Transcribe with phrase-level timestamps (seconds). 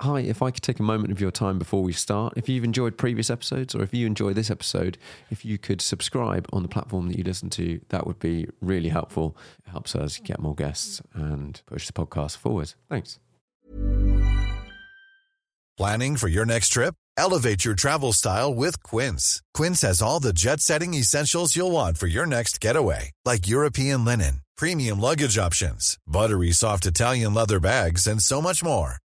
[0.00, 2.62] Hi, if I could take a moment of your time before we start, if you've
[2.62, 4.96] enjoyed previous episodes or if you enjoy this episode,
[5.28, 8.90] if you could subscribe on the platform that you listen to, that would be really
[8.90, 9.36] helpful.
[9.66, 12.74] It helps us get more guests and push the podcast forward.
[12.88, 13.18] Thanks.
[15.76, 16.94] Planning for your next trip?
[17.16, 19.42] Elevate your travel style with Quince.
[19.52, 24.04] Quince has all the jet setting essentials you'll want for your next getaway, like European
[24.04, 28.98] linen, premium luggage options, buttery soft Italian leather bags, and so much more.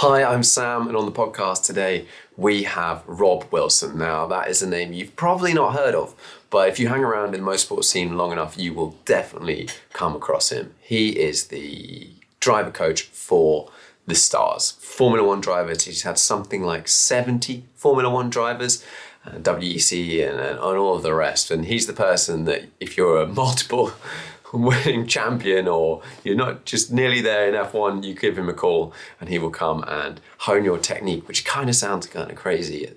[0.00, 2.04] Hi, I'm Sam, and on the podcast today
[2.36, 3.96] we have Rob Wilson.
[3.96, 6.14] Now, that is a name you've probably not heard of,
[6.50, 10.14] but if you hang around in the motorsport scene long enough, you will definitely come
[10.14, 10.74] across him.
[10.82, 13.70] He is the driver coach for
[14.06, 15.84] the Stars, Formula One drivers.
[15.84, 18.84] He's had something like 70 Formula One drivers.
[19.24, 21.50] Uh, WEC and, and all of the rest.
[21.50, 23.92] And he's the person that, if you're a multiple
[24.52, 28.92] winning champion or you're not just nearly there in F1, you give him a call
[29.20, 32.90] and he will come and hone your technique, which kind of sounds kind of crazy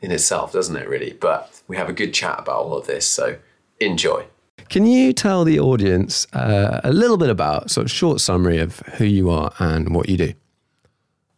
[0.00, 1.12] in itself, doesn't it, really?
[1.12, 3.38] But we have a good chat about all of this, so
[3.80, 4.26] enjoy.
[4.68, 8.78] Can you tell the audience uh, a little bit about sort of short summary of
[8.96, 10.32] who you are and what you do?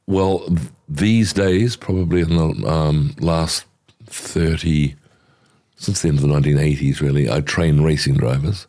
[0.07, 3.65] Well, th- these days, probably in the um, last
[4.07, 4.95] 30,
[5.77, 8.67] since the end of the 1980s, really, I train racing drivers.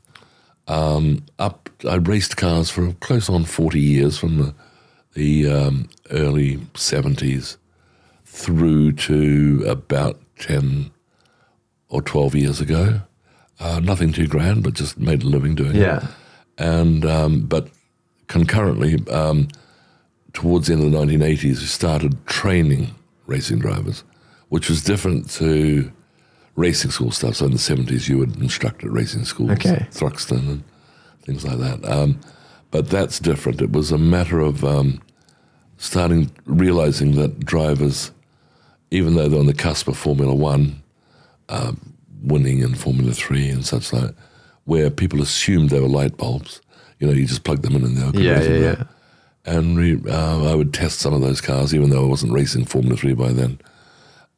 [0.68, 4.54] Um, up, I raced cars for close on 40 years from the,
[5.14, 7.58] the um, early 70s
[8.26, 10.92] through to about 10
[11.90, 13.02] or 12 years ago.
[13.60, 15.98] Uh, nothing too grand, but just made a living doing Yeah.
[15.98, 16.04] it.
[16.60, 17.70] And, um, but
[18.28, 19.48] concurrently, um,
[20.34, 22.94] towards the end of the 1980s, we started training
[23.26, 24.04] racing drivers,
[24.50, 25.92] which was different to
[26.58, 27.36] racing school stuff.
[27.36, 29.88] So in the 70s, you would instruct at racing schools, Okay.
[29.92, 30.64] Thruxton and
[31.22, 31.88] things like that.
[31.90, 32.20] Um,
[32.72, 33.62] but that's different.
[33.62, 35.02] It was a matter of um,
[35.78, 38.12] starting, realizing that drivers,
[38.92, 40.84] even though they're on the cusp of Formula One,
[41.48, 44.14] um, winning in Formula Three and such like,
[44.66, 46.60] where people assumed they were light bulbs.
[47.00, 48.84] You know, you just plug them in and they'll go Yeah, yeah, yeah.
[49.46, 52.66] And re, uh, I would test some of those cars, even though I wasn't racing
[52.66, 53.60] Formula Three by then.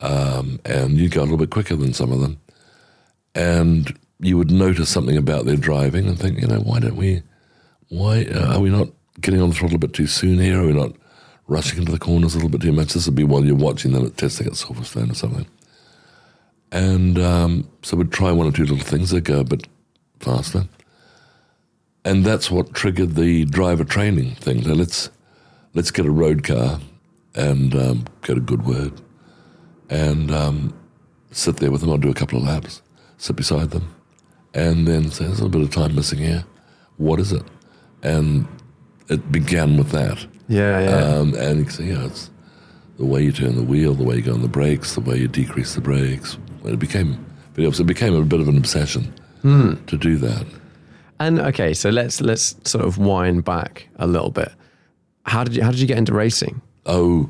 [0.01, 2.39] Um, and you'd go a little bit quicker than some of them.
[3.35, 7.23] And you would notice something about their driving and think, you know, why don't we,
[7.89, 8.89] why uh, are we not
[9.19, 10.61] getting on the throttle a bit too soon here?
[10.61, 10.93] Are we not
[11.47, 12.93] rushing into the corners a little bit too much?
[12.93, 15.47] This would be while you're watching them at testing at Silverstone or something.
[16.71, 19.67] And um, so we'd try one or two little things that go a bit
[20.19, 20.65] faster.
[22.05, 24.63] And that's what triggered the driver training thing.
[24.63, 25.09] So let's
[25.73, 26.79] let's get a road car
[27.35, 28.93] and um, get a good word
[29.89, 30.73] and um,
[31.31, 31.89] sit there with them.
[31.89, 32.81] I'll do a couple of laps,
[33.17, 33.93] sit beside them,
[34.53, 36.45] and then say, "There's a little bit of time missing here.
[36.97, 37.43] What is it?"
[38.03, 38.47] And
[39.09, 40.25] it began with that.
[40.47, 41.17] Yeah, yeah.
[41.17, 42.29] Um, and you can say, yeah, it's
[42.97, 45.17] the way you turn the wheel, the way you go on the brakes, the way
[45.17, 46.37] you decrease the brakes.
[46.65, 49.13] It became very It became a bit of an obsession
[49.43, 50.45] to do that.
[51.19, 54.51] And okay, so let's let's sort of wind back a little bit.
[55.23, 56.61] How did you how did you get into racing?
[56.85, 57.29] Oh,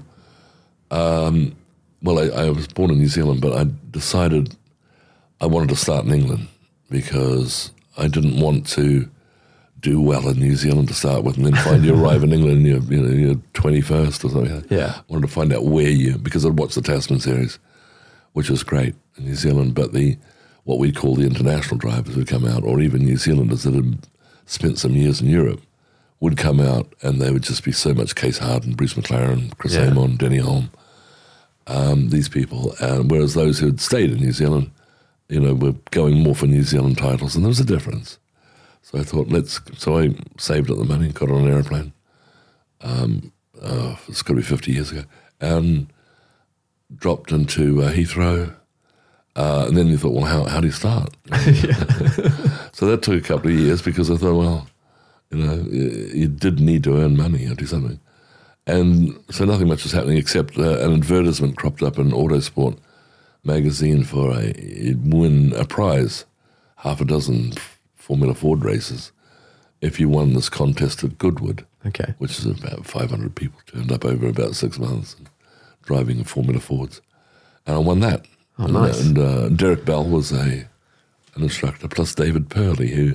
[0.92, 1.56] um,
[2.02, 4.56] well, I, I was born in New Zealand, but I decided
[5.42, 6.48] I wanted to start in England
[6.90, 9.10] because I didn't want to
[9.80, 12.58] do well in New Zealand to start with, and then find you arrive in England
[12.58, 14.66] and you're, you know, you're 21st or something.
[14.70, 14.96] Yeah.
[14.98, 17.60] I wanted to find out where you, because I'd watched the Tasman series,
[18.34, 19.76] which was great in New Zealand.
[19.76, 20.18] But the
[20.66, 24.06] what we call the international drivers would come out, or even New Zealanders that had
[24.46, 25.62] spent some years in Europe
[26.20, 29.74] would come out, and they would just be so much Case Harden, Bruce McLaren, Chris
[29.76, 29.88] Yeah.
[29.88, 30.70] Amon, Denny Hulme,
[31.70, 32.76] um, these people.
[32.82, 34.72] And whereas those who had stayed in New Zealand,
[35.30, 38.18] you know, were going more for New Zealand titles, and there was a difference.
[38.82, 39.62] So I thought, let's.
[39.78, 41.94] So I saved up the money, got on an aeroplane.
[42.82, 43.32] Um,
[43.62, 45.04] uh, it's got to be fifty years ago,
[45.40, 45.88] and
[46.96, 48.56] dropped into uh, Heathrow.
[49.36, 51.16] Uh, and then you thought, well, how, how do you start?
[52.74, 54.68] so that took a couple of years because I thought, well,
[55.30, 58.00] you know, you, you did need to earn money or do something.
[58.70, 62.78] And so nothing much was happening except uh, an advertisement cropped up in Autosport
[63.44, 66.26] magazine for a you'd win a prize,
[66.78, 67.54] half a dozen
[67.96, 69.12] Formula Ford races,
[69.82, 72.14] if you won this contest at Goodwood, Okay.
[72.20, 75.16] which is about 500 people turned up over about six months
[75.84, 77.02] driving Formula Fords.
[77.66, 78.26] And I won that.
[78.60, 79.00] Oh, and, nice.
[79.02, 80.68] And uh, Derek Bell was a
[81.36, 83.14] an instructor, plus David Purley, who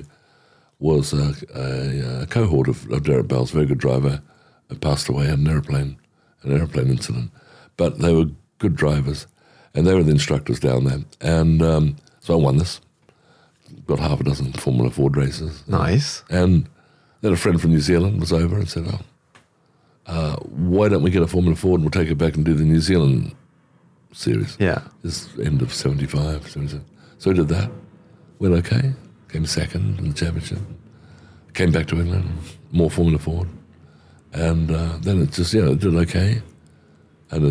[0.79, 4.21] was a, a, a cohort of, of Derek Bell's, very good driver,
[4.69, 5.97] and passed away in an airplane,
[6.43, 7.31] an airplane incident.
[7.77, 8.25] But they were
[8.59, 9.27] good drivers,
[9.73, 10.99] and they were the instructors down there.
[11.21, 12.81] And um, so I won this,
[13.85, 15.63] got half a dozen Formula Ford races.
[15.67, 16.23] Nice.
[16.29, 16.67] And
[17.21, 19.01] then a friend from New Zealand was over and said, "Oh,
[20.07, 22.53] uh, why don't we get a Formula Ford and we'll take it back and do
[22.53, 23.35] the New Zealand
[24.13, 24.81] series?" Yeah.
[25.03, 26.85] This end of 75, 77.
[27.17, 27.71] So we did that.
[28.39, 28.93] Went okay.
[29.29, 30.59] Came second in the championship.
[31.53, 32.29] Came back to England.
[32.71, 33.47] More Formula Ford.
[34.35, 36.41] And uh, then it just, yeah, know, it did okay.
[37.31, 37.45] And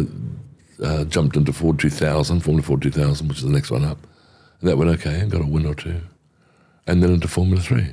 [0.79, 3.99] it uh, jumped into Ford 2000, Formula Ford 2000, which is the next one up.
[4.61, 6.01] And that went okay and got a win or two.
[6.87, 7.87] And then into Formula 3.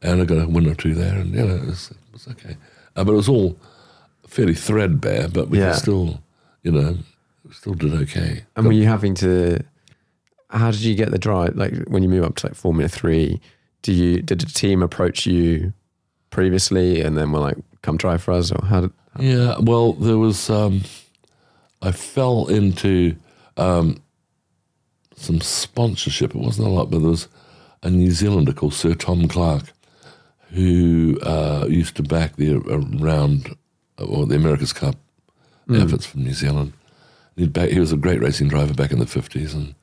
[0.00, 1.18] And I got a win or two there.
[1.18, 2.56] And, you know, it was, it was okay.
[2.96, 3.58] Uh, but it was all
[4.26, 5.72] fairly threadbare, but we Yeah.
[5.72, 6.22] still,
[6.62, 6.96] you know,
[7.50, 8.44] still did okay.
[8.56, 9.62] And were you having to?
[10.48, 11.54] How did you get the drive?
[11.56, 13.40] Like when you move up to like Formula Three,
[13.82, 15.72] do you did a team approach you
[16.30, 18.90] previously and then were like, "Come try for us," or how did?
[19.18, 20.48] Yeah, well, there was.
[20.50, 20.82] Um,
[21.82, 23.16] I fell into
[23.56, 24.02] um,
[25.16, 26.34] some sponsorship.
[26.34, 27.28] It wasn't a lot, but there was
[27.82, 29.64] a New Zealander called Sir Tom Clark
[30.52, 33.56] who uh, used to back the around
[33.98, 34.96] or the America's Cup
[35.74, 36.74] efforts from New Zealand.
[37.36, 39.74] He'd back, he was a great racing driver back in the fifties, and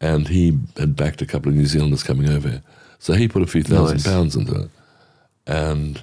[0.00, 2.62] and he had backed a couple of New Zealanders coming over here.
[2.98, 4.06] So he put a few thousand Nice.
[4.06, 4.70] pounds into it,
[5.46, 6.02] and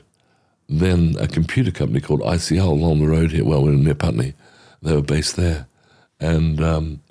[0.69, 3.45] then a computer company called ICL along the road here.
[3.45, 4.33] Well, we're near Putney.
[4.81, 5.67] They were based there,
[6.19, 7.01] and um,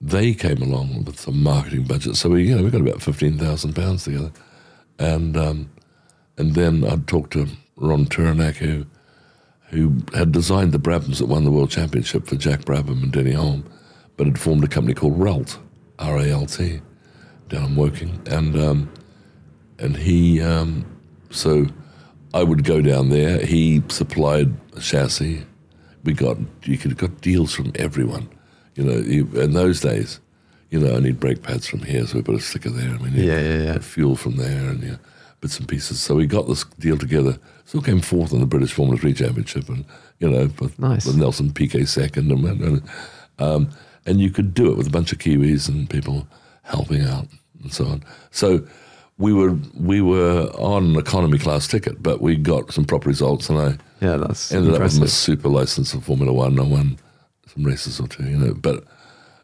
[0.00, 2.16] they came along with some marketing budget.
[2.16, 4.32] So we, you know, we got about fifteen thousand pounds together,
[4.98, 5.70] and um,
[6.36, 8.86] and then I'd talked to Ron Tauranac, who
[9.70, 13.32] who had designed the Brabhams that won the World Championship for Jack Brabham and Denny
[13.32, 13.64] Hulme,
[14.16, 15.58] but had formed a company called RALT,
[15.98, 16.80] R A L T,
[17.48, 18.92] down in Woking, and um,
[19.78, 20.84] and he um,
[21.30, 21.66] so
[22.34, 23.44] I would go down there.
[23.44, 25.44] He supplied a chassis.
[26.04, 28.28] We got you could have got deals from everyone.
[28.74, 28.92] You know,
[29.42, 30.20] in those days,
[30.70, 32.88] you know, I need brake pads from here, so we put a sticker there.
[32.90, 33.78] and we need Yeah, yeah, yeah.
[33.78, 34.96] fuel from there, and yeah,
[35.40, 36.00] bits and pieces.
[36.00, 37.38] So we got this deal together.
[37.64, 39.84] Still came fourth in the British Formula Three Championship, and
[40.20, 41.06] you know, with, Nice.
[41.06, 42.82] with Nelson Piquet second, and and,
[43.38, 43.70] um,
[44.06, 46.26] and you could do it with a bunch of Kiwis and people
[46.62, 47.26] helping out
[47.62, 48.04] and so on.
[48.30, 48.66] So
[49.18, 53.48] we were we were on an economy class ticket, but we got some proper results,
[53.50, 55.00] and I Yeah, that's ended up with impressive.
[55.00, 56.58] my super license of Formula One.
[56.58, 56.98] I won
[57.52, 58.54] some races or two, you know.
[58.54, 58.84] But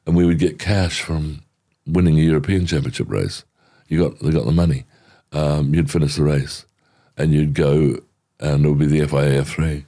[0.06, 1.42] and we would get cash from
[1.86, 3.44] winning a European Championship race.
[3.88, 4.84] You got they got the money.
[5.32, 6.64] Um, you'd finish the race,
[7.16, 7.98] and you'd go,
[8.38, 9.84] and it would be the FIA F3,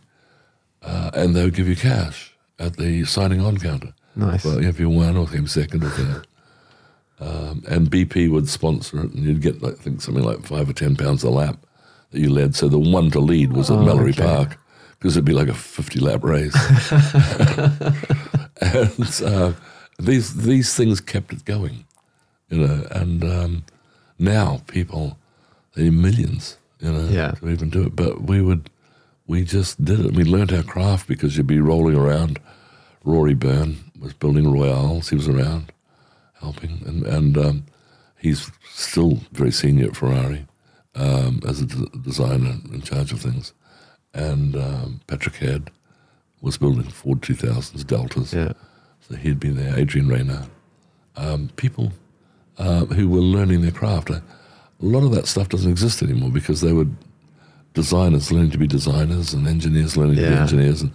[0.83, 3.95] uh, and they would give you cash at the signing on counter.
[4.17, 4.45] Nice.
[4.45, 6.27] Well, if you won or came second or third.
[7.19, 10.69] Um, and BP would sponsor it, and you'd get, like, I think, something like five
[10.69, 11.57] or ten pounds a lap
[12.11, 12.55] that you led.
[12.55, 14.23] So the one to lead was at Oh, Mallory okay.
[14.23, 14.59] Park
[14.99, 16.55] because it'd be like a fifty lap race.
[18.61, 19.53] and uh,
[19.99, 21.85] these these things kept it going,
[22.51, 22.87] you know.
[22.91, 23.65] And um,
[24.19, 25.19] now people,
[25.75, 27.33] they need millions, you know, Yeah.
[27.33, 27.97] to even do it.
[27.97, 28.69] But we would,
[29.27, 30.13] we just did it.
[30.13, 32.39] We learned our craft because you'd be rolling around.
[33.05, 35.09] Rory Byrne was building Royales.
[35.11, 35.71] He was around
[36.41, 37.65] helping, and and um,
[38.19, 40.47] he's still very senior at Ferrari
[40.95, 43.53] um, as a d- designer in charge of things.
[44.15, 45.71] And um, Patrick Head
[46.41, 48.53] was building Ford 2000s Deltas, Yeah.
[49.01, 49.79] so he'd been there.
[49.79, 50.49] Adrian Reynard,
[51.17, 51.93] um, people
[52.59, 54.11] uh, who were learning their craft.
[54.11, 54.23] A
[54.81, 56.87] lot of that stuff doesn't exist anymore because they were
[57.75, 60.41] designers learning to be designers and engineers learning to be Yeah.
[60.43, 60.93] engineers, and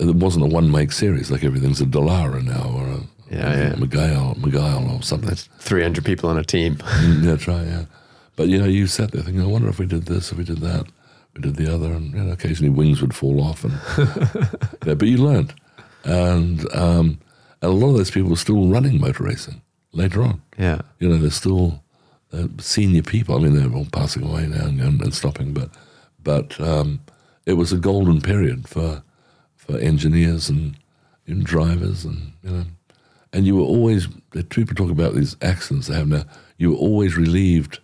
[0.00, 3.00] it wasn't a one make series like everything's a Dallara now or a
[3.30, 3.72] Yeah, yeah.
[3.74, 5.34] Mygale, Mygale or something.
[5.34, 6.76] 300 people on a team.
[6.86, 7.84] Mm, That's right, yeah.
[8.36, 10.44] But you know, you sat there thinking, I wonder if we did this, if we
[10.44, 10.86] did that,
[11.34, 13.72] we did the other, and you know, occasionally wings would fall off, and
[14.86, 15.54] yeah, but you learned,
[16.04, 17.18] and um,
[17.62, 19.60] and a lot of those people are still running motor racing
[19.92, 20.42] later on.
[20.58, 20.82] Yeah.
[20.98, 21.82] You know, they're still
[22.32, 23.34] uh, senior people.
[23.36, 25.70] I mean, they're all passing away now and, and stopping, but
[26.22, 27.00] but um,
[27.46, 29.02] it was a golden period for
[29.56, 30.76] for engineers and,
[31.26, 32.64] and drivers, and you know,
[33.36, 34.08] and you were always.
[34.32, 36.24] The people talk about these accidents they have now.
[36.58, 37.78] You were always relieved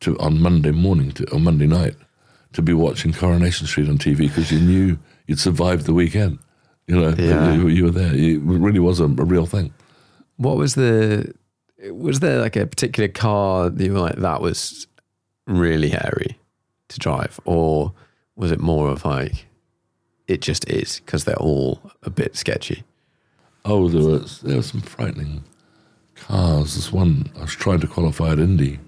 [0.00, 1.94] to on Monday morning to or Monday night
[2.52, 6.38] to be watching Coronation Street on TV because you knew you'd survived the weekend.
[6.86, 7.52] You know, Yeah.
[7.52, 8.14] you, you were there.
[8.14, 9.74] It really was a, a real thing.
[10.36, 11.34] What was the,
[11.90, 14.86] was there like a particular car that you were like, that was
[15.46, 16.38] really hairy
[16.88, 17.38] to drive?
[17.44, 17.92] Or
[18.36, 19.46] was it more of like,
[20.28, 22.84] it just is because they're all a bit sketchy?
[23.70, 25.44] Oh, there was there were some frightening
[26.14, 26.74] cars.
[26.74, 28.78] This one I was trying to qualify at Indy,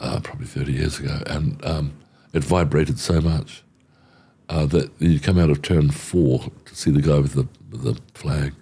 [0.00, 1.92] uh, probably thirty years ago, and um,
[2.32, 3.62] it vibrated so much
[4.48, 7.84] uh, that you come out of turn four to see the guy with the with
[7.84, 8.52] the flag,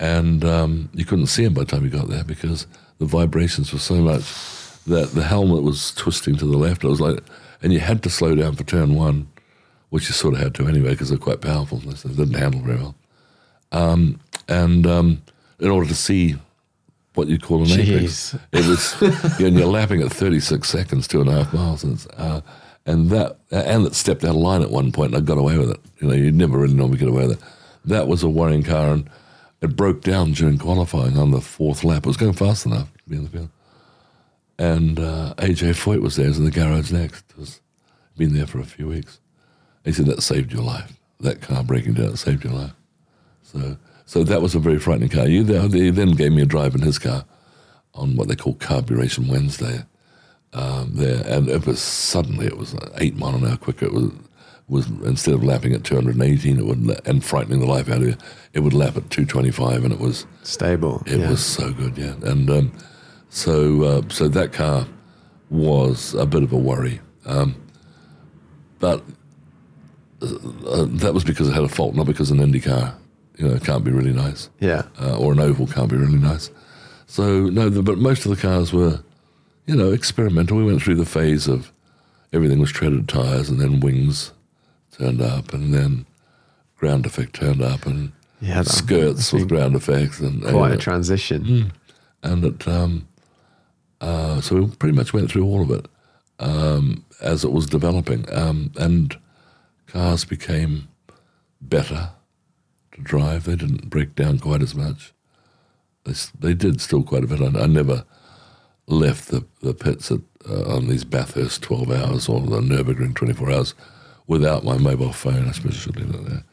[0.00, 2.66] and um, you couldn't see him by the time you got there because
[2.98, 4.24] the vibrations were so much
[4.88, 6.82] that the helmet was twisting to the left.
[6.82, 7.22] It was like,
[7.62, 9.28] and you had to slow down for turn one,
[9.90, 11.78] which you sort of had to anyway because they're quite powerful.
[11.78, 12.96] They didn't handle very well
[13.72, 15.22] um, and um,
[15.60, 16.36] in order to see
[17.14, 19.00] what you'd call an apex, it was,
[19.40, 22.40] and you're lapping at 36 seconds, two and a half miles, and, uh,
[22.86, 25.58] and that, and it stepped out of line at one point, and I got away
[25.58, 25.80] with it.
[26.00, 27.48] You know, you'd never really normally get away with it.
[27.84, 29.10] That was a worrying car, and
[29.60, 32.04] it broke down during qualifying on the fourth lap.
[32.04, 33.48] It was going fast enough to be in the field.
[34.58, 37.24] And uh, AJ Foyt was there, he was in the garage next.
[37.36, 37.60] Was
[38.16, 39.20] been there for a few weeks.
[39.84, 40.92] He said that saved your life.
[41.20, 42.72] That car breaking down saved your life.
[43.52, 45.26] So, so that was a very frightening car.
[45.26, 47.24] You, they then gave me a drive in his car
[47.94, 49.84] on what they call Carburetion Wednesday.
[50.52, 53.86] Um, there, and it was suddenly it was eight mile an hour quicker.
[53.86, 54.12] It was
[54.68, 58.16] was instead of lapping at 218, it would and frightening the life out of you.
[58.52, 61.02] It would lap at 225, and it was Stable.
[61.06, 61.30] it yeah.
[61.30, 62.14] was so good, yeah.
[62.22, 62.72] And um,
[63.30, 64.86] so uh, so that car
[65.50, 67.54] was a bit of a worry, um,
[68.78, 69.02] but
[70.20, 72.94] uh, that was because it had a fault, not because an Indy car,
[73.38, 74.82] you know, can't be really nice, Yeah.
[75.00, 76.50] uh, or an oval can't be really nice.
[77.06, 79.00] So no, the, but most of the cars were,
[79.66, 80.56] you know, experimental.
[80.58, 81.72] We went through the phase of
[82.32, 84.32] everything was treaded tires, and then wings
[84.92, 86.04] turned up, and then
[86.76, 90.78] ground effect turned up, and Yeah, that skirts with ground effects, and Quite uh, a
[90.78, 91.72] transition.
[92.22, 93.06] and it, um,
[94.00, 95.86] uh, so we pretty much went through all of it
[96.40, 99.16] um, as it was developing, um, and
[99.86, 100.88] cars became
[101.60, 102.10] better
[102.98, 103.44] to drive.
[103.44, 105.12] They didn't break down quite as much.
[106.04, 107.40] They, they did still quite a bit.
[107.40, 108.04] I, I never
[108.86, 113.50] left the, the pits at, uh, on these Bathurst 12 hours or the Nürburgring 24
[113.50, 113.74] hours
[114.26, 115.48] without my mobile phone.
[115.48, 116.44] I suppose I should leave it there.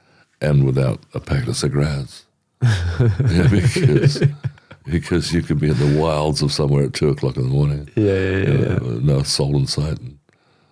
[0.42, 2.26] And without a packet of cigarettes.
[2.62, 4.24] yeah, because,
[4.86, 7.90] because you could be in the wilds of somewhere at two o'clock in the morning.
[7.96, 8.60] Yeah, yeah, yeah.
[8.60, 8.76] yeah.
[8.76, 10.00] Uh, no soul in sight.
[10.00, 10.15] And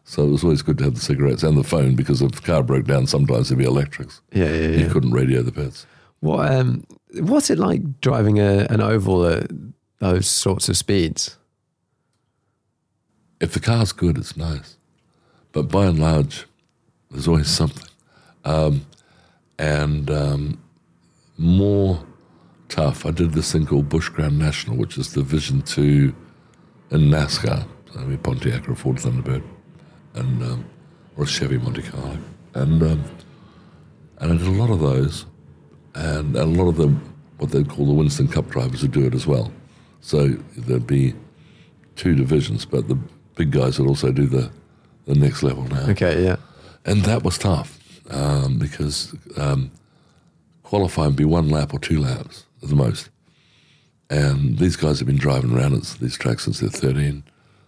[0.03, 2.41] so it was always good to have the cigarettes and the phone because if the
[2.41, 4.21] car broke down, sometimes there'd be electrics.
[4.31, 5.85] Yeah, yeah, You couldn't radio the pits.
[6.19, 6.85] What um,
[7.19, 9.49] what's it like driving a, an oval at
[9.99, 11.37] those sorts of speeds?
[13.39, 14.77] If the car's good, it's nice.
[15.51, 16.45] But by and large,
[17.11, 17.89] there's always something.
[18.45, 18.85] Um,
[19.59, 20.63] and um,
[21.37, 22.03] more
[22.69, 26.15] tough, I did this thing called Busch Grand National, which is the Division 2
[26.91, 27.67] in NASCAR.
[27.95, 29.43] I mean, Pontiac or Ford Thunderbird,
[30.13, 30.65] and, um,
[31.17, 32.17] or a Chevy Monte Carlo.
[32.53, 33.03] And, um,
[34.19, 35.25] and I did a lot of those.
[35.95, 39.13] And a lot of them, what they'd call the Winston Cup drivers, would do it
[39.13, 39.51] as well.
[40.01, 41.13] So there'd be
[41.95, 42.97] two divisions, but the
[43.35, 44.51] big guys would also do the,
[45.05, 45.89] the next level now.
[45.89, 46.37] Okay, yeah.
[46.85, 47.79] And that was tough
[48.09, 49.71] um, because um,
[50.63, 53.09] qualifying would be one lap or two laps at the most.
[54.09, 57.23] And these guys have been driving around at these tracks since they're 13,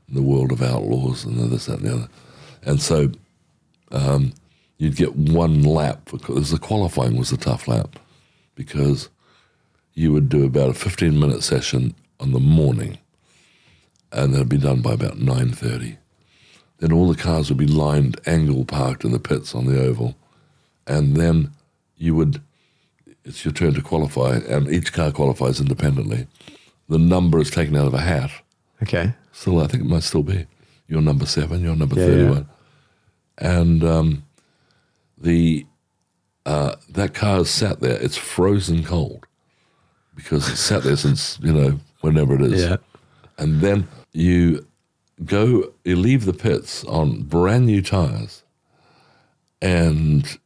[0.08, 2.10] in the world of outlaws and this, that, and the other.
[2.66, 3.12] And so
[3.92, 4.34] um,
[4.78, 8.00] you'd get one lap, because the qualifying was a tough lap,
[8.56, 9.10] because
[9.94, 12.98] you would do about a 15 minute session on the morning,
[14.12, 15.98] and then it'd be done by about 9.30
[16.80, 20.16] then all the cars would be lined, angle parked in the pits on the oval,
[20.86, 21.52] and then
[21.98, 22.42] you would.
[23.24, 26.28] It's your turn to qualify, and each car qualifies independently.
[26.90, 28.30] The number is taken out of a hat.
[28.84, 29.14] Okay.
[29.32, 30.46] Still, I think it might still be
[30.88, 32.50] your number seven, your number Yeah, thirty-one,
[33.38, 34.24] and um,
[35.18, 35.66] the
[36.46, 38.02] uh, that car is sat there.
[38.02, 39.26] It's frozen cold
[40.16, 42.64] because it's sat there since you know whenever it is.
[42.64, 42.78] Yeah.
[43.38, 44.66] And then you
[45.26, 48.44] go, you leave the pits on brand new tires,
[49.62, 50.38] and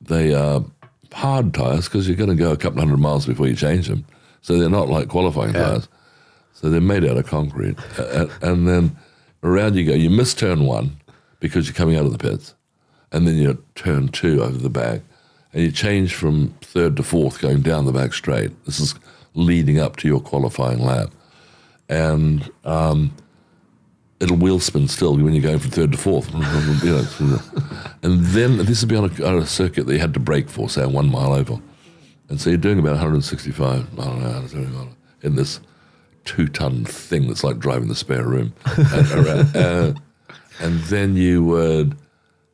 [0.00, 0.64] they are
[1.12, 4.04] hard tires because you're going to go a couple hundred miles before you change them.
[4.40, 5.88] So they're not like qualifying tires.
[6.52, 7.76] So they're made out of concrete.
[7.98, 8.96] and, and then
[9.42, 9.94] around you go.
[9.94, 10.96] You miss turn one
[11.42, 12.54] because you're coming out of the pits,
[13.10, 15.00] and then you turn two over the back,
[15.52, 18.64] and you change from third to fourth going down the back straight.
[18.64, 18.94] This is
[19.34, 21.10] leading up to your qualifying lap,
[21.88, 23.12] and um,
[24.20, 26.32] it'll wheel spin still when you're going from third to fourth.
[28.04, 30.48] and then this would be on a, on a circuit that you had to brake
[30.48, 31.60] for, say, one mile oval.
[32.28, 34.88] And so you're doing about 165 mile an hour
[35.22, 35.60] in this
[36.24, 38.54] two ton thing that's like driving the spare room.
[39.12, 39.92] around, uh,
[40.60, 41.96] and then you would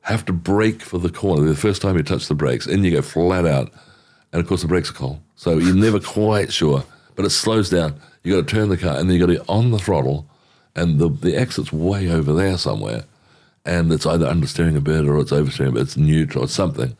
[0.02, 1.46] have to brake for the corner.
[1.46, 3.70] The first time you touch the brakes, and you go flat out.
[4.32, 5.20] And of course, the brakes are cold.
[5.36, 6.84] So you're never quite sure.
[7.14, 8.00] But it slows down.
[8.22, 10.28] you got to turn the car, and then you got to be on the throttle,
[10.76, 13.04] and the, the exit's way over there somewhere.
[13.64, 16.96] And it's either understeering a bit or it's oversteering a bit, it's neutral, or something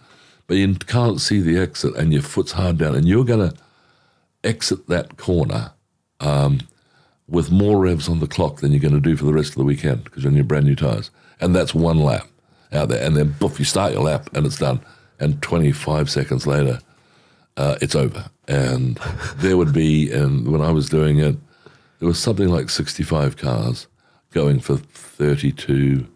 [0.49, 3.57] but you can't see the exit and your foot's hard down, and you're going to
[4.43, 5.73] exit that corner
[6.21, 6.61] um,
[7.29, 9.57] with more revs on the clock than you're going to do for the rest of
[9.57, 11.11] the weekend because you're on your brand new tires.
[11.41, 12.27] And that's one lap
[12.73, 13.05] out there.
[13.05, 14.81] And then, boof, you start your lap and it's done.
[15.21, 16.81] And 25 seconds later,
[17.57, 18.31] uh, it's over.
[18.47, 18.97] And
[19.37, 21.37] there would be, and when I was doing it,
[21.99, 23.89] there was something like 65 cars
[24.31, 26.07] going for 32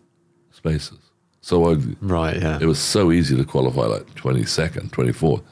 [0.50, 0.98] spaces.
[1.40, 2.58] So I, right, yeah.
[2.60, 5.42] It was so easy to qualify like 22nd, 24th.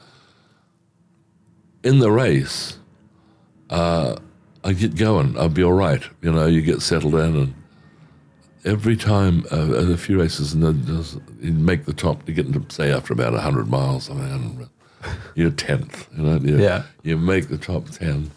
[1.83, 2.79] In the race,
[3.69, 4.15] uh,
[4.63, 5.37] I get going.
[5.37, 6.03] I'll be all right.
[6.21, 7.53] You know, you get settled in, and
[8.63, 10.87] every time uh, a few races, and
[11.41, 12.27] you make the top.
[12.27, 14.09] You get into say after about hundred miles.
[14.09, 14.69] I mean,
[15.35, 16.07] you're tenth.
[16.15, 16.83] You know, you, yeah.
[17.03, 18.31] You make the top ten,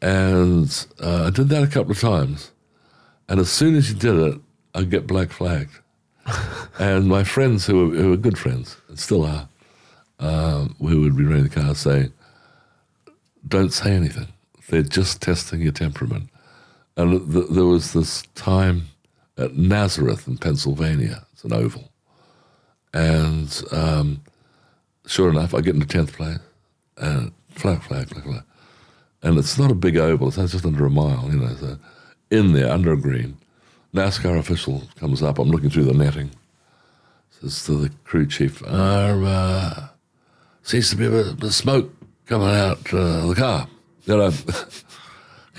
[0.00, 2.52] and uh, I did that a couple of times.
[3.28, 4.40] And as soon as you did it,
[4.74, 5.80] I get black flagged
[6.78, 9.48] and my friends, who were, who were good friends, and still are,
[10.18, 12.10] um, who would be running the car, say,
[13.46, 14.28] "Don't say anything.
[14.68, 16.30] They're just testing your temperament."
[16.96, 18.86] And th- there was this time
[19.36, 21.26] at Nazareth in Pennsylvania.
[21.32, 21.90] It's an oval,
[22.92, 24.22] and um,
[25.06, 26.38] sure enough, I get into tenth place,
[26.96, 28.42] and flag, flag, flag, flag,
[29.22, 30.28] and it's not a big oval.
[30.28, 31.54] It's just under a mile, you know.
[31.56, 31.78] So
[32.30, 33.36] in there, under a green
[33.94, 35.38] NASCAR official comes up.
[35.38, 36.30] I'm looking through the netting.
[37.30, 39.88] Says to the crew chief, uh,
[40.62, 41.90] seems to be a bit of smoke
[42.26, 43.68] coming out uh, the car.
[44.08, 44.32] You know,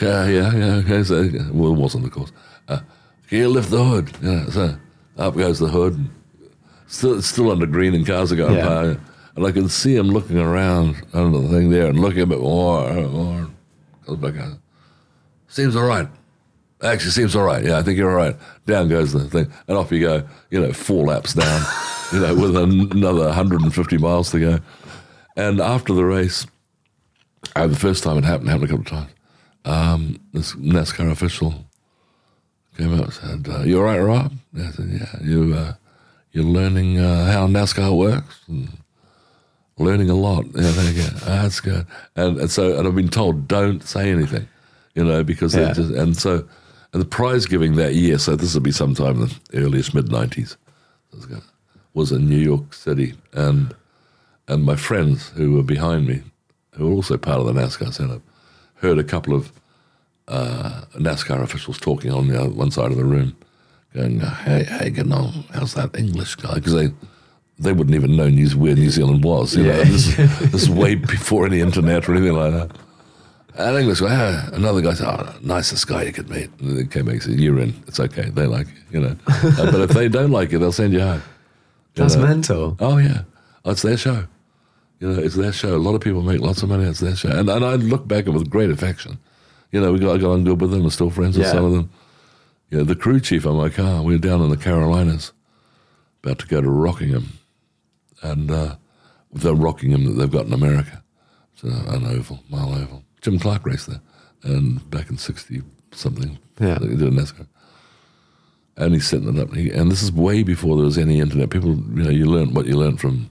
[0.02, 0.76] yeah, yeah, yeah.
[0.78, 2.32] Okay, so, well, it wasn't, of course.
[2.68, 2.80] Uh,
[3.28, 4.12] can you lift the hood?
[4.24, 4.76] Yeah, so
[5.20, 5.94] up goes the hood.
[5.94, 6.10] And
[6.88, 8.68] still, it's still under green, and cars are going yeah.
[8.68, 8.98] by.
[9.36, 12.40] And I can see him looking around under the thing there and looking a bit
[12.40, 12.92] more.
[12.92, 13.50] more.
[14.08, 14.58] Goes back out.
[15.48, 16.08] Seems all right.
[16.82, 17.64] Actually, seems all right.
[17.64, 18.36] Yeah, I think you're all right.
[18.66, 20.28] Down goes the thing, and off you go.
[20.50, 21.66] You know, four laps down.
[22.14, 24.60] you know, with another 150 miles to go.
[25.36, 26.48] And after the race,
[27.56, 29.12] uh, the first time it happened, happened a couple of times.
[29.66, 31.66] Um, this NASCAR official
[32.78, 35.74] came up and said, uh, "You all right, Rob?" And I said, "Yeah." You uh,
[36.32, 38.70] you're learning uh, how NASCAR works and
[39.78, 40.46] learning a lot.
[40.56, 41.10] Yeah, there you go.
[41.26, 41.88] That's good.
[42.16, 44.48] And, and so, and I've been told, don't say anything,
[44.94, 45.74] you know, because yeah.
[45.74, 46.48] just and so
[46.94, 50.08] and the prize giving that year, so this would be sometime in the earliest mid
[50.08, 50.58] 90s,
[51.94, 53.14] was in New York City.
[53.34, 53.76] And,
[54.48, 56.24] and my friends who were behind me,
[56.80, 58.22] who were also part of the NASCAR setup,
[58.76, 59.52] heard a couple of
[60.28, 63.36] uh, NASCAR officials talking on the other, one side of the room,
[63.94, 66.92] going, "Hey, hey, you know, how's that English guy?" Because they
[67.60, 69.56] they wouldn't even know New, where New Zealand was.
[69.56, 69.78] You yeah.
[69.78, 70.16] know, this,
[70.52, 72.72] this is way before any internet or anything like that.
[73.56, 76.50] And English, ah, another guy said, oh, nicest guy you could meet.
[76.62, 77.74] And they came back and said, you're in.
[77.88, 78.30] It's okay.
[78.30, 79.18] They like you, you know.
[79.28, 81.22] uh, but if they don't like you, they'll send you home.
[81.96, 82.22] You That's know?
[82.22, 82.78] mental.
[82.80, 83.24] Oh, yeah.
[83.66, 84.28] Oh, it's their show.
[85.00, 85.76] You know, it's their show.
[85.76, 86.84] A lot of people make lots of money.
[86.84, 87.30] It's their show.
[87.30, 89.18] And, and I look back at it with great affection.
[89.72, 90.84] You know, we got, I got on good with them.
[90.84, 91.54] We're still friends with yeah.
[91.54, 91.90] some of them.
[92.70, 95.32] You know, the crew chief on my car, we were down in the Carolinas,
[96.24, 97.40] about to go to Rockingham.
[98.22, 98.76] And uh,
[99.32, 101.04] the Rockingham that they've got in America.
[101.54, 103.04] It's an oval, mile oval.
[103.22, 104.02] Jim Clark raced there,
[104.44, 106.40] and back in sixty something.
[106.60, 107.48] Yeah, he did a NASCAR.
[108.78, 109.54] And he's setting it up.
[109.54, 111.50] He, and this is way before there was any internet.
[111.50, 113.30] People, you know, you learn what you learn from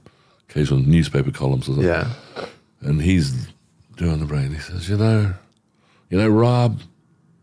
[0.48, 1.84] occasional newspaper columns or something.
[1.84, 2.11] Yeah.
[2.80, 3.48] And he's
[3.96, 4.52] doing the brain.
[4.52, 5.34] He says, you know,
[6.11, 6.80] you know, Rob,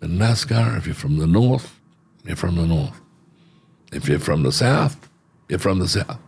[0.02, 1.80] in NASCAR, if you're from the north,
[2.24, 3.00] you're from the north.
[3.92, 5.10] If you're from the south,
[5.50, 6.20] you're from the south.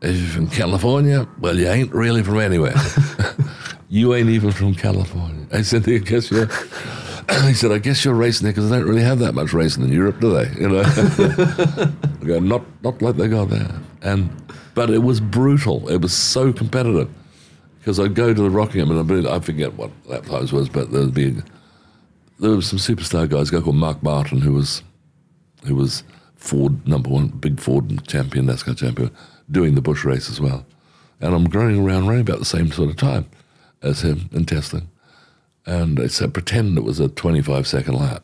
[0.00, 2.74] If you're from California, well, you ain't really from anywhere.
[3.90, 5.46] You ain't even from California.
[5.52, 6.46] I said, I guess you're.
[7.46, 9.84] he said, I guess you're racing there because they don't really have that much racing
[9.84, 10.50] in Europe, do they?
[10.60, 10.82] You know,
[12.26, 13.80] go, not not like they got there.
[14.02, 14.30] And
[14.78, 15.88] but it was brutal.
[15.88, 17.10] It was so competitive
[17.80, 20.68] because I'd go to the Rockingham and I'd be, I forget what lap times was,
[20.68, 21.42] but there'd be
[22.38, 23.48] there were some superstar guys.
[23.48, 24.84] A guy called Mark Martin who was
[25.66, 26.04] who was
[26.36, 29.10] Ford number one, big Ford champion, NASCAR champion,
[29.50, 30.64] doing the Busch race as well.
[31.20, 33.28] And I'm going around running about the same sort of time
[33.82, 34.82] as him in Tesla.
[35.66, 38.22] And it's said, pretend it was a 25 second lap,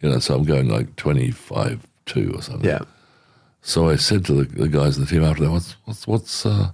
[0.00, 0.20] you know.
[0.20, 2.70] So I'm going like 25 two or something.
[2.70, 2.82] Yeah.
[3.66, 6.46] So I said to the, the guys in the team after that, what's what's what's
[6.46, 6.70] uh,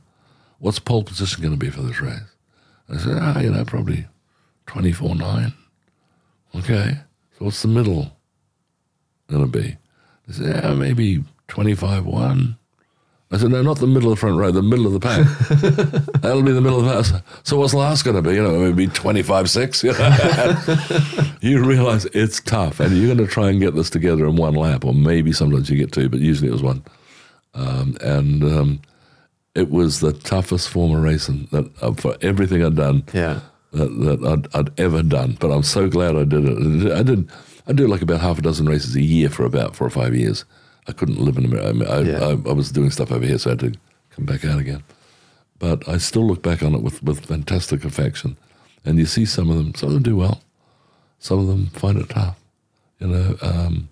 [0.59, 2.21] what's pole position going to be for this race?
[2.91, 4.05] I said, ah, you know, probably
[4.67, 5.55] twenty four nine.
[6.55, 6.99] Okay,
[7.39, 8.15] so what's the middle
[9.31, 9.79] going to be?
[10.27, 12.59] They said, yeah, maybe twenty five one.
[13.33, 15.27] I said, no, not the middle of the front row, the middle of the pack.
[16.21, 17.25] That'll be the middle of the pack.
[17.45, 18.35] So what's last going to be?
[18.37, 19.85] You know, maybe 25 6.
[21.41, 24.55] You, realize it's tough and you're going to try and get this together in one
[24.55, 26.85] lap, or maybe sometimes you get two, but usually it was one.
[27.55, 28.83] Um, and um,
[29.55, 33.41] it was the toughest form of racing that uh, for everything I'd done Yeah.
[33.73, 35.37] that, that I'd, I'd ever done.
[35.41, 36.93] But I'm so glad I did it.
[36.93, 37.29] I did
[37.67, 40.15] I did like about half a dozen races a year for about four or five
[40.15, 40.45] years.
[40.89, 41.69] I couldn't live in America.
[41.69, 42.27] I, mean, I, Yeah.
[42.27, 43.73] I, I was doing stuff over here, so I had to
[44.11, 44.83] come back out again.
[45.59, 48.37] But I still look back on it with, with fantastic affection.
[48.85, 50.43] And you see some of them, some of them do well.
[51.21, 52.37] Some of them find it tough.
[52.99, 53.89] You know, um,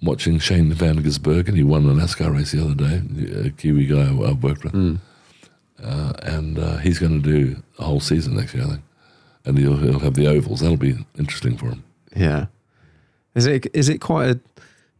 [0.00, 3.02] watching Shane Van Gisbergen, he won a NASCAR race the other day,
[3.46, 5.00] a Kiwi guy I've worked with.
[5.82, 8.82] Uh, and uh, he's going to do a whole season next year, I think.
[9.44, 10.60] And he'll, he'll have the ovals.
[10.60, 11.82] That'll be interesting for him.
[12.16, 12.46] Yeah.
[13.34, 14.40] Is it is it quite a,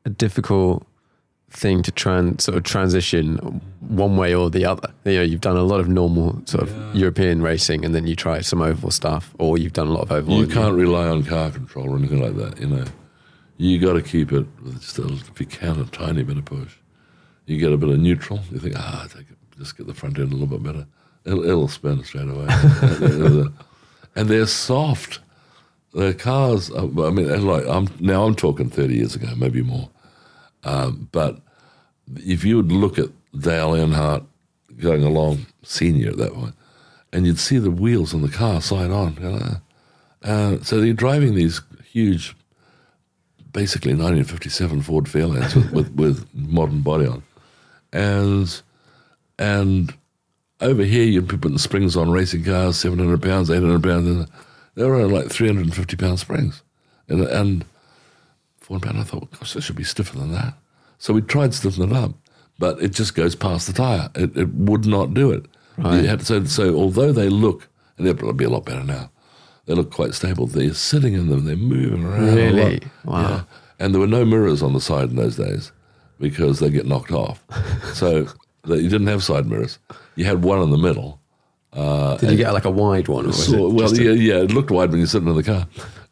[0.05, 0.85] a difficult
[1.55, 3.37] thing to try and sort of transition
[3.81, 4.93] one way or the other?
[5.05, 8.15] You know, you've done a lot of normal sort of European racing, and then you
[8.17, 10.37] try some oval stuff, or you've done a lot of oval.
[10.39, 12.61] You can't rely on car control or anything like that.
[12.61, 12.85] You know,
[13.57, 16.45] you got to keep it with just a, if you can a tiny bit of
[16.45, 16.75] push.
[17.47, 18.41] You get a bit of neutral.
[18.51, 19.07] You think, ah,
[19.59, 20.87] just get the front end a little bit better.
[21.25, 22.47] It'll, it'll spin straight away.
[24.17, 25.21] and they're soft.
[25.93, 26.71] The cars.
[26.71, 28.25] are- I mean, like I'm now.
[28.25, 29.89] I'm talking thirty years ago, maybe more.
[30.65, 31.41] Um, but
[32.17, 34.27] if you would look at Dale Earnhardt
[34.79, 36.55] going along, senior at that point,
[37.13, 39.15] and you'd see the wheels on the car side on.
[39.21, 39.57] You know?
[40.23, 42.35] Uh, so they're driving these huge,
[43.53, 47.23] basically 1957 Ford Fairlanes with, with, with modern body on,
[47.93, 48.63] and
[49.39, 49.95] and
[50.61, 54.31] over here you'd be putting springs on racing cars, 700 pounds, 800 pounds.
[54.75, 56.63] They were like 350 pound springs,
[57.09, 57.65] and and
[58.59, 60.55] for one pound I thought, gosh, they should be stiffer than that.
[61.05, 62.13] So we tried to stiffen it up,
[62.59, 64.09] but it just goes past the tire.
[64.15, 65.45] It, it would not do it.
[65.77, 69.11] You had so, so although they look, and they'll probably be a lot better now,
[69.67, 70.47] they look quite stable.
[70.47, 72.35] They're sitting in them, they're moving around.
[72.35, 72.81] Really?
[73.05, 73.21] Wow.
[73.21, 73.43] Yeah.
[73.79, 75.73] And there were no mirrors on the side in those days
[76.19, 77.45] because they get knocked off.
[77.93, 78.27] so
[78.63, 79.79] that you didn't have side mirrors.
[80.17, 81.21] You had one in the middle.
[81.75, 83.27] Did you get like a wide one?
[83.27, 85.37] Or was So, well, just a- yeah, yeah, it looked wide when you're sitting in
[85.37, 85.67] the car.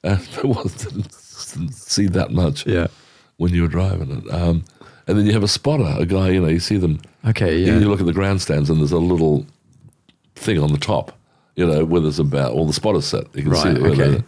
[0.05, 1.09] Uh, it was, didn't,
[1.55, 2.89] didn't see that much Yeah.
[3.39, 4.31] when you were driving it.
[4.35, 4.65] Um,
[5.07, 7.01] and then you have a spotter, a guy, you know, you see them.
[7.27, 7.79] Okay, yeah.
[7.79, 9.47] You look at the grandstands and there's a little
[10.37, 11.13] thing on the top,
[11.57, 13.25] you know, where there's about all the spotters set.
[13.35, 13.83] You can see Right, it.
[13.83, 14.25] where okay.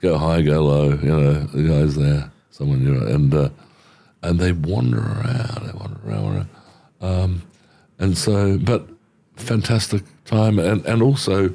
[0.00, 3.48] Go high, go low, you know, the guy's there, someone, you know, and, uh,
[4.22, 6.48] and they wander around, they wander around, wander around.
[7.00, 7.42] Um,
[7.98, 8.86] and so, but
[9.36, 10.58] fantastic time.
[10.58, 11.54] And, and also,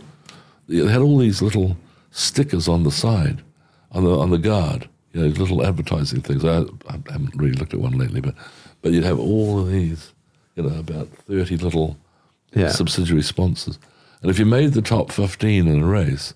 [0.67, 1.77] they had all these little
[2.11, 3.41] stickers on the side,
[3.91, 4.87] on the on the guard.
[5.13, 6.45] You know, little advertising things.
[6.45, 8.35] I, I haven't really looked at one lately, but
[8.81, 10.13] but you'd have all of these.
[10.55, 11.97] You know, about thirty little
[12.53, 12.69] Yeah.
[12.69, 13.79] subsidiary sponsors,
[14.21, 16.33] and if you made the top fifteen in a race,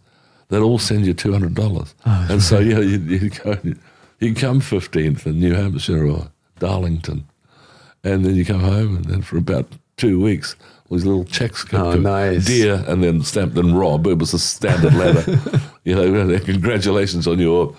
[0.49, 1.93] they'd all send you two hundred dollars.
[2.05, 3.57] Oh, and so you know, you you go,
[4.19, 6.29] you come fifteenth in New Hampshire or
[6.59, 7.25] Darlington,
[8.03, 10.55] and then you come home, and then for about two weeks,
[10.89, 12.45] all these little checks come Oh, nice.
[12.45, 14.07] dear, and then stamped and Rob.
[14.07, 15.39] It was a standard letter.
[15.83, 17.75] you know, congratulations on your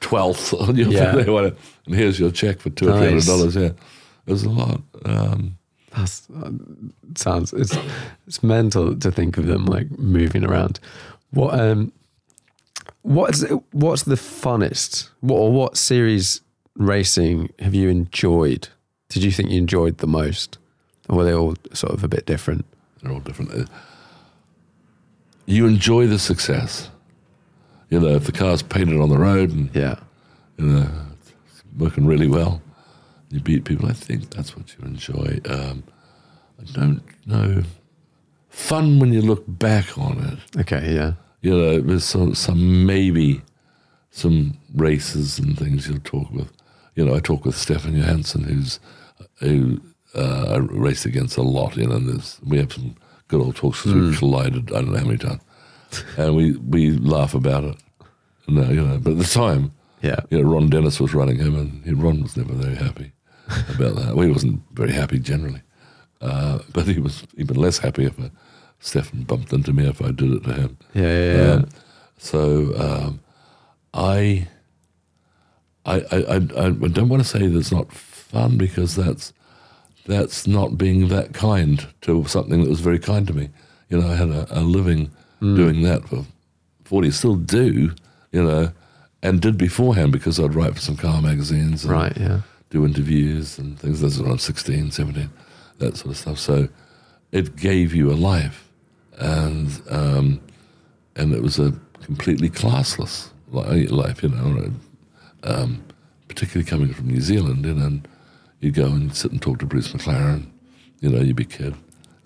[0.00, 1.16] twelfth on your Yeah.
[1.86, 3.54] and here's your check for two or three hundred dollars.
[3.54, 3.70] Yeah,
[4.26, 4.80] was a lot.
[5.04, 5.58] Um,
[5.96, 6.50] That's, uh,
[7.16, 7.76] sounds it's
[8.26, 10.80] it's mental to think of them like moving around.
[11.30, 11.92] What um,
[13.02, 15.08] what's what's the funnest?
[15.20, 16.40] What or what series
[16.76, 18.68] racing have you enjoyed?
[19.08, 20.58] Did you think you enjoyed the most,
[21.08, 22.64] or were they all sort of a bit different?
[23.02, 23.52] They're all different.
[23.52, 23.66] Uh,
[25.46, 26.90] You enjoy the success.
[27.90, 29.96] You know, if the car's painted on the road and Yeah,
[30.56, 30.88] you know,
[31.50, 32.60] it's working really well,
[33.34, 33.86] you beat people.
[33.88, 35.40] I think that's what you enjoy.
[35.48, 35.82] Um,
[36.60, 37.62] I don't know.
[38.48, 40.60] Fun when you look back on it.
[40.60, 43.42] okay, yeah, You know, there's some, some maybe
[44.10, 46.52] some races and things you'll talk with.
[46.94, 48.78] You know, I talk with Stefan Johansson, who's
[49.40, 49.80] who
[50.14, 51.76] uh, I raced against a lot.
[51.76, 52.94] You know, and there's, we have some
[53.26, 54.70] good old talks 'cause we collided.
[54.70, 55.42] I don't know how many times,
[56.16, 57.76] and we we laugh about it.
[58.46, 60.20] No, you know, but at the time, Yeah.
[60.30, 63.10] you know, Ron Dennis was running him, and he, Ron was never very happy
[63.74, 64.14] about that.
[64.14, 65.62] Well, he wasn't very happy generally,
[66.20, 68.28] uh, but he was even less happy if uh,
[68.80, 70.78] Stefan bumped into me if I did it to him.
[70.94, 71.52] Yeah, yeah, yeah.
[71.52, 71.68] Um,
[72.18, 73.20] so um,
[73.92, 74.48] I,
[75.84, 79.32] I, I, I, I don't want to say that's not fun because that's
[80.06, 83.48] that's not being that kind to something that was very kind to me.
[83.88, 85.56] You know, I had a, a living Hmm.
[85.56, 86.24] doing that for
[86.84, 87.10] forty.
[87.10, 87.92] Still do,
[88.32, 88.70] you know,
[89.22, 91.84] and did beforehand because I'd write for some car magazines.
[91.84, 92.40] And Right, yeah.
[92.74, 94.00] Do interviews and things.
[94.00, 95.30] This was when I was 16, 17,
[95.78, 96.38] that sort of stuff.
[96.40, 96.68] So
[97.30, 98.68] it gave you a life,
[99.16, 100.40] and um,
[101.14, 104.72] and it was a completely classless life, you know.
[105.44, 105.84] Um,
[106.26, 108.08] particularly coming from New Zealand, you know, and
[108.58, 110.46] you'd go and sit and talk to Bruce McLaren,
[111.00, 111.76] you know, you'd be a kid.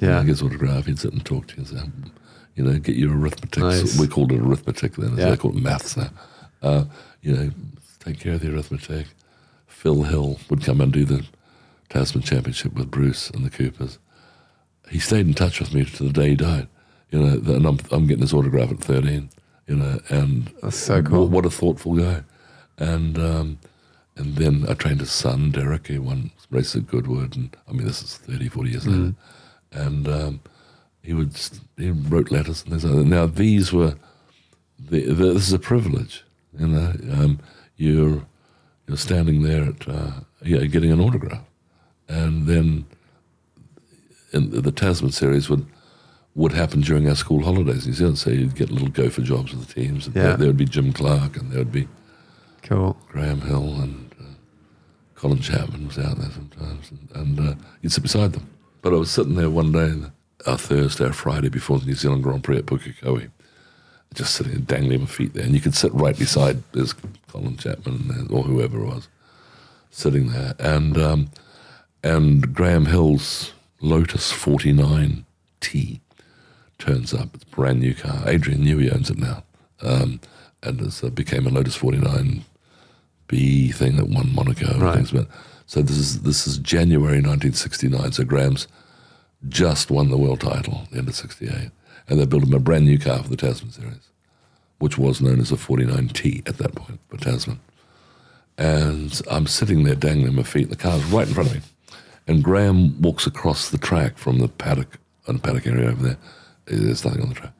[0.00, 0.20] Yeah.
[0.20, 2.10] Get his autograph, he'd sit and talk to you and say,
[2.54, 3.62] you know, get your arithmetic.
[3.62, 3.98] Nice.
[3.98, 5.28] We called it arithmetic then, Yeah.
[5.28, 6.08] they call it maths now.
[6.62, 6.84] Uh,
[7.20, 7.50] you know,
[8.00, 9.08] take care of the arithmetic.
[9.78, 11.24] Phil Hill would come and do the
[11.88, 14.00] Tasman Championship with Bruce and the Coopers.
[14.90, 16.66] He stayed in touch with me to the day he died.
[17.12, 19.30] You know, and I'm, I'm getting his autograph at 13.
[19.68, 21.28] You know, and That's so cool.
[21.28, 22.24] What, what a thoughtful guy.
[22.76, 23.60] And um,
[24.16, 25.86] and then I trained his son, Derek.
[25.86, 29.14] He won races at Goodwood, and I mean this is 30, 40 years later.
[29.70, 30.40] And um,
[31.02, 31.38] he would
[31.76, 33.04] he wrote letters and things like that.
[33.04, 33.94] Now these were
[34.76, 36.24] the, the, this is a privilege,
[36.58, 36.94] you know.
[37.12, 37.38] Um,
[37.76, 38.26] you're
[38.88, 40.10] you're standing there at uh,
[40.42, 41.44] yeah, getting an autograph,
[42.08, 42.86] and then
[44.32, 45.66] in the, the Tasman series would
[46.34, 48.18] would happen during our school holidays in New Zealand.
[48.18, 50.22] So you'd get little go for jobs with the teams, and Yeah.
[50.28, 51.88] there, there would be Jim Clark, and there would be
[52.62, 52.96] Cool.
[53.08, 54.24] Graham Hill, and uh,
[55.14, 58.48] Colin Chapman was out there sometimes, and, and uh, you'd sit beside them.
[58.82, 59.94] But I was sitting there one day,
[60.46, 63.30] a Thursday or Friday before the New Zealand Grand Prix at Pukekohe,
[64.14, 66.94] just sitting and dangling my feet there, and you could sit right beside this
[67.28, 69.08] Colin Chapman or whoever it was,
[69.90, 71.30] sitting there, and um,
[72.02, 76.00] and Graham Hill's Lotus 49T
[76.78, 77.28] turns up.
[77.34, 78.22] It's a brand new car.
[78.26, 79.42] Adrian Newey owns it now,
[79.82, 80.20] um,
[80.62, 84.72] and it uh, became a Lotus 49B thing that won Monaco.
[84.72, 84.94] and Right.
[84.96, 85.10] things.
[85.12, 85.28] But
[85.66, 88.12] so this is this is January 1969.
[88.12, 88.68] So Graham's
[89.48, 91.70] just won the world title at the end of '68,
[92.08, 94.10] and they built him a brand new car for the Tasman series,
[94.78, 97.60] which was known as a 49T at that point for Tasman.
[98.56, 100.68] And I'm sitting there dangling my feet.
[100.68, 101.62] The car's right in front of me.
[102.26, 106.18] And Graham walks across the track from the paddock, on the paddock area over there.
[106.66, 107.52] There's nothing on the track.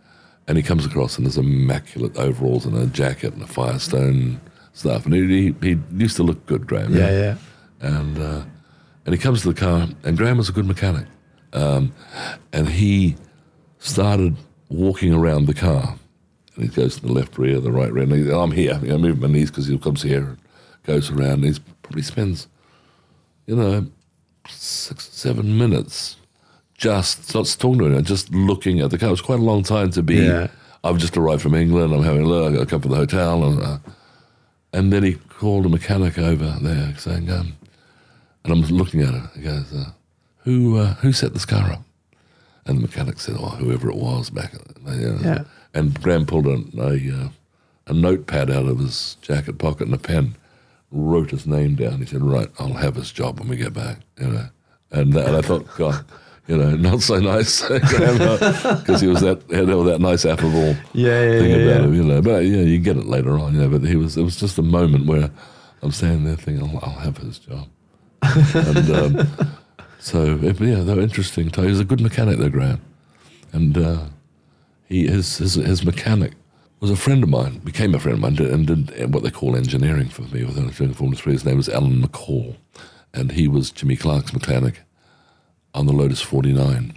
[0.49, 4.41] And he comes across and there's immaculate overalls and a jacket and a Firestone
[4.73, 5.07] stuff.
[5.07, 6.97] And he, he, he used to look good, Graham.
[6.97, 7.37] Yeah, yeah.
[7.81, 8.43] And, uh,
[9.05, 11.07] and he comes to the car, and Graham was a good mechanic.
[11.53, 11.95] Um,
[12.53, 13.17] and he
[13.79, 14.37] started
[14.69, 15.97] walking around the car.
[16.55, 18.05] And he goes to the left rear, the right rear.
[18.05, 18.79] And he, I'm here.
[18.83, 20.39] You know, move my knees because he comes here and
[20.85, 21.45] goes around.
[21.45, 22.49] And he probably spends,
[23.47, 23.87] you know,
[24.49, 26.17] six, seven minutes
[26.75, 29.09] just not talking to anyone, just looking at the car.
[29.09, 30.17] It was quite a long time to be.
[30.17, 30.49] Yeah.
[30.85, 31.93] I've just arrived from England.
[31.93, 32.59] I'm having a look.
[32.59, 33.79] I come from the hotel, and uh,
[34.73, 37.57] and then he called a mechanic over there saying, um,
[38.45, 39.23] and I'm looking at it.
[39.35, 39.91] He goes, uh,
[40.45, 41.83] "Who uh, who set this car up?"
[42.69, 44.53] And the mechanic said, "Oh, whoever it was back."
[44.85, 45.19] Then, you know.
[45.23, 45.45] Yeah.
[45.75, 47.29] And Graham pulled a a, uh,
[47.89, 50.37] a notepad out of his jacket pocket and a pen,
[50.93, 51.99] wrote his name down.
[51.99, 54.49] He said, "Right, I'll have his job when we get back." You know,
[54.93, 56.05] and, that, and I thought, God.
[56.47, 61.23] You know, not so nice because he was that had all that nice affable Yeah,
[61.23, 61.87] yeah, thing yeah, about yeah.
[61.87, 62.23] him, you know.
[62.23, 63.69] But yeah, you get it later on, you know.
[63.69, 65.31] But he was it was just a moment where
[65.83, 67.69] I'm standing there thinking, I'll, I'll have his job.
[68.23, 69.29] and um,
[69.99, 71.51] so yeah, they were interesting.
[71.51, 72.81] He was a good mechanic, though, Graham,
[73.53, 74.05] and uh,
[74.87, 76.33] he his, his his mechanic
[76.81, 79.57] was a friend of mine, became a friend of mine, and did what they call
[79.57, 81.33] engineering for me within doing Formula Three.
[81.33, 82.57] His name was Alan McCall,
[83.13, 84.81] and he was Jimmy Clark's mechanic
[85.75, 86.95] on the Lotus 49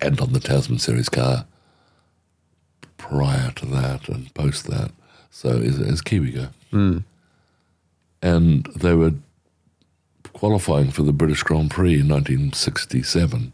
[0.00, 1.46] and on the Tasman Series car
[2.96, 4.90] prior to that and post that.
[5.30, 6.48] So is is Kiwi go.
[8.20, 9.14] And they were
[10.32, 13.52] qualifying for the British Grand Prix in 1967.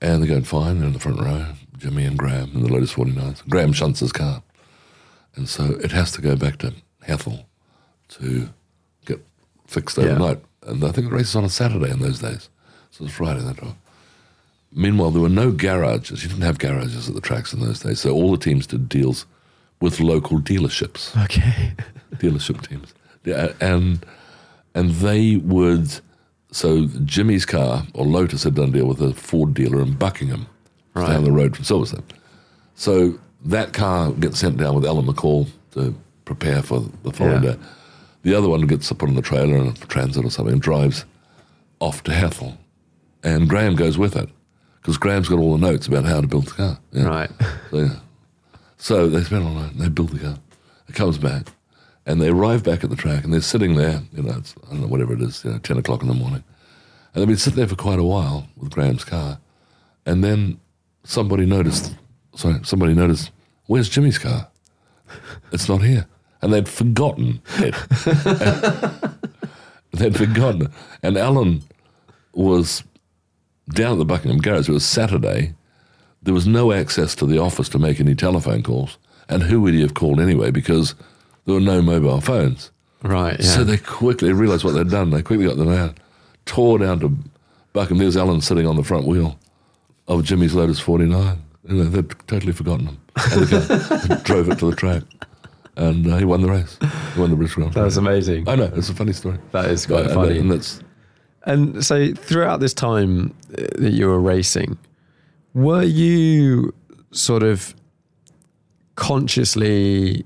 [0.00, 0.78] And they're going fine.
[0.78, 1.46] They're in the front row,
[1.78, 3.48] Jimmy and Graham in the Lotus 49s.
[3.48, 4.42] Graham shunts his car.
[5.34, 7.46] And so it has to go back to Hethel
[8.10, 8.50] to
[9.04, 9.24] get
[9.66, 10.04] fixed Yeah.
[10.04, 10.42] overnight.
[10.66, 12.48] And I think the race is on a Saturday in those days.
[12.90, 13.76] So it's Friday that time.
[14.72, 16.22] meanwhile, there were no garages.
[16.22, 18.00] You didn't have garages at the tracks in those days.
[18.00, 19.24] So all the teams did deals
[19.80, 21.72] with local dealerships, Okay.
[22.16, 22.92] dealership teams.
[23.24, 24.04] Yeah, and
[24.76, 26.00] and they would.
[26.52, 30.46] So Jimmy's car or Lotus had done a deal with a Ford dealer in Buckingham,
[30.94, 31.08] Right.
[31.08, 32.04] down the road from Silverstone.
[32.76, 37.52] So that car gets sent down with Alan McCall to prepare for the following Yeah.
[37.52, 37.58] day.
[38.22, 41.04] The other one gets put on the trailer in a transit or something and drives
[41.80, 42.56] off to Hethel.
[43.22, 44.28] And Graham goes with it
[44.80, 46.78] because Graham's got all the notes about how to build the car.
[46.92, 47.04] Yeah.
[47.04, 47.30] Right.
[47.70, 47.96] So, yeah.
[48.78, 50.38] so they spend all night and they build the car.
[50.88, 51.48] It comes back
[52.06, 54.80] and they arrive back at the track and they're sitting there, you know, I don't
[54.80, 56.44] know, whatever it is, you know, 10 o'clock in the morning.
[57.12, 59.40] And they've been sitting there for quite a while with Graham's car.
[60.06, 60.60] And then
[61.02, 61.96] somebody noticed,
[62.36, 63.32] sorry, somebody noticed,
[63.66, 64.48] where's Jimmy's car?
[65.52, 66.06] It's not here.
[66.42, 67.74] And they'd forgotten it.
[69.92, 70.70] they'd forgotten.
[71.02, 71.62] And Alan
[72.34, 72.84] was
[73.70, 74.68] down at the Buckingham Garage.
[74.68, 75.54] It was Saturday.
[76.22, 78.98] There was no access to the office to make any telephone calls.
[79.28, 80.50] And who would he have called anyway?
[80.50, 80.94] Because
[81.46, 82.70] there were no mobile phones.
[83.02, 83.38] Right.
[83.38, 83.46] Yeah.
[83.46, 85.10] So they quickly realised what they'd done.
[85.10, 85.98] They quickly got them out,
[86.44, 87.16] tore down to
[87.72, 87.98] Buckingham.
[87.98, 89.38] There's Alan sitting on the front wheel
[90.08, 91.42] of Jimmy's Lotus 49.
[91.68, 92.98] You know, they'd totally forgotten him.
[93.16, 95.02] And the guy drove it to the track.
[95.76, 96.78] And uh, he won the race.
[97.14, 97.80] He won the British Grand Prix.
[97.80, 98.48] that was amazing.
[98.48, 99.38] I know, it's a funny story.
[99.52, 100.38] That is quite and, funny.
[100.38, 100.80] And that's,
[101.44, 104.78] And so throughout this time uh, that you were racing,
[105.54, 106.74] were you
[107.12, 107.74] sort of
[108.94, 110.24] consciously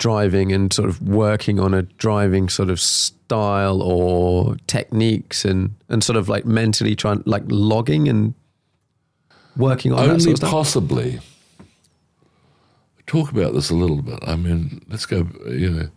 [0.00, 6.02] driving and sort of working on a driving sort of style or techniques and, and
[6.02, 8.34] sort of like mentally trying like logging and
[9.56, 10.50] working on that only sort of stuff?
[10.50, 11.20] possibly
[13.06, 14.18] talk about this a little bit.
[14.22, 15.28] I mean, let's go.
[15.46, 15.88] You know,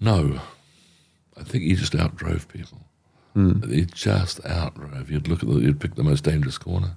[0.00, 0.40] no,
[1.36, 2.78] I think you just outdrove people.
[3.34, 3.62] Hmm.
[3.70, 5.10] You just outdrove.
[5.10, 6.96] You'd look at the, you'd pick the most dangerous corner.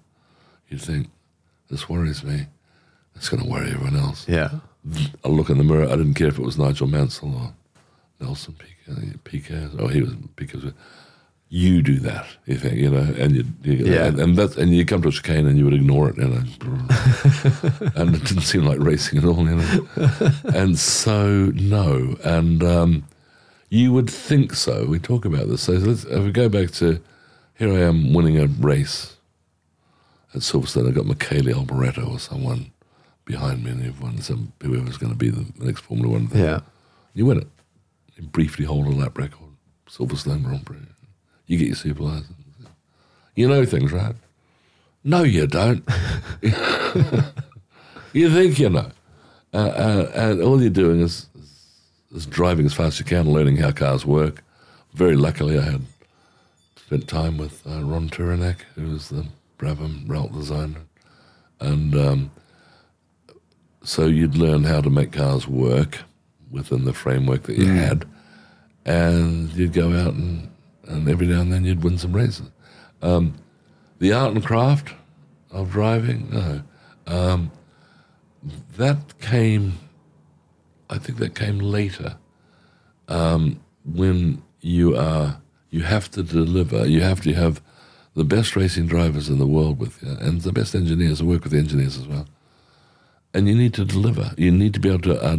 [0.69, 1.09] You'd think,
[1.69, 2.47] this worries me.
[3.15, 4.27] It's going to worry everyone else.
[4.27, 4.59] yeah.
[5.23, 5.85] I look in the mirror.
[5.85, 7.53] I didn't care if it was Nigel Mansell or
[8.19, 9.17] Nelson Piquet.
[9.23, 10.73] Piquet or he was Piquet.
[11.49, 14.05] You do that, you think, you know, and you, you Yeah.
[14.07, 16.27] and, and that's and you come to a chicane and you would ignore it, you
[16.27, 16.37] know,
[17.95, 19.87] and it didn't seem like racing at all, you know,
[20.45, 23.03] and so no, and um,
[23.69, 24.85] you would think so.
[24.85, 25.61] We talk about this.
[25.61, 26.99] So let's if we go back to
[27.55, 29.17] here, I am winning a race
[30.33, 30.89] at Silverstone.
[30.89, 32.71] I got Michele Alboreto or someone
[33.25, 36.43] behind me, and everyone, some whoever's going to be the next Formula One thing.
[36.43, 36.59] Yeah.
[37.13, 37.47] You win it.
[38.15, 39.39] You briefly hold a lap record.
[39.89, 40.77] Silverstone Grand Prix.
[41.47, 42.33] You get your super license.
[43.35, 44.15] You know things, right?
[45.03, 45.83] No, you don't.
[48.13, 48.91] you think you know.
[49.53, 51.81] Uh, uh, and all you're doing is, is,
[52.15, 54.43] is driving as fast as you can, learning how cars work.
[54.93, 55.81] Very luckily, I had
[56.75, 59.25] spent time with uh, Ron Tauranac, who was the
[59.57, 60.81] Brabham route designer.
[61.59, 62.31] And um,
[63.83, 65.99] so you'd learn how to make cars work
[66.49, 68.05] within the framework that you had,
[68.85, 70.49] and you'd go out and,
[70.87, 72.49] and every now and then you'd win some races.
[73.01, 73.35] Um,
[73.99, 74.93] the art and craft
[75.51, 76.63] of driving, no,
[77.07, 77.51] um,
[78.77, 79.79] that came.
[80.89, 82.17] I think that came later,
[83.07, 86.85] um, when you are you have to deliver.
[86.87, 87.61] You have to have
[88.15, 91.19] the best racing drivers in the world with you, and the best engineers.
[91.19, 92.27] I work with the engineers as well
[93.33, 94.33] and you need to deliver.
[94.37, 95.37] You need to be able to uh,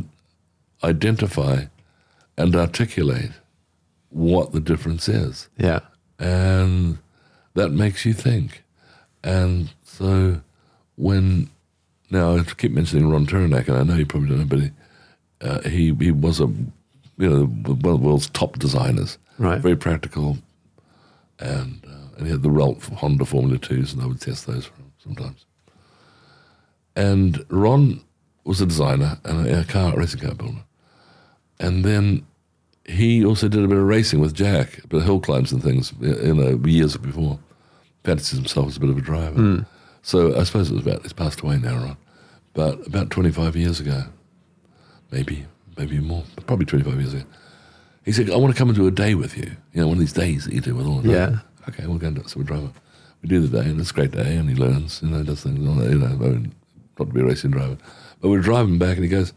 [0.82, 1.64] identify
[2.36, 3.30] and articulate
[4.10, 5.80] what the difference is, Yeah.
[6.18, 6.98] and
[7.54, 8.62] that makes you think.
[9.22, 10.40] And so,
[10.96, 11.50] when
[12.10, 14.70] now I keep mentioning Ron Tauranac, and I know you probably don't know, but he
[15.40, 19.60] uh, he, he was a you know one of the world's top designers, Right.
[19.60, 20.38] Very practical,
[21.40, 24.66] and uh, and he had the Ralt Honda Formula Twos, and I would test those
[24.66, 25.44] for him sometimes.
[26.96, 28.02] And Ron
[28.44, 30.64] was a designer and a, a car racing car builder.
[31.58, 32.26] And then
[32.86, 35.62] he also did a bit of racing with Jack, a bit of hill climbs and
[35.62, 37.38] things, you know, years before.
[38.04, 39.34] Fancies himself as a bit of a driver.
[39.34, 39.58] Hmm.
[40.02, 41.96] So I suppose it was about, he's passed away now, Ron,
[42.52, 44.04] but about 25 years ago,
[45.10, 45.46] maybe,
[45.78, 47.24] maybe more, but probably 25 years ago,
[48.04, 49.56] he said, I want to come and do a day with you.
[49.72, 51.38] You know, one of these days that you do with all of Yeah.
[51.70, 52.28] Okay, we'll go and do it.
[52.28, 52.76] So we drive up.
[53.22, 55.42] We do the day, and it's a great day, and he learns, you know, does
[55.42, 56.44] things, you know,
[56.98, 57.78] not to be a racing driver.
[58.20, 59.32] But we're driving back, and he goes,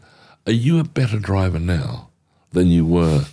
[0.46, 2.08] Are you a better driver now
[2.52, 3.24] than you were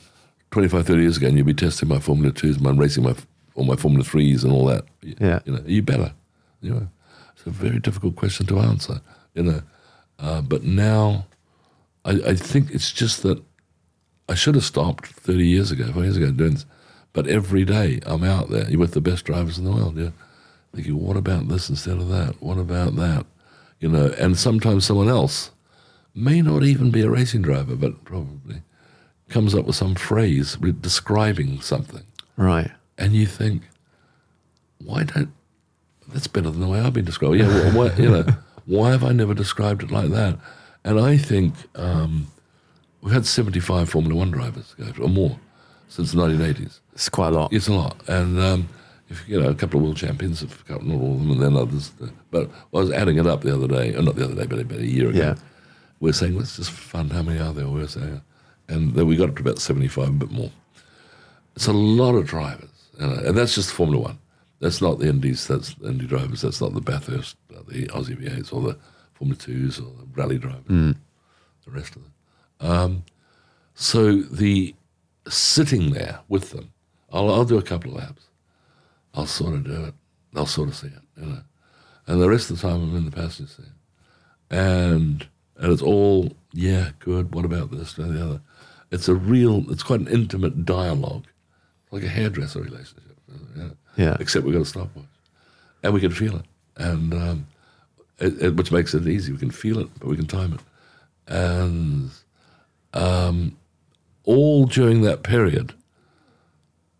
[0.52, 1.28] 25, 30 years ago?
[1.28, 3.16] And you'll be testing my Formula 2s, my racing, my,
[3.56, 4.86] all my Formula 3s, and all that.
[5.02, 5.40] Yeah.
[5.46, 6.14] You know, are you better?
[6.62, 6.88] You know,
[7.34, 9.02] it's a very difficult question to answer,
[9.34, 9.62] you know.
[10.20, 11.26] Uh, but now,
[12.04, 13.42] I, I think it's just that
[14.28, 16.66] I should have stopped 30 years ago, 40 years ago doing this.
[17.14, 20.10] But every day I'm out there with the best drivers in the world, yeah.
[20.74, 22.42] thinking, what about this instead of that?
[22.42, 23.26] What about that?
[23.86, 25.52] You know, and sometimes someone else
[26.16, 28.64] may not even be a racing driver, but probably
[29.30, 32.02] comes up with some phrase describing something.
[32.36, 32.72] Right.
[32.98, 33.62] And you think,
[34.84, 35.32] why don't,
[36.08, 37.36] that's better than the way I've been described.
[37.36, 38.26] Yeah, well, why, you know,
[38.66, 40.40] why have I never described it like that?
[40.84, 42.26] And I think um,
[43.04, 45.40] we've had 75 Formula One drivers go, or more
[45.90, 46.80] since the 1980s.
[46.94, 47.54] It's quite a lot.
[47.54, 48.02] It's a lot.
[48.08, 48.70] And um,
[49.10, 51.56] if you know, a couple of world champions, couple, not all of them, and then
[51.56, 51.92] others.
[52.32, 54.60] But I was adding it up the other day, or not the other day, but
[54.60, 55.18] about a year ago.
[55.20, 55.36] Yeah.
[56.00, 57.68] We're saying, let's just fund how many are there?
[57.68, 58.22] We're saying,
[58.68, 60.52] and then we got up to about 75, a bit more.
[61.56, 64.20] It's a lot of drivers, you know, and that's just Formula One.
[64.60, 68.18] That's not the Indies, that's the Indy drivers, that's not the Bathurst, uh, the Aussie
[68.18, 68.78] V8s, or the
[69.14, 70.64] Formula Twos, or the rally drivers,
[71.66, 72.14] the rest of them.
[72.60, 73.04] Um,
[73.74, 74.76] so the
[75.30, 76.72] sitting there with them,
[77.12, 78.24] I'll, I'll do a couple of laps.
[79.16, 79.94] I'll sort of do it.
[80.36, 81.42] I'll sort of see it, you know.
[82.08, 83.66] And the rest of the time I'm in the passenger seat.
[84.52, 88.42] And and it's all, yeah, good, what about this, that, the other.
[88.92, 91.26] It's a real, it's quite an intimate dialogue,
[91.92, 93.18] like a hairdresser relationship.
[93.56, 93.70] Yeah.
[93.96, 94.18] Yeah.
[94.20, 95.06] Except we've got a stopwatch.
[95.82, 96.46] And we can feel it.
[96.76, 97.48] And um,
[98.20, 99.32] it, it, which makes it easy.
[99.32, 100.60] We can feel it, but we can time it.
[101.28, 102.12] And
[102.94, 103.58] um,
[104.24, 105.74] all during that period,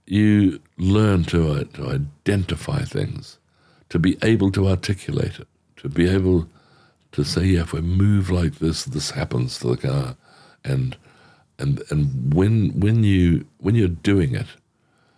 [0.06, 3.38] you learn to, uh, to identify things,
[3.90, 5.48] to be able to articulate it,
[5.78, 6.48] to be able
[7.12, 10.16] to say, yeah, if we move like this, this happens to the car,
[10.64, 10.98] and
[11.58, 14.48] and and when when you when you're doing it,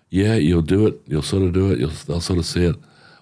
[0.10, 2.76] yeah, you'll do it, you'll sort of do it, you'll they'll sort of see it.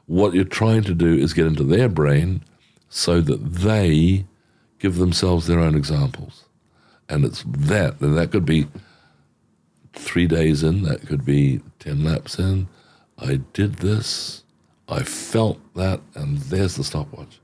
[0.08, 2.44] What you're trying to do is get into their brain
[2.90, 4.26] so that they
[4.80, 6.44] give themselves their own examples,
[7.08, 8.68] and it's that, and that could be
[9.96, 12.68] three days in, that could be 10 laps in.
[13.18, 14.44] I did this,
[14.88, 17.40] I felt that, and there's the stopwatch.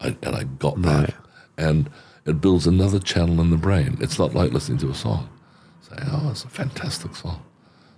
[0.00, 1.00] I, and I got that.
[1.00, 1.14] Right.
[1.56, 1.90] And
[2.26, 3.98] it builds another channel in the brain.
[4.00, 5.28] It's not like listening to a song.
[5.82, 7.42] Say, oh, it's a fantastic song.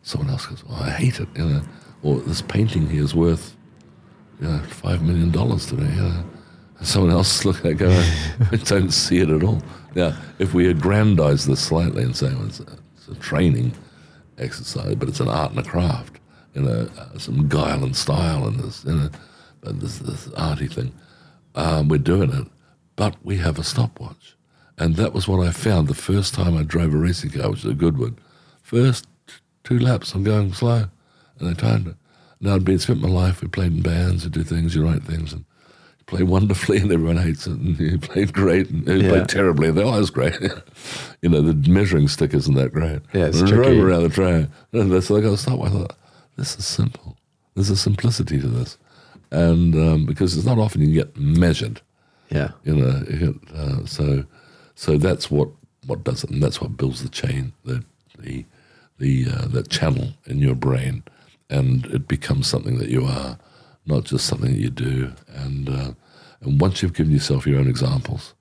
[0.03, 1.63] Someone else goes, oh, I hate it, you know.
[2.03, 3.57] Or this painting here is worth,
[4.41, 6.25] you know, $5 million today, you know.
[6.79, 7.91] And someone else look at it go,
[8.53, 9.63] I don't see it at all.
[9.95, 13.73] Now, if we aggrandize this slightly and say, well, it's, a, it's a training
[14.39, 16.21] exercise, but it's an art and a craft,
[16.55, 19.11] you know, uh, some guile and style and this, you know,
[19.61, 20.93] but this, this arty thing.
[21.55, 22.47] Um, we're doing it,
[22.97, 24.37] but we have a stopwatch.
[24.79, 27.65] And that was what I found the first time I drove a racing car, which
[27.65, 28.19] is a good one.
[28.63, 29.07] First
[29.65, 30.89] two laps, I'm going slow,
[31.39, 31.97] and I timed it.
[32.41, 35.03] Now I'd been spent my life, we played in bands, you do things, you write
[35.03, 35.47] things, and
[36.07, 39.09] play wonderfully, and everyone hates it, and you played great, and you Yeah.
[39.09, 40.35] played terribly, and they always great.
[41.23, 43.01] you know, the measuring stick isn't that great.
[43.13, 43.81] Yeah, it's and tricky.
[43.81, 45.63] around the track, and that's like I got to stop.
[45.65, 45.95] I thought,
[46.37, 47.17] this is simple.
[47.55, 48.79] There's a simplicity to this,
[49.31, 51.81] and um, because it's not often you get measured
[52.31, 52.51] Yeah.
[52.65, 54.25] you know you get, uh, so
[54.75, 55.49] so that's what
[55.87, 57.83] what does it and that's what builds the chain the
[58.19, 58.45] the
[58.99, 61.03] the uh, that channel in your brain
[61.49, 63.39] and it becomes something that you are
[63.87, 65.93] not just something that you do and uh,
[66.41, 68.35] and once you've given yourself your own examples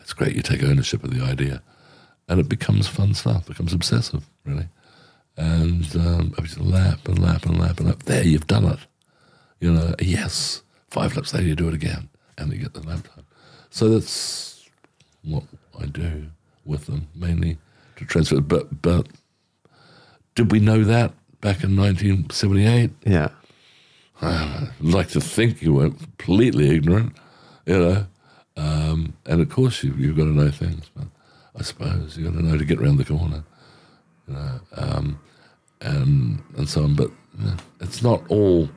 [0.00, 1.62] it's great you take ownership of the idea
[2.28, 4.68] and it becomes fun stuff becomes obsessive really
[5.36, 8.80] and um, it's a lap and lap and lap and lap there you've done it
[9.60, 13.06] you know, yes, five laps later you do it again, and you get the lap
[13.14, 13.24] time.
[13.70, 14.68] So that's
[15.24, 15.44] what
[15.78, 16.26] I do
[16.64, 17.58] with them, mainly
[17.96, 18.40] to transfer.
[18.40, 19.08] But but
[20.34, 22.90] did we know that back in 1978?
[23.04, 23.28] Yeah.
[24.20, 27.16] I'd like to think you weren't completely ignorant,
[27.66, 28.06] you know.
[28.56, 31.06] Um, and of course, you, you've got to know things, but
[31.56, 33.44] I suppose you've got to know to get around the corner,
[34.26, 35.20] you know, um,
[35.80, 36.94] and and so on.
[36.94, 37.10] But
[37.40, 38.68] yeah, it's not all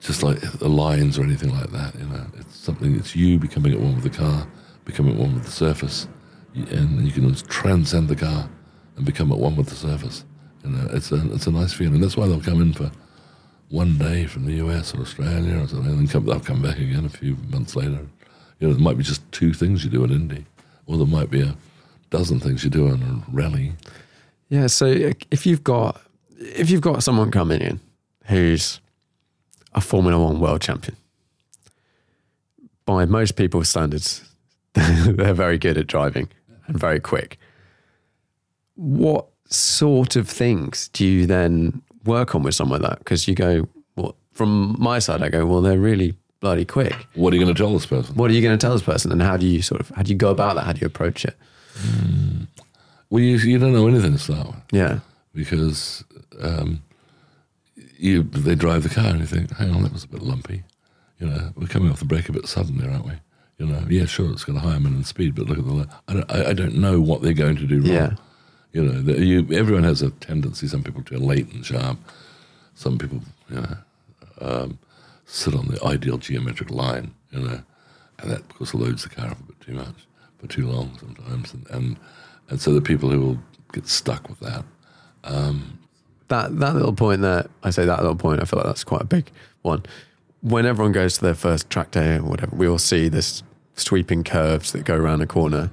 [0.00, 1.94] just like the lines or anything like that.
[1.94, 2.94] You know, it's something.
[2.96, 4.46] It's you becoming at one with the car,
[4.84, 6.06] becoming at one with the surface,
[6.54, 8.50] and you can transcend the car
[8.96, 10.26] and become at one with the surface.
[10.62, 12.02] You know, it's a it's a nice feeling.
[12.02, 12.90] That's why they'll come in for
[13.70, 17.04] one day from the US or Australia or something, and come, they'll come back again
[17.04, 18.06] a few months later.
[18.58, 20.46] You know, there might be just two things you do at Indy,
[20.86, 21.56] or there might be a
[22.10, 23.72] dozen things you do in a rally.
[24.48, 24.66] Yeah.
[24.66, 26.00] So uh, if you've got
[26.38, 27.80] if you've got someone coming in
[28.24, 28.80] who's
[29.74, 30.96] a Formula One world champion,
[32.84, 34.24] by most people's standards,
[34.72, 36.28] they're very good at driving
[36.66, 37.38] and very quick.
[38.74, 42.98] What sort of things do you then work on with someone like that?
[42.98, 46.94] Because you go, well, from my side, I go, well, they're really bloody quick.
[47.14, 48.14] What are you going to tell this person?
[48.16, 50.02] What are you going to tell this person, and how do you sort of how
[50.02, 50.64] do you go about that?
[50.64, 51.36] How do you approach it?
[53.10, 54.56] Well, you, you don't know anything to start with.
[54.72, 55.00] Yeah,
[55.34, 56.04] because
[56.40, 56.82] um,
[57.96, 60.62] you they drive the car and you think, hang on, that was a bit lumpy.
[61.18, 63.14] You know, we're coming off the brake a bit suddenly, aren't we?
[63.58, 65.88] You know, yeah, sure, it's got a higher minimum speed, but look at the.
[66.06, 67.90] I don't, I, I don't know what they're going to do wrong.
[67.90, 68.10] Yeah.
[68.78, 70.68] You know, the, you, everyone has a tendency.
[70.68, 71.98] Some people turn late and sharp.
[72.76, 73.76] Some people, you know,
[74.40, 74.78] um,
[75.26, 77.12] sit on the ideal geometric line.
[77.32, 77.60] You know,
[78.20, 80.06] and that of course loads the car up a bit too much
[80.38, 81.96] for too long sometimes, and and,
[82.50, 83.38] and so the people who will
[83.72, 84.64] get stuck with that.
[86.28, 89.02] that that little point there, I say that little point, I feel like that's quite
[89.02, 89.82] a big one.
[90.40, 93.42] When everyone goes to their first track day or whatever, we all see this
[93.74, 95.72] sweeping curves that go around a corner,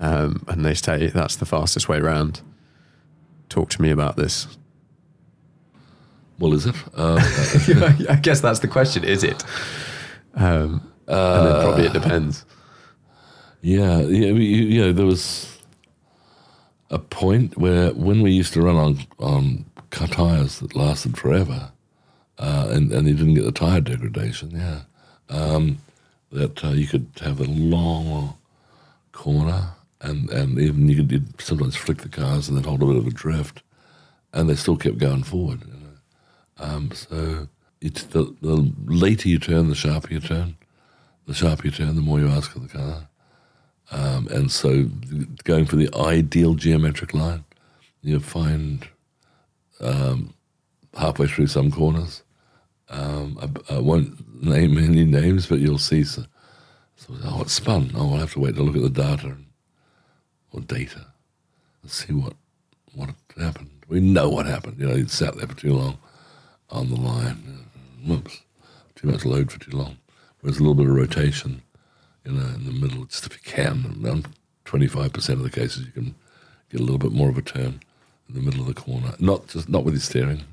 [0.00, 2.40] um, and they say that's the fastest way around.
[3.48, 4.46] Talk to me about this.
[6.38, 6.76] Well, is it?
[6.94, 7.18] Um,
[8.08, 9.42] I guess that's the question: is it?
[10.34, 12.44] Um, and then probably it depends.
[13.60, 15.58] Yeah, yeah, we, you know, there was
[16.90, 21.72] a point where when we used to run on on car tires that lasted forever,
[22.38, 24.50] uh, and and you didn't get the tire degradation.
[24.52, 24.82] Yeah,
[25.28, 25.78] um,
[26.30, 28.34] that uh, you could have a long
[29.12, 29.70] corner,
[30.00, 33.06] and and even you could sometimes flick the cars and then hold a bit of
[33.06, 33.62] a drift,
[34.32, 35.62] and they still kept going forward.
[35.66, 36.66] You know?
[36.66, 37.48] um, so
[37.80, 40.56] it's the, the later you turn, the sharper you turn.
[41.26, 43.08] The sharper you turn, the more you ask of the car.
[43.90, 44.86] Um, and so
[45.44, 47.44] going for the ideal geometric line,
[48.02, 48.86] you find
[49.80, 50.34] um,
[50.96, 52.22] halfway through some corners.
[52.90, 56.04] Um, I, I won't name any names, but you'll see.
[56.04, 56.24] So,
[56.96, 57.92] so, oh, it's spun.
[57.94, 59.36] Oh, I'll have to wait to look at the data
[60.52, 61.06] or data
[61.82, 62.34] and see what
[62.94, 63.70] what happened.
[63.88, 64.76] We know what happened.
[64.78, 65.98] You know, it sat there for too long
[66.70, 67.66] on the line.
[68.04, 68.42] Whoops,
[68.94, 69.98] too much load for too long.
[70.40, 71.62] Whereas a little bit of rotation
[72.24, 73.96] you know, in the middle, just if you can.
[74.04, 74.28] Around
[74.66, 76.14] 25% of the cases, you can
[76.70, 77.80] get a little bit more of a turn
[78.28, 79.14] in the middle of the corner.
[79.18, 80.44] Not just not with your steering.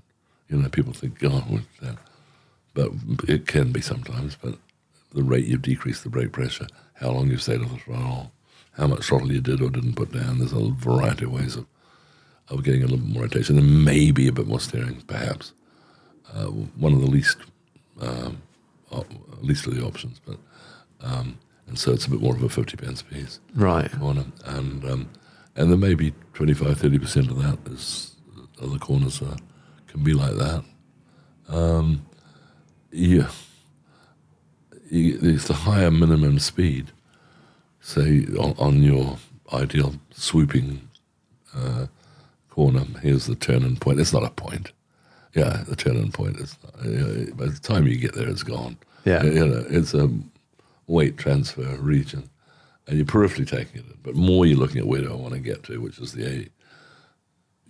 [0.47, 1.97] You know, people think, oh, what's that?
[2.73, 2.91] But
[3.27, 4.37] it can be sometimes.
[4.41, 4.55] But
[5.13, 8.31] the rate you've decreased the brake pressure, how long you've stayed on the throttle,
[8.77, 10.39] how much throttle you did or didn't put down.
[10.39, 11.65] There's a variety of ways of,
[12.49, 15.53] of getting a little bit more rotation and maybe a bit more steering, perhaps.
[16.33, 17.37] Uh, one of the least
[18.01, 18.41] um,
[18.91, 19.07] op-
[19.41, 20.37] least of the options, but
[21.01, 23.91] um, and so it's a bit more of a 50 pence piece Right.
[23.93, 24.25] corner.
[24.45, 25.09] And um,
[25.55, 28.15] and then maybe 25, 30% of that is
[28.61, 29.37] other corners are,
[29.87, 30.63] can be like that.
[31.47, 32.05] Um,
[32.91, 33.29] yeah.
[34.91, 36.91] It's the higher minimum speed,
[37.85, 39.17] say, on, on your
[39.53, 40.81] ideal swooping
[41.55, 41.85] uh,
[42.49, 42.83] corner.
[43.01, 43.99] Here's the turning point.
[43.99, 44.71] It's not a point.
[45.35, 46.57] Yeah, the turning point is.
[46.79, 48.77] Uh, by the time you get there, it's gone.
[49.05, 49.23] Yeah.
[49.23, 50.09] you know, it's a
[50.87, 52.27] weight transfer region,
[52.87, 54.01] and you're peripherally taking it.
[54.01, 56.25] But more, you're looking at where do I want to get to, which is the
[56.25, 56.47] a,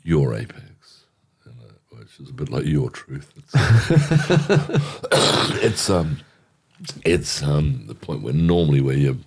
[0.04, 1.04] your apex,
[1.46, 3.34] you know, which is a bit like your truth.
[3.36, 3.54] It's,
[5.64, 6.20] it's um,
[7.04, 9.18] it's um, the point where normally where you're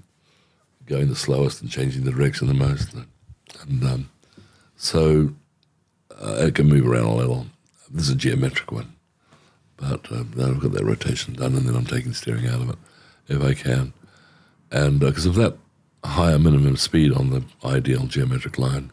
[0.89, 2.95] going the slowest and changing the direction the most,
[3.63, 4.11] and um,
[4.77, 5.35] so
[6.21, 7.47] uh, it can move around a little.
[7.91, 8.95] This is a geometric one,
[9.77, 12.71] but uh, now I've got that rotation done, and then I'm taking steering out of
[12.71, 12.79] it
[13.29, 13.93] if I can,
[14.71, 15.57] and because of that
[16.05, 18.91] higher minimum speed on the ideal geometric line,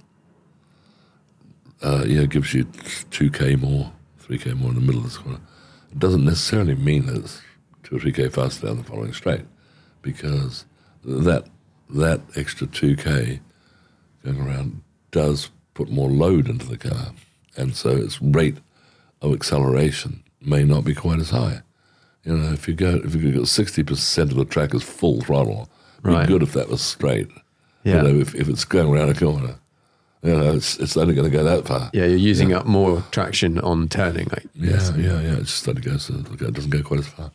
[1.82, 2.68] uh, yeah, it gives you
[3.12, 5.40] two k more, three k more in the middle of this corner.
[5.92, 7.42] It doesn't necessarily mean that it's
[7.84, 9.46] two or three k faster down the following straight,
[10.02, 10.66] because
[11.04, 11.46] that
[11.90, 13.40] that extra two k
[14.24, 14.82] going around
[15.12, 17.12] does put more load into the car,
[17.58, 18.58] and so its rate
[19.22, 21.62] of acceleration may not be quite as high.
[22.24, 25.22] You know, if you go if you got sixty percent of the track is full
[25.22, 25.70] throttle,
[26.00, 26.28] it'd Right.
[26.28, 27.28] be good if that was straight.
[27.84, 27.98] Yeah.
[27.98, 29.56] You know, if, if it's going around a corner,
[30.24, 31.92] you know, it's it's only going to go that far.
[31.94, 34.28] Yeah, you're using up more traction on turning.
[34.32, 35.34] Like, Yeah, yeah, yeah.
[35.38, 36.10] It just only goes.
[36.10, 37.32] It doesn't go quite as far.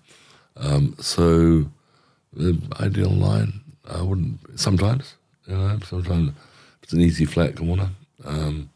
[0.57, 1.67] Um, so
[2.33, 4.39] the ideal line, I wouldn't.
[4.59, 5.15] Sometimes,
[5.47, 6.33] you know, sometimes
[6.83, 7.91] it's an easy flat corner,
[8.25, 8.71] um,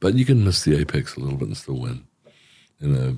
[0.00, 2.04] but you can miss the apex a little bit and still win.
[2.80, 3.12] You know,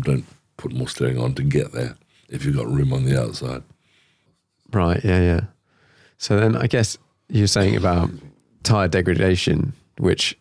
[0.00, 0.24] don't
[0.56, 1.96] put more steering on to get there
[2.28, 3.62] if you've got room on the outside.
[4.72, 5.02] Right.
[5.04, 5.20] Yeah.
[5.20, 5.40] Yeah.
[6.18, 6.96] So then I guess
[7.28, 8.10] you're saying about
[8.62, 10.38] tire degradation, which,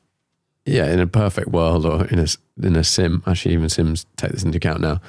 [0.66, 2.28] yeah, in a perfect world or in a
[2.62, 5.02] in a sim, actually even sims take this into account now.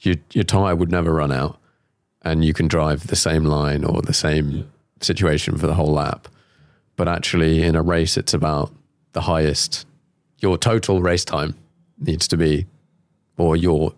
[0.00, 1.58] Your your tire would never run out,
[2.22, 4.70] and you can drive the same line or the same
[5.00, 6.28] situation for the whole lap.
[6.96, 8.72] But actually, in a race, it's about
[9.12, 9.86] the highest.
[10.38, 11.54] Your total race time
[11.98, 12.66] needs to be,
[13.36, 13.94] or your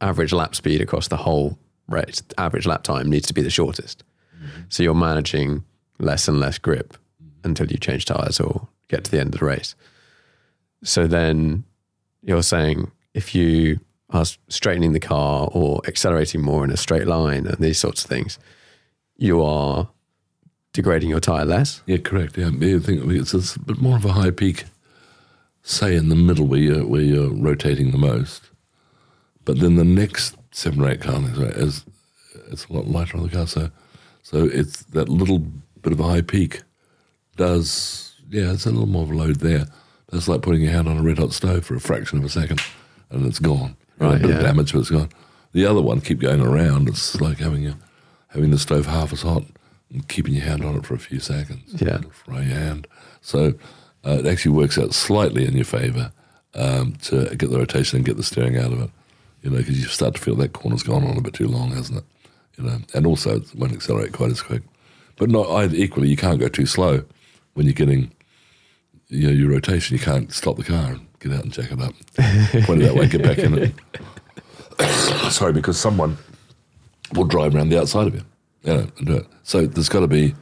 [0.00, 4.04] average lap speed across the whole race, average lap time needs to be the shortest.
[4.36, 4.62] Mm-hmm.
[4.68, 5.64] So you're managing
[5.98, 7.48] less and less grip mm-hmm.
[7.48, 9.74] until you change tires or get to the end of the race.
[10.82, 11.64] So then
[12.22, 13.80] you're saying if you
[14.12, 18.10] are straightening the car or accelerating more in a straight line and these sorts of
[18.10, 18.38] things,
[19.16, 19.88] you are
[20.72, 21.82] degrading your tire less.
[21.86, 22.36] Yeah, correct.
[22.36, 24.64] Yeah, I think it's, a bit more of a high peak,
[25.62, 28.50] say in the middle where you're, where you're rotating the most.
[29.44, 31.84] But then the next seven or eight car is
[32.50, 33.70] it's a lot lighter on the car, so
[34.22, 36.62] so it's that little bit of a high peak
[37.36, 39.66] does yeah, it's a little more of a load there.
[40.10, 42.28] That's like putting your hand on a red hot stove for a fraction of a
[42.28, 42.60] second,
[43.10, 43.76] and it's gone.
[44.00, 44.36] Right, a bit yeah.
[44.36, 45.10] of damage, but it's gone.
[45.52, 46.88] The other one, keep going around.
[46.88, 47.74] It's like having your
[48.28, 49.42] having the stove half as hot
[49.92, 51.80] and keeping your hand on it for a few seconds.
[51.82, 51.98] Yeah.
[52.10, 52.86] Fry your hand.
[53.20, 53.54] So
[54.06, 56.12] uh, it actually works out slightly in your favour
[56.54, 58.90] um, to get the rotation and get the steering out of it.
[59.42, 61.70] You know, because you start to feel that corner's gone on a bit too long,
[61.72, 62.04] hasn't it?
[62.56, 64.62] You know, and also it won't accelerate quite as quick.
[65.16, 67.04] But not either, equally, you can't go too slow
[67.54, 68.12] when you're getting
[69.08, 69.96] you know, your rotation.
[69.96, 71.94] You can't stop the car and get out and check it up.
[72.66, 73.74] Point it that way, get back in it.
[75.32, 76.18] Sorry, because someone
[77.14, 78.22] will drive around the outside of you,
[78.62, 79.26] you know, and do it.
[79.42, 80.34] So there's got to be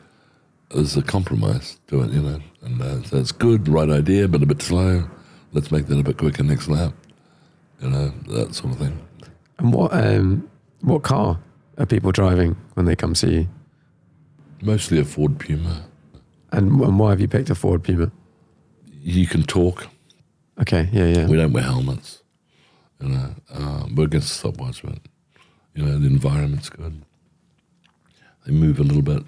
[0.70, 2.40] there's a compromise to it, you know.
[2.62, 5.08] And uh, so it's good, right idea, but a bit slow.
[5.52, 6.92] Let's make that a bit quicker next lap,
[7.80, 8.98] you know, that sort of thing.
[9.58, 10.48] And what um,
[10.80, 11.38] what car
[11.78, 13.48] are people driving when they come see you?
[14.62, 15.84] Mostly a Ford Puma.
[16.50, 18.10] And, and why have you picked a Ford Puma?
[19.00, 19.88] You can talk.
[20.60, 21.26] Okay, yeah, yeah.
[21.26, 22.22] We don't wear helmets.
[23.00, 24.98] You know, uh, we're against stopwatch, but
[25.74, 27.02] you know the environment's good.
[28.44, 29.22] They move a little bit,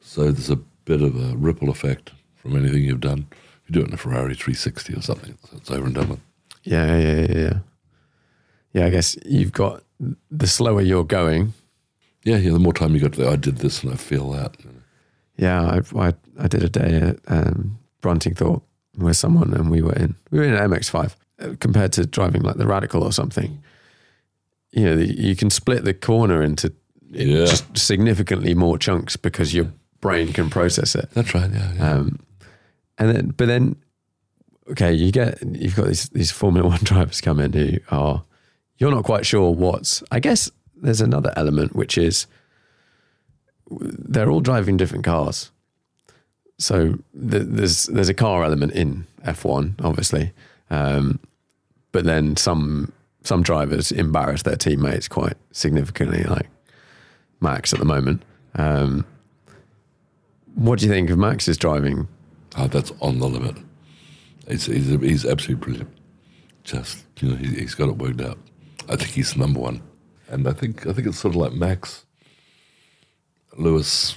[0.00, 0.56] so there's a
[0.86, 3.26] bit of a ripple effect from anything you've done.
[3.32, 6.08] If you do it in a Ferrari 360 or something, it's- it's over and done
[6.10, 6.20] with.
[6.62, 7.58] Yeah, yeah, yeah, yeah.
[8.72, 9.82] Yeah, I guess you've got
[10.30, 11.52] the slower you're going.
[12.24, 12.52] Yeah, yeah.
[12.52, 14.56] The more time you got to, I did this and I feel that.
[15.36, 15.60] Yeah,
[15.94, 18.62] I I, I did a day at um, Bruntingthorpe
[18.96, 22.42] with someone, and we were in we were in an MX-5 uh, compared to driving
[22.42, 23.62] like the Radical or something.
[24.72, 26.72] You know, the, you can split the corner into
[27.10, 27.46] Yeah.
[27.46, 31.08] just significantly more chunks because your brain can process it.
[31.12, 31.50] That's right.
[31.50, 31.90] Yeah, yeah.
[31.92, 32.18] Um,
[32.98, 33.76] and then, but then,
[34.70, 38.24] okay, you get you've got these these Formula One drivers come in who are
[38.78, 40.02] you're not quite sure what's.
[40.10, 42.26] I guess there's another element which is
[43.70, 45.50] they're all driving different cars.
[46.58, 46.98] So
[47.30, 50.32] th- there's there's a car element in F1, obviously,
[50.70, 51.18] um,
[51.92, 52.92] but then some
[53.22, 56.48] some drivers embarrass their teammates quite significantly, like
[57.40, 58.22] Max at the moment.
[58.54, 59.04] Um,
[60.54, 62.06] what do you think of Max's driving?
[62.56, 63.56] Oh, that's on the limit.
[64.48, 65.90] He's, he's, absolutely brilliant.
[66.62, 68.38] Just you know, he, he's got it worked out.
[68.88, 69.82] I think he's number one,
[70.28, 72.04] and I think I think it's sort of like Max,
[73.56, 74.16] Lewis.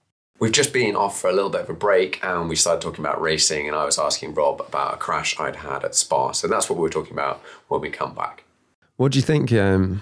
[0.41, 3.05] We've just been off for a little bit of a break and we started talking
[3.05, 6.31] about racing and I was asking Rob about a crash I'd had at Spa.
[6.31, 8.43] So that's what we were talking about when we come back.
[8.97, 9.53] What do you think?
[9.53, 10.01] Um,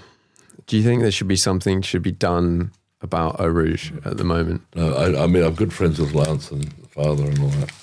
[0.66, 2.72] do you think there should be something should be done
[3.02, 4.62] about Eau Rouge at the moment?
[4.76, 7.74] No, I, I mean, I'm good friends with Lance and father and all that.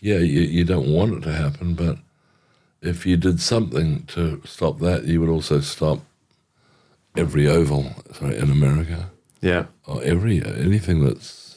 [0.00, 1.96] Yeah, you, you don't want it to happen, but
[2.82, 6.00] if you did something to stop that, you would also stop
[7.16, 9.10] every oval sorry, in America.
[9.40, 11.47] Yeah, or every anything that's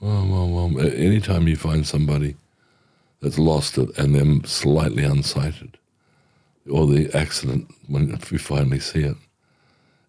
[0.00, 0.80] well, well, well.
[0.80, 2.36] Anytime you find somebody
[3.20, 5.74] that's lost it and they're slightly unsighted,
[6.70, 9.16] or the accident when if you finally see it,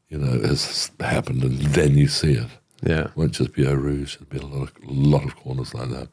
[0.10, 2.48] you know, has happened, and then you see it.
[2.84, 4.18] yeah, It won't just be Eau Rouge.
[4.18, 6.10] There'd be a lot of lot of corners like that.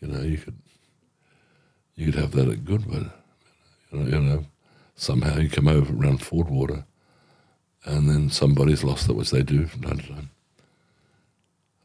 [0.00, 0.56] You know, you could
[1.96, 3.10] you could have that at Goodwood.
[3.92, 4.44] You know, you know,
[4.94, 6.84] somehow you come over around Fordwater,
[7.84, 10.30] and then somebody's lost it, which they do from time to time.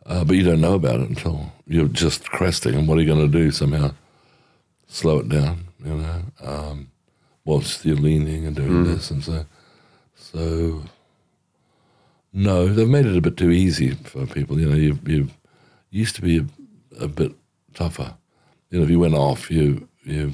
[0.05, 3.07] Uh, but you don't know about it until you're just cresting, and what are you
[3.07, 3.49] going to do?
[3.51, 3.91] Somehow
[4.87, 6.91] slow it down, you know, um,
[7.43, 9.45] whilst you're leaning and doing this, and so,
[10.15, 10.83] so.
[12.37, 14.59] No, they've made it a bit too easy for people.
[14.59, 15.29] You know, you you
[15.89, 17.31] used to be a, a bit
[17.73, 18.13] tougher.
[18.69, 20.33] You know, if you went off, you you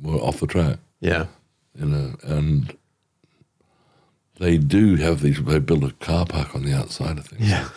[0.00, 1.26] were off the track Yeah.
[1.76, 2.76] you know, and
[4.38, 5.42] they do have these.
[5.42, 7.50] They build a car park on the outside of things.
[7.50, 7.68] Yeah.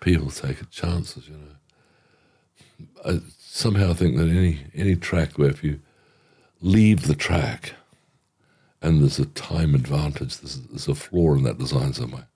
[0.00, 1.28] People take chances.
[1.28, 5.80] You know, I somehow I think that any any track where if you
[6.60, 7.74] leave the track
[8.82, 12.26] and there's a time advantage, there's, there's a flaw in that design somewhere.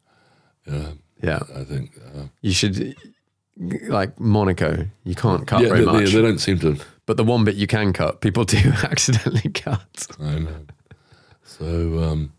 [0.67, 0.93] You know,
[1.23, 1.41] Yeah.
[1.55, 1.93] I think.
[1.99, 2.97] Uh, You should,
[3.89, 6.13] like Monaco, you can't cut yeah, very they, much.
[6.13, 6.77] they don't seem to.
[7.07, 10.07] but the one bit you can cut, people do accidentally cut.
[10.21, 10.67] I know.
[11.45, 12.33] So, um,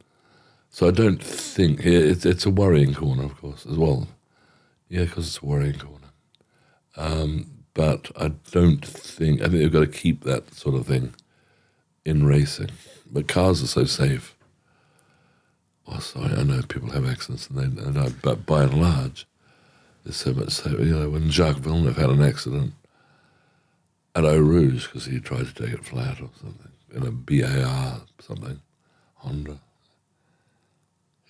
[0.70, 4.08] so I don't think it's it's a worrying corner, of course, as well.
[4.94, 6.12] Yeah, because it's a worrying corner.
[6.96, 11.16] Um, but I don't think I think they've got to keep that sort of thing
[12.06, 12.70] in racing.
[13.12, 14.36] But cars are so safe.
[15.88, 19.26] Oh, sorry, I know people have accidents, and they, but by and large,
[20.04, 20.78] there's so much safe.
[20.78, 22.74] You know, when Jacques Villeneuve had an accident
[24.14, 28.02] at Eau Rouge because he tried to take it flat or something in a BAR
[28.20, 28.62] something,
[29.16, 29.58] Honda.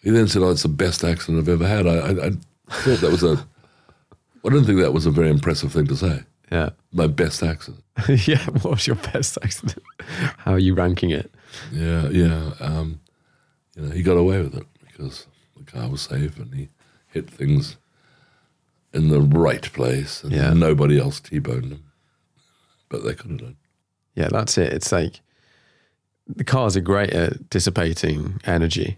[0.02, 2.32] He then said, "Oh, it's the best accident I've ever had." I, I, I
[2.70, 3.48] thought that was a.
[4.46, 6.24] I didn't think that was a very impressive thing to say.
[6.52, 6.70] Yeah.
[6.92, 7.84] My best accident.
[8.28, 8.44] yeah.
[8.62, 9.82] What was your best accident?
[10.38, 11.34] How are you ranking it?
[11.72, 12.52] Yeah, yeah.
[12.60, 13.00] Um,
[13.76, 15.26] you know, he got away with it because
[15.58, 16.70] the car was safe and he
[17.08, 17.78] hit things
[18.94, 20.54] in the right place, and Yeah.
[20.54, 21.84] nobody else t-boned him.
[22.90, 23.56] But they could have done.
[24.14, 24.72] Yeah, that's it.
[24.72, 25.22] It's like
[26.28, 28.98] the cars are great at dissipating energy.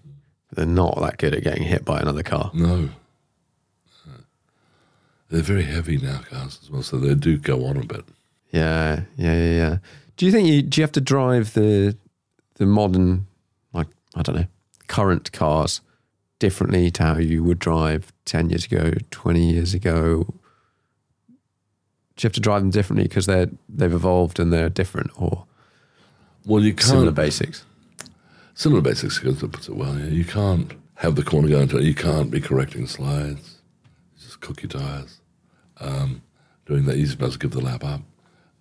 [0.52, 2.52] They're not that good at getting hit by another car.
[2.54, 2.90] No.
[5.30, 8.06] They're very heavy now, cars as well, so they do go on a bit.
[8.52, 9.78] Yeah, yeah, yeah, yeah.
[10.18, 11.98] Do you think you do you have to drive the
[12.56, 13.28] the modern
[13.74, 14.48] like I don't know
[14.88, 15.82] current cars
[16.40, 20.26] differently to how you would drive ten years ago, twenty years ago?
[22.16, 25.46] Do you have to drive them differently because they're they've evolved and they're different, or
[26.46, 27.66] Well, you can't similar basics?
[28.54, 30.00] Similar basics, because it puts it well.
[30.00, 31.84] Yeah, you can't have the corner going to.
[31.84, 33.55] You can't be correcting slides.
[34.46, 35.20] Just cook tires.
[35.78, 36.22] Um,
[36.66, 38.02] doing that, supposed to give the lap up.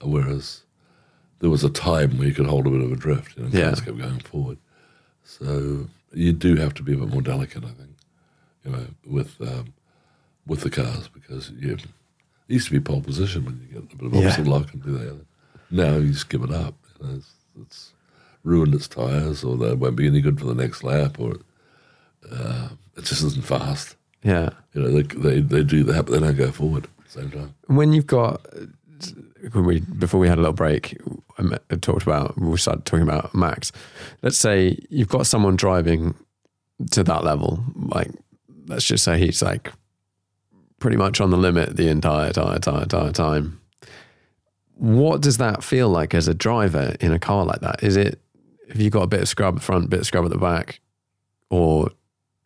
[0.02, 0.62] Whereas
[1.38, 3.36] there was a time where you could hold a bit of a drift.
[3.36, 3.68] You know, Yeah.
[3.68, 4.58] cars kept going forward.
[5.22, 7.90] So you do have to be a bit more delicate, I think.
[8.64, 9.72] You know, with um,
[10.46, 11.84] with the cars because you it
[12.54, 14.26] used to be pole position when you get a bit of Yeah.
[14.28, 15.26] opposite lock and do that.
[15.70, 16.74] Now you just give it up.
[17.00, 17.92] You know, it's, it's
[18.42, 21.36] ruined its tires, or they won't be any good for the next lap, or
[22.30, 23.96] uh, it just isn't fast.
[24.24, 24.50] Yeah.
[24.72, 27.30] You know, they, they they do that, but they don't go forward at the same
[27.30, 27.54] time.
[27.66, 28.44] when you've got
[29.52, 30.98] when we before we had a little break,
[31.38, 33.70] I talked about we started talking about Max.
[34.22, 36.14] Let's say you've got someone driving
[36.92, 38.10] to that level, like
[38.66, 39.70] let's just say he's like
[40.78, 43.60] pretty much on the limit the entire entire entire, entire time.
[44.76, 47.82] What does that feel like as a driver in a car like that?
[47.82, 48.20] Is it
[48.68, 50.38] have you got a bit of scrub at the front, bit of scrub at the
[50.38, 50.80] back,
[51.50, 51.90] or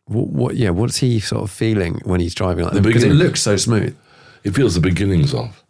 [0.09, 0.27] what?
[0.27, 2.87] what yeah, what's he sort of feeling when he's driving like The that?
[2.87, 3.95] Because it looks so smooth.
[4.43, 5.63] It feels the beginnings of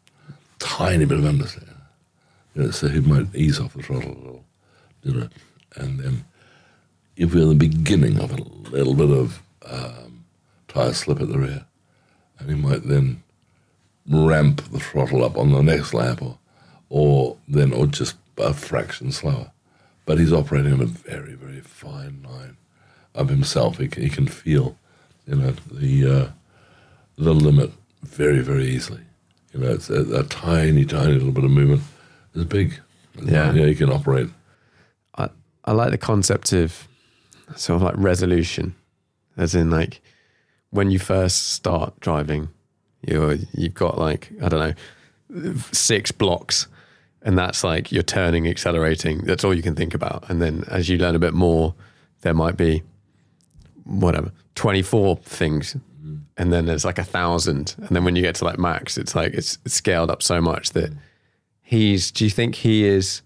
[0.60, 1.76] tiny bit of understeer.
[2.56, 4.46] You know, so he might ease off the throttle a little,
[5.04, 5.30] you know,
[5.76, 6.26] and then
[7.16, 10.26] you feel the beginning of a little bit of um,
[10.68, 11.66] tire slip at the rear,
[12.40, 13.22] and he might then
[14.10, 16.38] ramp the throttle up on the next lap, or
[16.90, 19.52] or then or just a fraction slower.
[20.06, 22.58] But he's operating on a very very fine line
[23.16, 23.78] of himself.
[23.78, 24.78] He can, he can feel,
[25.28, 26.30] you know, the uh,
[27.18, 27.72] the limit
[28.04, 29.02] very very easily.
[29.54, 31.82] You know, it's a, a tiny tiny little bit of movement
[32.34, 32.80] is big.
[33.22, 33.52] Yeah.
[33.54, 34.30] yeah, he can operate.
[35.18, 35.30] I,
[35.66, 36.88] I like the concept of
[37.56, 38.76] sort of like resolution,
[39.36, 40.02] as in like
[40.70, 42.50] when you first start driving,
[43.02, 44.74] you're you've got like I don't know
[45.72, 46.68] six blocks,
[47.22, 49.20] and that's like you're turning, accelerating.
[49.20, 50.30] That's all you can think about.
[50.30, 51.76] And then as you learn a bit more,
[52.22, 52.84] there might be
[53.90, 55.76] whatever twenty four things.
[56.38, 59.14] And then there's like a thousand, and then when you get to like max, it's
[59.14, 60.94] like it's, it's scaled up so much that
[61.62, 62.12] he's.
[62.12, 63.22] Do you think he is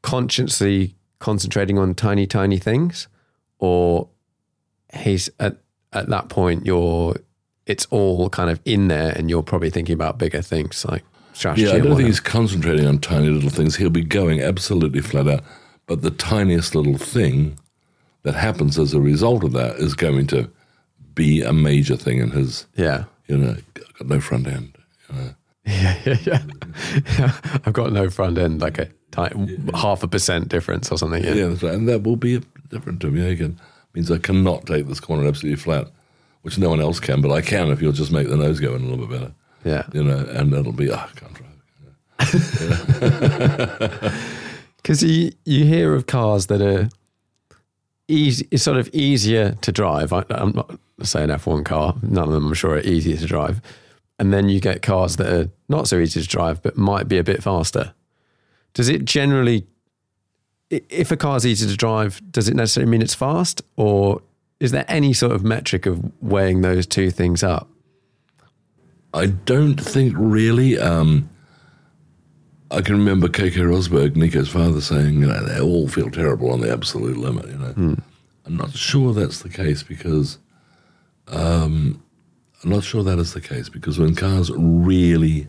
[0.00, 3.08] consciously concentrating on tiny, tiny things,
[3.58, 4.08] or
[4.94, 5.56] he's at
[5.92, 7.16] at that point you're
[7.66, 11.66] it's all kind of in there, and you're probably thinking about bigger things like strategy.
[11.66, 13.76] Yeah, I don't think he's concentrating on tiny little things.
[13.76, 15.42] He'll be going absolutely flat out.
[15.86, 17.58] But the tiniest little thing
[18.22, 20.50] that happens as a result of that is going to
[21.14, 24.76] be a major thing in his yeah, You know, I've got no front end.
[25.08, 25.34] You know.
[25.66, 26.42] Yeah, yeah, yeah.
[27.18, 27.32] yeah.
[27.64, 31.22] I've got no front end, like a ti- half a percent difference or something.
[31.22, 31.34] Yeah.
[31.34, 31.74] Yeah, that's right.
[31.74, 32.40] And that will be a
[32.70, 33.30] different to me.
[33.30, 33.60] Again,
[33.94, 35.88] means I cannot take this corner absolutely flat,
[36.42, 38.74] which no one else can, but I can if you'll just make the nose go
[38.74, 39.32] in a little bit better.
[39.64, 39.84] Yeah.
[39.92, 41.34] You know, and it'll be, oh, I can't
[42.18, 44.14] drive.
[44.82, 46.88] Because you, you hear of cars that are
[48.10, 50.12] easy, it's sort of easier to drive.
[50.12, 53.62] I, I'm not saying F1 car, none of them I'm sure are easier to drive.
[54.18, 57.16] And then you get cars that are not so easy to drive, but might be
[57.16, 57.94] a bit faster.
[58.74, 59.66] Does it generally,
[60.68, 63.62] if a car is easy to drive, does it necessarily mean it's fast?
[63.76, 64.20] Or
[64.60, 67.68] is there any sort of metric of weighing those two things up?
[69.14, 70.78] I don't think really.
[70.78, 71.30] Um,
[72.70, 76.60] I can remember Keke Rosberg, Nico's father, saying, you know, they all feel terrible on
[76.60, 77.96] the absolute limit, you know.
[78.46, 80.38] I'm not sure that's the case because
[81.28, 82.02] um,
[82.62, 85.48] I'm not sure that is the case because when cars really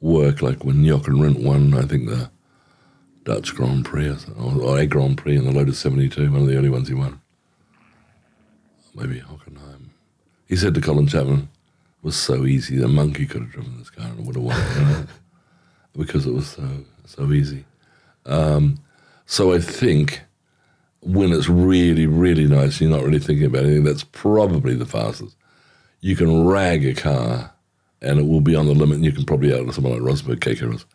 [0.00, 2.30] work, like when Jochen Rindt won, I think the
[3.24, 6.56] Dutch Grand Prix or, or a Grand Prix in the Lotus 72, one of the
[6.56, 7.20] early ones he won.
[8.94, 9.90] Maybe Hockenheim.
[10.46, 11.48] He said to Colin Chapman,
[11.98, 14.44] it was so easy, the monkey could have driven this car and it would have
[14.44, 15.06] won it, you know,
[15.98, 16.68] because it was so,
[17.04, 17.64] so easy.
[18.24, 18.78] Um,
[19.26, 20.22] so I think
[21.00, 25.36] when it's really, really nice, you're not really thinking about anything, that's probably the fastest.
[26.00, 27.52] You can rag a car
[28.00, 30.38] and it will be on the limit, and you can probably out someone like Rosberg,
[30.38, 30.86] Keke Ros,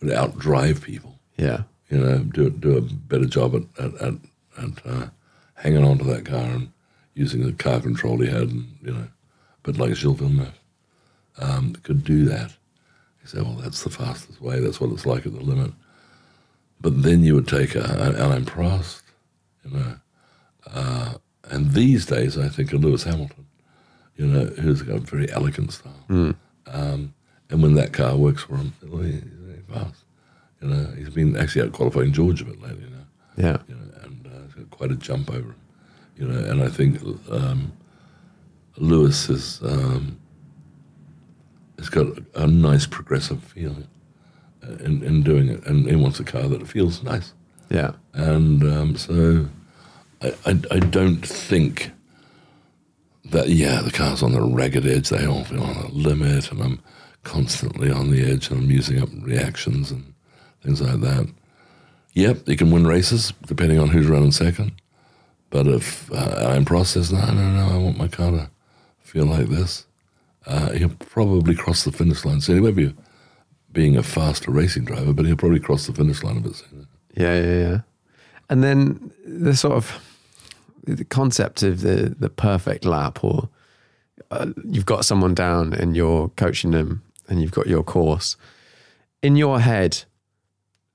[0.00, 1.18] would outdrive people.
[1.36, 1.62] Yeah.
[1.88, 4.14] You know, do do a better job at at, at,
[4.58, 5.06] at uh,
[5.54, 6.72] hanging on to that car and
[7.14, 9.08] using the car control he had, and you know,
[9.62, 10.58] but like Gilles Villeneuve
[11.38, 12.52] um, could do that.
[13.28, 14.58] Said, "Well, that's the fastest way.
[14.58, 15.72] That's what it's like at the limit."
[16.80, 19.02] But then you would take a, an Alain Prost,
[19.64, 19.94] you know,
[20.72, 21.14] uh,
[21.50, 23.46] and these days I think of Lewis Hamilton,
[24.16, 26.04] you know, who's got a very elegant style.
[26.66, 27.14] Um,
[27.50, 30.04] and when that car works for him, well, he's very fast.
[30.62, 33.06] You know, he's been actually out qualifying George a bit lately now.
[33.36, 33.58] Yeah.
[33.68, 35.56] You know, and uh, he's got quite a jump over him.
[36.16, 37.00] You know, and I think
[37.30, 37.72] um,
[38.76, 40.18] Lewis is um,
[41.78, 43.76] has got a nice progressive feel
[44.62, 47.32] uh, in, in doing it, and he wants a car that feels nice.
[47.70, 47.92] Yeah.
[48.12, 49.48] And um, so
[50.20, 51.92] I, I, I don't think
[53.26, 55.08] that, yeah, the car's on the ragged edge.
[55.08, 56.82] They all feel on a limit, and I'm
[57.24, 60.14] constantly on the edge, and I'm using up reactions and
[60.62, 61.28] things like that.
[62.14, 64.72] Yep, you can win races depending on who's running second.
[65.50, 68.50] But if uh, I'm Prost, no, no, no, I want my car to
[69.00, 69.86] feel like this,
[70.46, 72.40] uh, he'll probably cross the finish line.
[72.40, 72.94] So he won't be
[73.72, 76.86] being a faster racing driver, but he'll probably cross the finish line a bit sooner.
[77.14, 77.80] Yeah, yeah, yeah.
[78.50, 80.00] And then the sort of
[80.84, 83.48] the concept of the the perfect lap, or
[84.30, 88.36] uh, you've got someone down and you're coaching them, and you've got your course
[89.22, 90.04] in your head.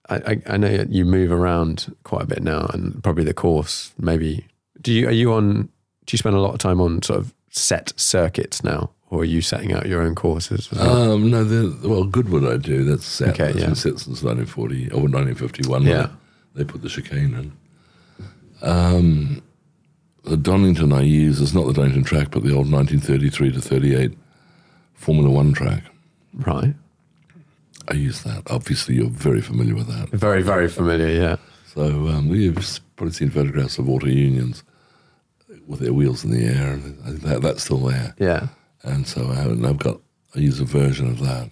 [0.10, 3.94] I, I, I know you move around quite a bit now, and probably the course.
[4.00, 4.48] Maybe
[4.82, 5.70] do you are you on?
[6.06, 9.26] Do you spend a lot of time on sort of set circuits now, or are
[9.26, 10.72] you setting out your own courses?
[10.72, 11.12] Well?
[11.14, 12.84] Um, no, the, well, Goodwood I do.
[12.84, 13.30] That's set.
[13.30, 13.66] Okay, That's yeah.
[13.68, 15.84] been set since 1940 or 1951.
[15.84, 16.08] Yeah.
[16.56, 17.52] They, they put the chicane in.
[18.64, 19.44] Um,
[20.24, 24.18] the Donington I use is not the Donington track, but the old 1933 to 38
[24.96, 25.84] Formula One track.
[26.34, 26.74] right.
[27.90, 28.44] I use that.
[28.50, 30.10] Obviously, you're very familiar with that.
[30.10, 31.10] Very, very familiar.
[31.10, 31.36] Yeah.
[31.68, 34.64] So um, you've probably seen photographs of auto unions
[35.68, 36.72] with their wheels in the air.
[36.74, 38.16] and that, that's still there.
[38.18, 38.48] Yeah.
[38.84, 40.00] And so I, and I've got,
[40.36, 41.50] I use a version of that,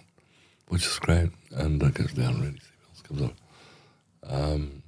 [0.68, 1.30] which is great.
[1.52, 3.34] And it goes down really, it comes up.
[4.24, 4.82] Um,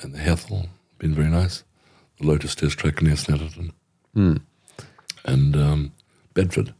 [0.00, 0.68] and the Hethel,
[0.98, 1.64] been very nice.
[2.20, 3.72] The Lotus Test Track near Snetterton.
[5.24, 5.92] And um,
[6.34, 6.74] Bedford,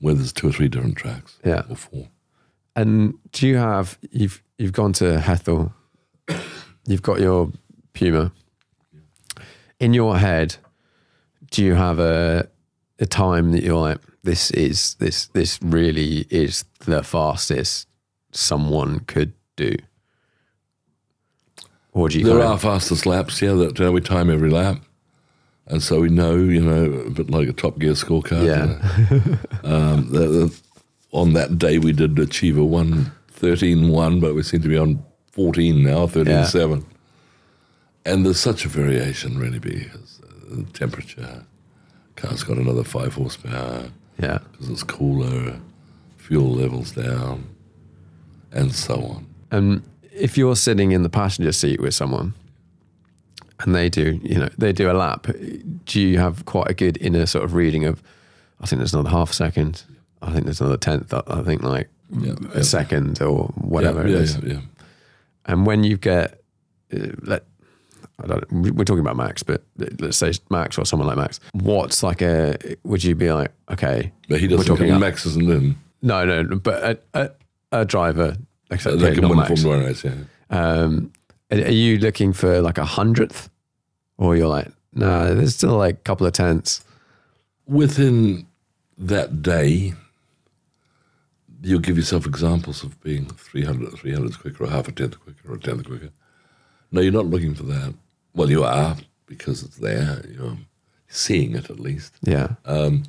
[0.00, 1.38] where there's two or three different tracks.
[1.44, 1.62] Yeah.
[1.68, 2.08] Or four.
[2.74, 5.72] And do you have you've you've gone to Hethel,
[6.86, 7.52] you've got your
[7.92, 8.32] Puma.
[9.78, 10.56] In your head,
[11.50, 12.48] do you have a
[13.02, 17.88] a time that you're like, this is this this really is the fastest
[18.32, 19.74] someone could do?
[21.92, 24.80] Or do you There are of- fastest laps, yeah, that uh, we time every lap.
[25.66, 28.44] And so we know, you know, a bit like a Top Gear scorecard.
[28.46, 28.66] Yeah.
[29.10, 29.18] You
[29.70, 29.76] know.
[29.76, 30.60] um, the, the,
[31.12, 34.76] on that day, we did achieve a 1 13 1, but we seem to be
[34.78, 36.44] on 14 now, 13 Yeah.
[36.44, 36.84] 7.
[38.04, 41.44] And there's such a variation, really, because uh, the temperature,
[42.16, 44.38] car's got another 5 horsepower yeah.
[44.52, 45.58] because it's cooler,
[46.16, 47.44] fuel levels down,
[48.52, 49.26] and so on.
[49.50, 49.82] And
[50.12, 52.34] if you're sitting in the passenger seat with someone
[53.60, 55.26] and they do, you know, they do a lap,
[55.84, 58.02] do you have quite a good inner sort of reading of,
[58.60, 59.82] I think there's another half second.
[60.20, 61.12] I think there's another tenth.
[61.12, 62.62] I think like Yeah, a yeah.
[62.62, 64.38] second or whatever yeah, it is.
[65.46, 66.40] And when you get,
[66.94, 67.44] uh, let,
[68.22, 69.62] I don't, we're talking about Max, but
[69.98, 71.40] let's say Max or someone like Max.
[71.52, 72.56] What's like a?
[72.84, 74.76] Would you be like, okay, But he we're doesn't.
[74.76, 75.76] talking Max isn't in.
[76.02, 76.98] No, no, no, but a,
[77.72, 78.36] a, a driver,
[78.72, 79.48] okay, can not Max.
[79.62, 80.04] Formula race.
[80.04, 80.14] Yeah.
[80.50, 81.12] Um,
[81.50, 83.48] are are you looking for like a hundredth,
[84.18, 86.84] or you're like, nah, there's still like a couple of tenths.
[87.66, 88.46] Within
[88.98, 89.94] that day,
[91.62, 95.54] you'll give yourself examples of being 300, 300 quicker, or half a tenth quicker, or
[95.54, 96.10] a tenth quicker.
[96.90, 97.94] No, you're not looking for that.
[98.34, 100.22] Well, you are because it's there.
[100.30, 100.56] You're
[101.08, 102.14] seeing it at least.
[102.22, 103.04] Yeah, Um,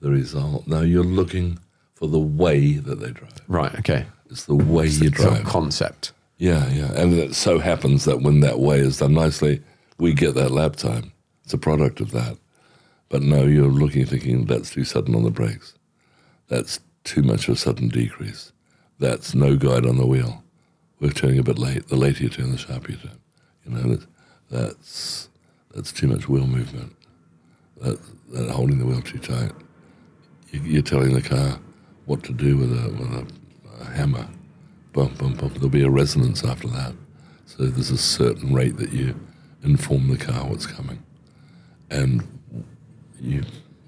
[0.00, 0.66] the result.
[0.66, 1.58] Now you're looking
[1.94, 3.40] for the way that they drive.
[3.48, 4.06] right, okay.
[4.30, 5.44] It's the way you Sort of drive.
[5.44, 6.12] concept.
[6.38, 6.92] Yeah, yeah.
[6.94, 9.62] And it so happens that when that way is done nicely,
[9.98, 11.12] we get that lap time.
[11.44, 12.36] It's a product of that.
[13.08, 15.74] But no, you're looking, thinking that's too sudden on the brakes.
[16.48, 18.50] That's too much of a sudden decrease.
[18.98, 20.42] That's no guide on the wheel.
[21.00, 21.86] We're turning a bit late.
[21.88, 23.18] The later you turn, the sharper you turn.
[23.64, 23.98] You know,
[24.54, 25.28] that's
[25.74, 26.94] that's too much wheel movement.
[27.80, 27.98] That,
[28.32, 29.52] that holding the wheel too tight.
[30.52, 31.58] You, you're telling the car
[32.06, 33.26] what to do with a with a,
[33.82, 34.28] a hammer
[34.92, 35.54] bump, bump, bump.
[35.54, 36.94] There'll be a resonance after that.
[37.46, 39.14] So there's a certain rate that you
[39.62, 41.02] inform the car what's coming,
[41.90, 42.22] and
[43.20, 43.42] you,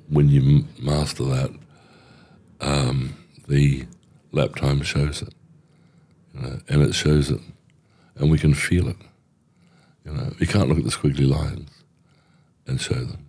[0.09, 1.51] when you master that,
[2.61, 3.15] um,
[3.49, 3.87] the
[4.33, 5.35] lap time shows it,
[6.35, 7.41] you know, and it shows it,
[8.17, 8.97] and we can feel it.
[10.07, 11.69] You know, you can't look at the squiggly lines
[12.67, 13.27] and show them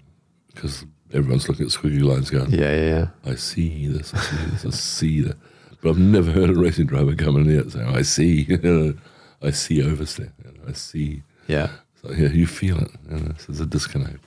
[0.53, 3.07] because everyone's looking at squiggly lines going, Yeah, yeah, yeah.
[3.31, 5.37] I see this, I see this, I see that.
[5.81, 8.57] But I've never heard a racing driver come in here and say, I see, you
[8.57, 8.93] know,
[9.41, 11.23] I see oversteer, you know, I see.
[11.47, 11.69] Yeah.
[12.01, 12.91] So yeah, you feel it.
[13.09, 14.23] You know, there's a disconnect.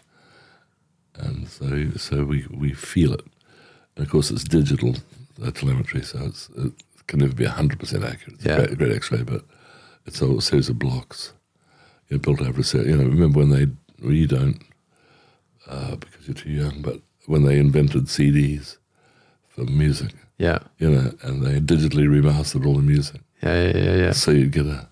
[1.16, 3.24] And so so we, we feel it.
[3.96, 4.96] And of course, it's digital
[5.44, 6.72] uh, telemetry, so it's, it
[7.06, 8.34] can never be 100% accurate.
[8.36, 8.56] It's Yeah.
[8.56, 9.44] a great, great x ray, but
[10.06, 11.32] it's a series of blocks
[12.10, 12.86] you know, built over a set.
[12.86, 13.66] You know, remember when they,
[14.02, 14.60] well, you don't,
[15.68, 18.76] uh, because you're too young, but when they invented CDs
[19.48, 20.58] for music, Yeah.
[20.78, 23.20] you know, and they digitally remastered all the music.
[23.42, 24.12] Yeah, yeah, yeah, yeah.
[24.12, 24.88] So you'd get a,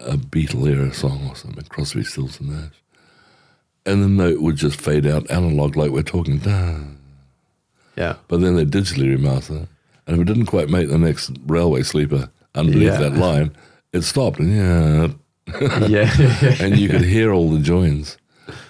[0.00, 2.72] a Beatle era song or something, Crosby, Stills and Nash.
[3.84, 6.38] And the note would just fade out analog like we're talking.
[6.38, 6.80] Da.
[7.96, 8.16] Yeah.
[8.28, 9.68] But then they digitally remastered it.
[10.06, 12.98] And if it didn't quite make the next railway sleeper underneath Yeah.
[12.98, 13.52] that line,
[13.92, 14.38] it stopped.
[14.38, 15.08] And yeah.
[15.88, 16.10] yeah,
[16.60, 18.18] and you could hear all the joins.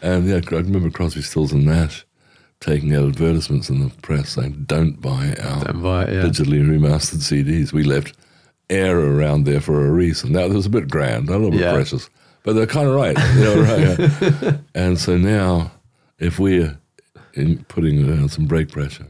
[0.03, 2.05] And yeah, I remember Crosby, Stills and Nash
[2.61, 6.23] taking out advertisements in the press saying, don't buy our Don't buy it, yeah.
[6.23, 7.73] digitally remastered CDs.
[7.73, 8.17] We left
[8.71, 10.33] air around there for a reason.
[10.33, 11.73] Now, it was a bit grand, a little bit Yeah.
[11.75, 12.09] precious,
[12.43, 13.17] but they're kind of right.
[13.17, 14.57] Know, right yeah.
[14.75, 15.71] and so now,
[16.19, 16.79] if we're
[17.35, 19.07] in putting uh, some brake pressure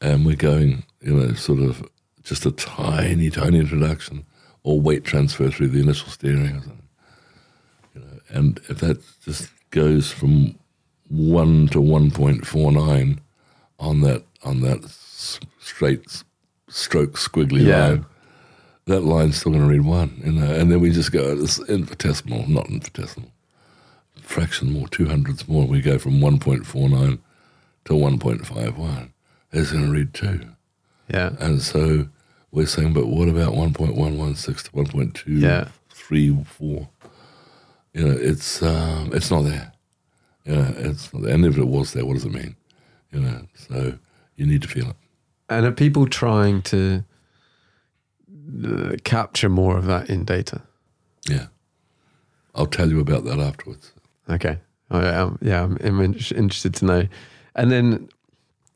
[0.00, 1.86] and we're going, you know, sort of
[2.22, 4.24] just a tiny, tiny introduction
[4.62, 6.88] or weight transfer through the initial steering or something,
[7.94, 10.54] you know, and if that just goes from
[11.08, 13.20] one to one point four nine
[13.78, 16.22] on that on that s- straight
[16.68, 17.86] stroke squiggly Yeah.
[17.88, 18.06] line,
[18.86, 21.58] that line's still going to read one, you know, and then we just go it's
[21.68, 23.30] infinitesimal, not infinitesimal,
[24.20, 25.66] fraction more, two hundredths more.
[25.66, 27.18] We go from one point four nine
[27.86, 29.12] to one point five one.
[29.52, 30.40] It's going to read two,
[31.12, 31.30] Yeah.
[31.40, 32.08] and so
[32.52, 35.68] we're saying, but what about one point one one six to one point two Yeah.
[37.92, 39.72] You know, it's um, it's not there.
[40.44, 41.34] You know, it's not there.
[41.34, 42.56] and if it was there, what does it mean?
[43.12, 43.98] You know, so
[44.36, 44.96] you need to feel it.
[45.48, 47.04] And are people trying to
[48.64, 50.62] uh, capture more of that in data?
[51.28, 51.46] Yeah,
[52.54, 53.92] I'll tell you about that afterwards.
[54.28, 54.58] Okay.
[54.90, 57.08] I, um, yeah, I'm, I'm in- interested to know.
[57.54, 58.08] And then,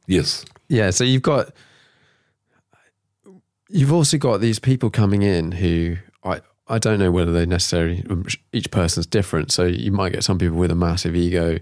[0.07, 1.53] Yes, yeah, so you've got,
[3.75, 8.05] you've also got these people coming in who I, I don't know whether they necessarily,
[8.09, 9.51] um, each person's different.
[9.51, 11.59] So you might get some people with a massive ego.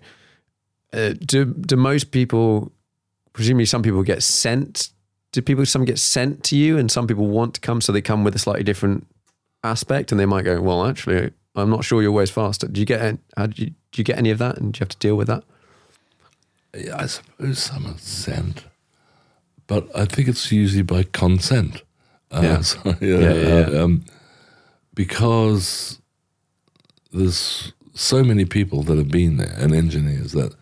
[0.92, 2.70] Uh, do, do most people,
[3.32, 4.90] presumably some people get sent,
[5.32, 8.02] do people, some get sent to you and some people want to come, so they
[8.02, 9.06] come with a slightly different
[9.64, 12.68] aspect and they might go, well, actually, I'm not sure your way's faster.
[12.68, 14.80] Do you get, how do you, do you get any of that and do you
[14.80, 15.44] have to deal with that?
[16.76, 18.66] Yeah, I suppose some are sent,
[19.66, 21.82] but I think it's usually by consent.
[22.32, 22.60] Uh, Yeah.
[22.70, 23.82] so, yeah, Yeah, yeah, uh, yeah.
[23.82, 24.04] um,
[24.94, 25.98] because
[27.12, 30.54] there's so many people that have been there and engineers that,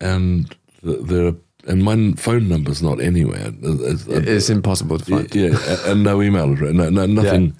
[0.00, 1.34] and there are,
[1.66, 3.52] and my phone number's not anywhere.
[3.62, 5.34] It's, It's impossible to find.
[5.34, 5.56] yeah,
[5.86, 7.54] and no email address, no, no nothing,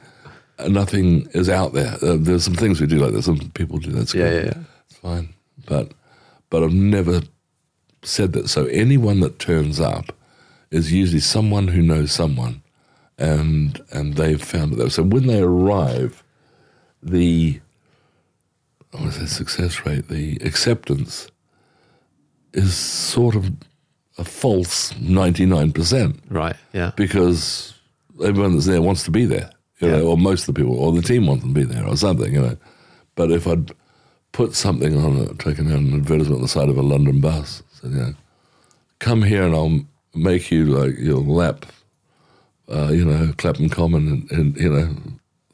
[0.68, 1.96] nothing is out there.
[2.02, 3.22] Uh, there's some things we do like that.
[3.22, 4.54] Some people do that's Yeah, yeah, yeah.
[4.88, 5.34] It's fine,
[5.66, 5.92] but
[6.50, 7.20] but I've never
[8.02, 8.48] said that.
[8.48, 10.12] So anyone that turns up
[10.70, 12.62] is usually someone who knows someone,
[13.18, 14.90] and and they've found it.
[14.92, 16.22] So when they arrive,
[17.02, 17.60] the
[18.92, 20.08] what was the success rate?
[20.08, 21.28] The acceptance
[22.54, 23.50] is sort of
[24.16, 26.56] a false ninety nine percent Right.
[26.72, 26.92] Yeah.
[26.96, 27.74] because
[28.24, 29.50] everyone that's there wants to be there,
[29.80, 31.86] you know, or most of the people, or the team wants them to be there,
[31.86, 32.56] or something, you know.
[33.14, 33.70] But if I'd
[34.32, 37.62] put something on it, taken out an advertisement on the side of a London bus,
[37.74, 38.14] said, you know,
[38.98, 39.80] come here and I'll
[40.14, 41.66] make you like your lap,
[42.70, 44.94] uh, you know, Clapham Common in you know,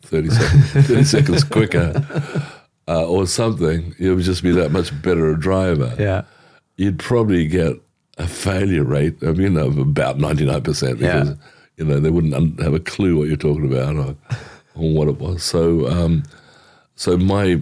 [0.03, 1.93] 30 seconds, 30 seconds quicker,
[2.89, 6.23] uh, or something, you would just be that much better a driver Yeah.
[6.77, 7.81] you'd probably get
[8.19, 11.35] a failure rate of you know of about ninety nine percent because Yeah.
[11.79, 14.17] you know they wouldn't have a clue what you're talking about or,
[14.77, 15.43] or what it was.
[15.43, 16.23] So um,
[16.95, 17.61] so my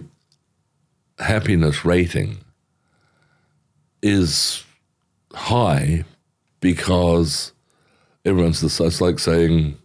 [1.19, 2.37] happiness rating
[4.01, 4.63] is
[5.33, 6.03] high
[6.59, 7.52] because
[8.25, 9.77] everyone's the it's like saying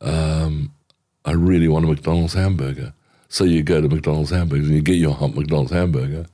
[0.00, 0.72] um,
[1.24, 2.92] I really want a McDonald's hamburger.
[3.28, 6.26] So you go to McDonald's hamburgers and you get your hump McDonald's hamburger.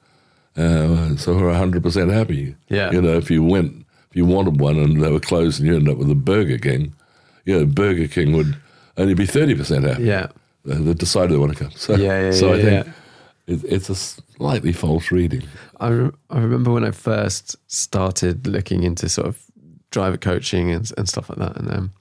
[0.56, 2.54] Uh, so we're hundred percent happy.
[2.68, 2.90] Yeah.
[2.90, 5.76] You know, if you went, if you wanted one and they were closed and you
[5.76, 6.94] ended up with a Burger King,
[7.46, 8.56] you know, Burger King would
[8.98, 10.04] only be thirty percent happy.
[10.04, 10.26] Yeah.
[10.64, 11.72] They they decided they want to come.
[11.72, 12.92] So, Yeah, yeah, so I yeah, think yeah.
[13.46, 15.42] It, it's a slightly false reading.
[15.80, 19.42] I, re- I remember when I first started looking into sort of
[19.92, 21.92] driver coaching and, and stuff like that, and um,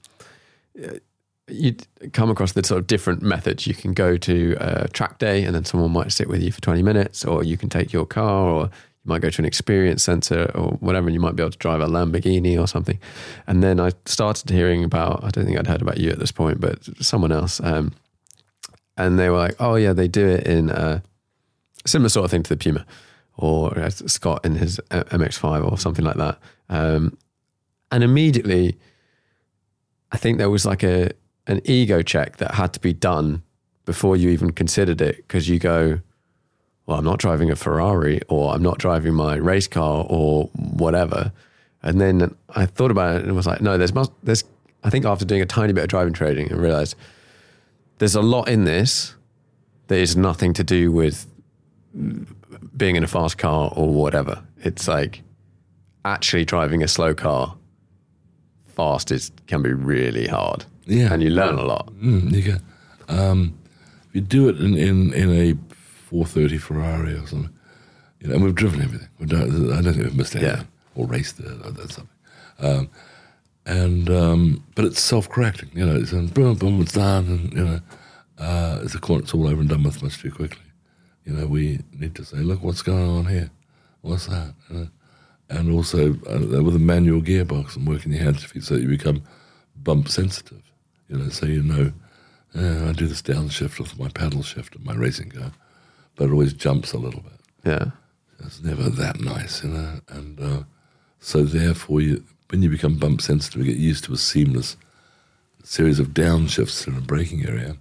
[1.48, 3.66] you'd come across the sort of different methods.
[3.66, 6.60] You can go to a track day, and then someone might sit with you for
[6.60, 10.02] twenty minutes, or you can take your car, or you might go to an experience
[10.02, 12.98] center or whatever, and you might be able to drive a Lamborghini or something.
[13.46, 15.22] And then I started hearing about.
[15.22, 17.60] I don't think I'd heard about you at this point, but someone else.
[17.60, 17.92] Um,
[18.96, 21.00] and they were like, "Oh yeah, they do it in." Uh,
[21.86, 22.86] similar sort of thing to the Puma
[23.36, 26.38] or uh, Scott in his uh, MX5 or something like that.
[26.68, 27.16] Um,
[27.92, 28.78] and immediately,
[30.10, 31.10] I think there was like a
[31.46, 33.42] an ego check that had to be done
[33.84, 36.00] before you even considered it because you go,
[36.86, 41.32] well, I'm not driving a Ferrari or I'm not driving my race car or whatever.
[41.82, 44.44] And then I thought about it and was like, no, there's must there's
[44.82, 46.96] I think after doing a tiny bit of driving trading, I realized
[47.98, 49.14] there's a lot in this
[49.88, 51.26] that is nothing to do with
[52.74, 54.42] being in a fast car or whatever.
[54.62, 55.22] It's like
[56.04, 57.56] actually driving a slow car
[58.72, 60.64] fast is can be really hard.
[60.86, 61.12] Yeah.
[61.12, 61.86] And you learn a lot.
[62.02, 62.56] Mm, you go.
[63.08, 63.56] Um,
[64.08, 65.54] if you do it in, in, in a
[66.08, 67.50] 430 Ferrari or something,
[68.20, 69.08] you know, and we've driven everything.
[69.18, 70.64] We don't, I don't think we've missed anything Yeah.
[70.94, 72.08] or raced it or that something.
[72.58, 72.88] Um,
[73.66, 75.70] and um, but it's self-correcting.
[75.74, 77.80] You know, it's um, boom, boom, it's done, and you know,
[78.38, 79.22] uh, it's a corner.
[79.22, 80.62] It's all over and done with much too quickly.
[81.24, 83.50] You know, we need to say, look, what's going on here?
[84.00, 84.54] What's that?
[84.68, 84.88] You know?
[85.52, 89.22] And also uh, with a manual gearbox and working your hands so that you become
[89.76, 90.62] bump sensitive.
[91.08, 91.92] You know, so you know,
[92.54, 95.52] eh, I do this downshift with my paddle shift of my racing car,
[96.16, 97.32] but it always jumps a little bit.
[97.64, 97.90] Yeah.
[98.40, 100.00] It's never that nice, you know.
[100.08, 100.62] And uh,
[101.20, 104.78] so therefore, you, when you become bump sensitive, you get used to a seamless
[105.62, 107.76] series of downshifts in a braking area.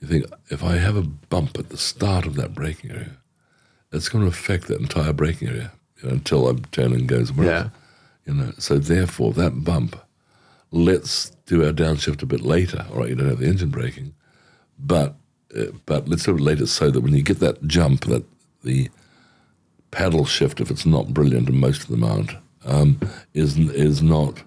[0.00, 3.18] You think, if I have a bump at the start of that braking area,
[3.92, 5.72] it's going to affect that entire braking area
[6.04, 7.68] until I turn and go somewhere Yeah.
[8.26, 9.96] You know, so therefore, that bump,
[10.70, 12.86] let's do our downshift a bit later.
[12.90, 14.14] All right, you don't have the engine braking,
[14.78, 15.14] but
[15.54, 18.24] uh, but let's do it later so that when you get that jump, that
[18.62, 18.88] the
[19.90, 22.32] paddle shift, if it's not brilliant, and most of them aren't,
[22.64, 22.98] um,
[23.34, 24.42] is is not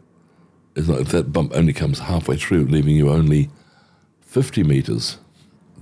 [0.75, 0.99] is not.
[1.01, 3.49] If that bump only comes halfway through, leaving you only
[4.21, 5.19] fifty meters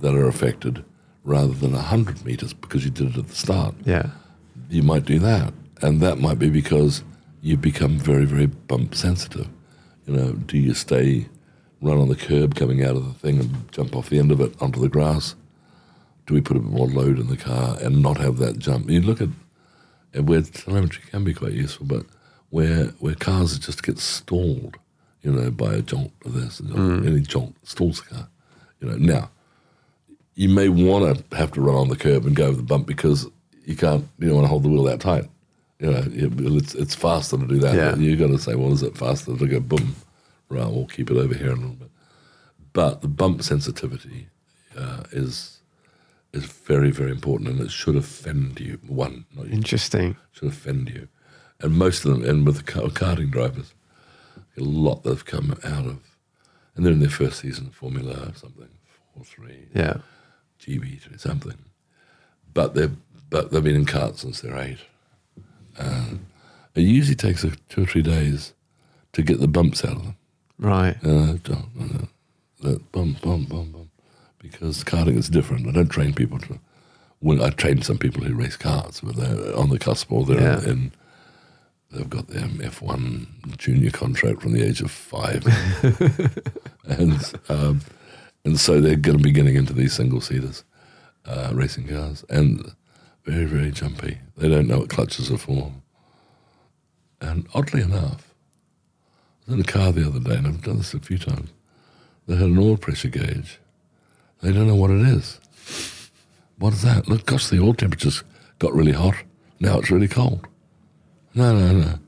[0.02, 0.84] that are affected,
[1.24, 4.10] rather than hundred meters because you did it at the start Yeah.
[4.68, 5.54] you might do that.
[5.82, 7.02] And that might be because
[7.42, 9.48] you become very, very bump sensitive.
[10.06, 11.26] You know, do you stay,
[11.80, 14.40] run on the curb coming out of the thing and jump off the end of
[14.40, 15.34] it onto the grass?
[16.26, 18.90] Do we put a bit more load in the car and not have that jump?
[18.90, 19.28] You look at
[20.16, 22.06] and where telemetry can be quite useful, but
[22.50, 24.76] where where cars just get stalled,
[25.22, 27.06] you know, by a jolt of this, mm.
[27.06, 28.28] any jolt stalls the car.
[28.80, 29.30] You know, now
[30.34, 32.86] you may want to have to run on the curb and go over the bump
[32.86, 33.26] because
[33.64, 35.28] you can't, you don't want to hold the wheel that tight.
[35.78, 37.74] You know, it's it's faster to do that.
[37.74, 37.96] Yeah.
[37.96, 39.94] You got to say, well, is it faster to go boom?
[40.48, 41.90] Right, we'll keep it over here a little bit.
[42.72, 44.28] But the bump sensitivity
[44.76, 45.60] uh, is
[46.32, 48.78] is very very important, and it should offend you.
[48.86, 50.16] One, not you, Interesting.
[50.32, 51.08] should offend you.
[51.60, 53.72] And most of them, and with the karting drivers,
[54.58, 55.98] a lot that have come out of,
[56.74, 58.68] and they're in their first season Formula or something,
[59.14, 59.66] four three.
[59.74, 59.98] Yeah.
[60.60, 61.58] GB to something.
[62.54, 62.96] But they've
[63.28, 64.78] but they've been in karts since they're eight.
[65.78, 66.26] And
[66.74, 68.52] It usually takes a, two or three days
[69.12, 70.16] to get the bumps out of them.
[70.58, 70.96] Right.
[71.04, 72.06] Uh, uh,
[72.62, 73.90] that bump, bump, bump, bump.
[74.38, 75.66] Because karting is different.
[75.68, 76.58] I don't train people to.
[77.20, 80.40] Well, I train some people who race cars, but they're on the cusp or they're
[80.40, 80.70] Yeah.
[80.70, 80.92] in.
[81.90, 85.44] They've got their F1 junior contract from the age of five,
[86.84, 87.80] and um,
[88.44, 90.64] and so they're going to be getting into these single seaters,
[91.24, 92.72] uh, racing cars, and
[93.26, 94.18] very very jumpy.
[94.36, 95.72] They don't know what clutches are for.
[97.20, 98.34] And oddly enough,
[99.48, 101.50] I was in a car the other day, and I've done this a few times.
[102.26, 103.58] They had an oil pressure gauge.
[104.42, 105.40] They don't know what it is.
[106.58, 107.08] What is that?
[107.08, 108.22] Look, gosh, the oil temperature's
[108.58, 109.14] got really hot.
[109.60, 110.46] Now it's really cold.
[111.34, 111.98] No, no, no.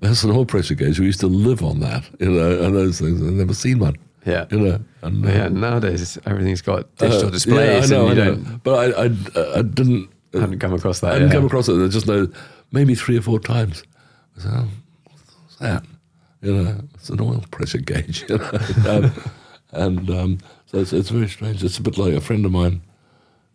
[0.00, 0.98] That's an oil pressure gauge.
[1.00, 3.20] We used to live on that, you know, and those things.
[3.22, 3.96] I've never seen one,
[4.26, 4.46] Yeah.
[4.50, 4.80] you know.
[5.02, 8.26] And, uh, Yeah, nowadays everything's got digital uh, displays, Yeah, I know, and you I
[8.26, 8.34] know.
[8.36, 10.10] don't But I, I, I didn't.
[10.40, 11.12] Hadn't come across that.
[11.12, 11.34] I didn't yeah.
[11.34, 11.82] come across it.
[11.82, 12.28] I just know
[12.72, 13.84] maybe three or four times.
[14.36, 14.68] I said, oh,
[15.10, 15.84] what's that?
[16.42, 18.24] You know, it's an oil pressure gauge.
[18.28, 18.50] You know?
[18.88, 19.12] um,
[19.72, 21.62] and um, so it's, it's very strange.
[21.64, 22.82] It's a bit like a friend of mine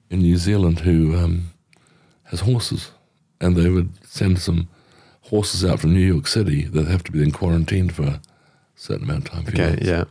[0.10, 1.52] in New Zealand who um,
[2.26, 2.92] has horses,
[3.40, 4.68] and they would send some
[5.22, 8.22] horses out from New York City that have to be then quarantined for a
[8.76, 9.46] certain amount of time.
[9.48, 10.04] Okay, months yeah.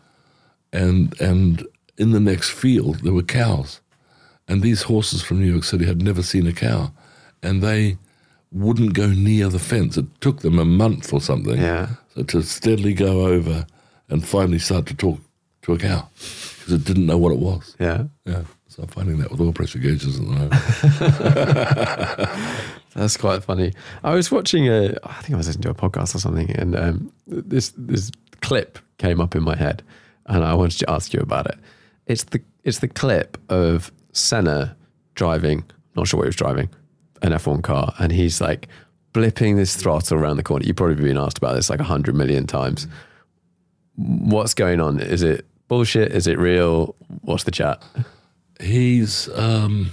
[0.72, 1.66] and and
[1.96, 3.80] in the next field there were cows,
[4.48, 6.92] and these horses from New York City had never seen a cow,
[7.42, 7.96] and they
[8.50, 9.96] wouldn't go near the fence.
[9.98, 11.88] It took them a month or something, Yeah.
[12.14, 13.66] so to steadily go over
[14.08, 15.20] and finally start to talk
[15.62, 16.08] to a cow
[16.58, 17.76] because it didn't know what it was.
[17.78, 18.04] Yeah.
[18.24, 20.52] Yeah, so I'm finding that with oil pressure gauges at the moment.
[22.94, 23.72] That's quite funny.
[24.02, 26.74] I was watching a, I think I was listening to a podcast or something, and
[26.76, 28.10] um, this this
[28.40, 29.82] clip came up in my head,
[30.26, 31.58] and I wanted to ask you about it.
[32.06, 34.76] It's the it's the clip of Senna
[35.14, 35.64] driving,
[35.94, 36.68] not sure what he was driving,
[37.22, 38.68] an F1 car, and he's like
[39.12, 40.64] blipping this throttle around the corner.
[40.64, 42.86] You've probably been asked about this like a hundred million times.
[43.96, 45.00] What's going on?
[45.00, 46.12] Is it bullshit?
[46.12, 46.94] Is it real?
[47.22, 47.82] What's the chat?
[48.60, 49.92] he's um,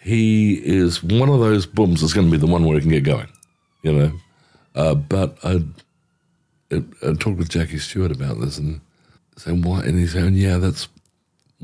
[0.00, 2.90] he is one of those booms that's going to be the one where he can
[2.90, 3.28] get going,
[3.82, 4.12] you know.
[4.74, 5.62] Uh, but I,
[6.72, 8.80] I, I talked with Jackie Stewart about this and
[9.36, 10.88] saying why, and he's saying, yeah, that's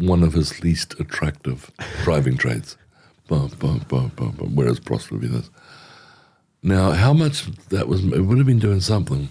[0.01, 1.70] one of his least attractive
[2.02, 2.77] driving traits.
[3.28, 5.51] Bum, bum, bum, bum, bum, whereas be this.
[6.62, 9.28] Now, how much that was, it would have been doing something,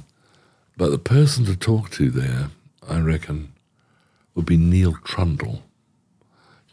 [0.78, 2.50] but the person to talk to there,
[2.88, 3.52] I reckon,
[4.36, 5.64] would be Neil Trundle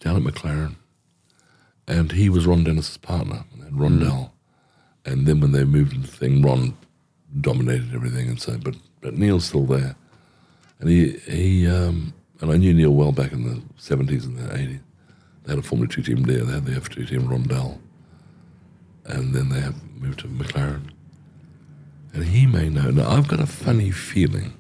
[0.00, 0.76] down at McLaren.
[1.88, 4.30] And he was Ron Dennis's partner, and Rondel.
[5.04, 6.76] And then when they moved into the thing, Ron
[7.40, 9.96] dominated everything and so but but Neil's still there.
[10.78, 14.54] And he he um and I knew Neil well back in the seventies and the
[14.56, 14.80] eighties.
[15.44, 17.78] They had a Formula Two team there, they had the F two team Rondel.
[19.04, 20.90] And then they have moved to McLaren.
[22.12, 22.90] And he may know.
[22.90, 24.52] Now I've got a funny feeling,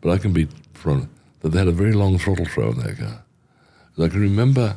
[0.00, 1.08] but I can be from
[1.40, 3.22] that they had a very long throttle throw in that car.
[3.98, 4.76] I can remember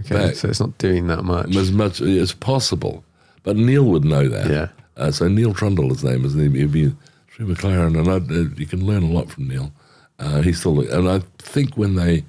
[0.00, 1.54] Okay, back- so it's not doing that much.
[1.56, 3.04] as much as possible.
[3.42, 4.50] But Neil would know that.
[4.50, 4.68] Yeah.
[4.96, 6.34] Uh, so Neil Trundle, his name is.
[6.34, 6.92] He'd be
[7.30, 9.72] through McLaren, and I, uh, you can learn a lot from Neil.
[10.22, 12.24] Uh, he's still, and I think when they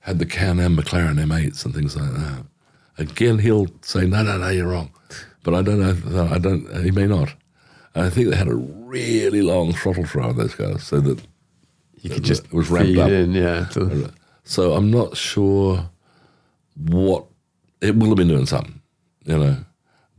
[0.00, 2.44] had the Can-Am McLaren M8s and things like that,
[2.98, 4.90] again he'll say, "No, no, no, you're wrong."
[5.42, 6.28] But I don't know.
[6.30, 6.84] I don't.
[6.84, 7.34] He may not.
[7.94, 11.22] I think they had a really long throttle throw on those cars, so that
[12.02, 13.10] you could it just was ramped up.
[13.10, 13.68] in, yeah.
[14.44, 15.88] So I'm not sure
[16.76, 17.24] what
[17.80, 18.80] it will have been doing something,
[19.24, 19.56] you know,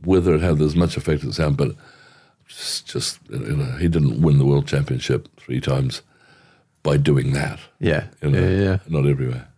[0.04, 1.74] whether it had as much effect as it sound, but
[2.48, 6.02] just, just you know, he didn't win the world championship three times
[6.82, 7.58] by doing that.
[7.80, 8.78] yeah, You know, yeah, yeah.
[8.88, 9.48] not everywhere,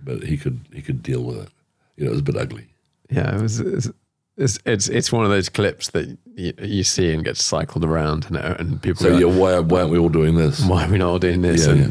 [0.00, 1.48] but he could he could deal with it.
[1.96, 2.66] You know, it was a bit ugly.
[3.10, 3.60] Yeah, it was.
[3.60, 3.88] It's
[4.36, 8.26] it's it's, it's one of those clips that you, you see and gets cycled around,
[8.26, 9.02] and, and people.
[9.02, 10.64] So go, yeah, why why aren't we all doing this?
[10.64, 11.66] why are we not all doing this?
[11.66, 11.90] Yeah, yeah.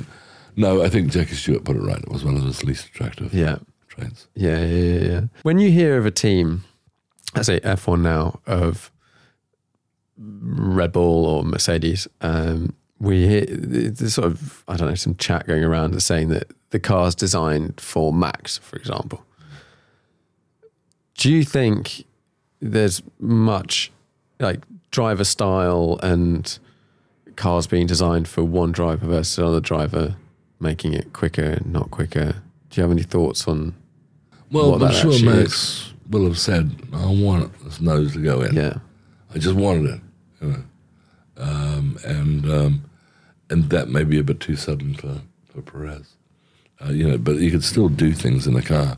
[0.56, 2.00] No, I think Jackie Stewart put it right.
[2.00, 3.58] It was one of his least attractive yeah,
[3.90, 4.28] traits.
[4.34, 5.22] yeah, yeah, yeah, yeah.
[5.44, 6.64] When you hear of a team,
[7.36, 8.92] I say F one now of
[10.18, 15.48] Red Bull or Mercedes, um, we hear there's sort of I don't know some chat
[15.48, 19.24] going around that's saying that the car's designed for Max, for example.
[21.16, 22.06] Do you think
[22.60, 23.92] there's much
[24.40, 24.62] like
[24.92, 26.58] driver style and
[27.36, 30.16] cars being designed for one driver versus another driver,
[30.60, 32.42] making it quicker, not quicker?
[32.70, 33.76] Do you have any thoughts on?
[34.52, 38.78] Well, I'm sure Max will have said, "I want this nose to go in." Yeah,
[39.34, 40.02] I just wanted it,
[40.42, 40.64] you know.
[41.38, 42.84] Um, and um,
[43.50, 46.16] and that may be a bit too sudden for for Perez,
[46.84, 47.18] uh, you know.
[47.18, 48.98] But you could still do things in the car,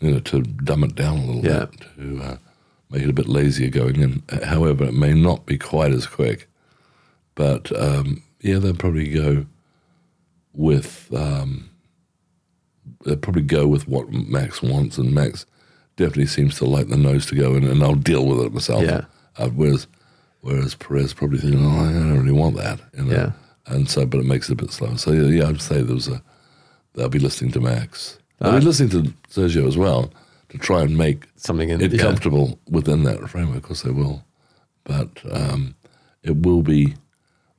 [0.00, 1.66] you know, to dumb it down a little Yeah.
[1.66, 2.36] bit, to uh,
[2.90, 4.22] make it a bit lazier going in.
[4.44, 6.48] However, it may not be quite as quick.
[7.34, 9.44] But um, yeah, they'll probably go
[10.54, 11.68] with um,
[13.04, 15.44] they'll probably go with what Max wants, and Max
[15.96, 18.82] definitely seems to like the nose to go in, and I'll deal with it myself.
[18.84, 19.04] Yeah.
[19.36, 19.86] Uh, whereas
[20.40, 22.80] whereas Perez probably thinking, oh, I don't really want that.
[22.96, 23.14] You know?
[23.14, 23.32] Yeah.
[23.66, 24.96] And so, but it makes it a bit slower.
[24.96, 26.22] So yeah, yeah I'd say there was a
[26.94, 28.18] they'll be listening to Max.
[28.38, 30.12] They'll Uh, be listening to Sergio as well
[30.50, 32.02] to try and make Something in it yeah.
[32.02, 33.58] comfortable within that framework.
[33.58, 34.24] Of course, they will,
[34.84, 35.74] but um,
[36.22, 36.94] it will be.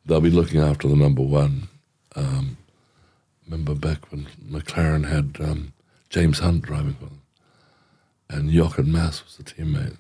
[0.06, 1.68] They'll be looking after the number one.
[2.16, 2.58] Um,
[3.46, 5.74] remember back when McLaren had um,
[6.10, 7.22] James Hunt driving for them,
[8.30, 9.98] and Jochen Mass was the teammate.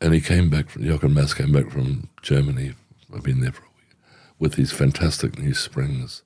[0.00, 2.74] And he came back from Jochen Mass came back from Germany.
[3.14, 3.96] I've been there for a week
[4.38, 6.22] with these fantastic new springs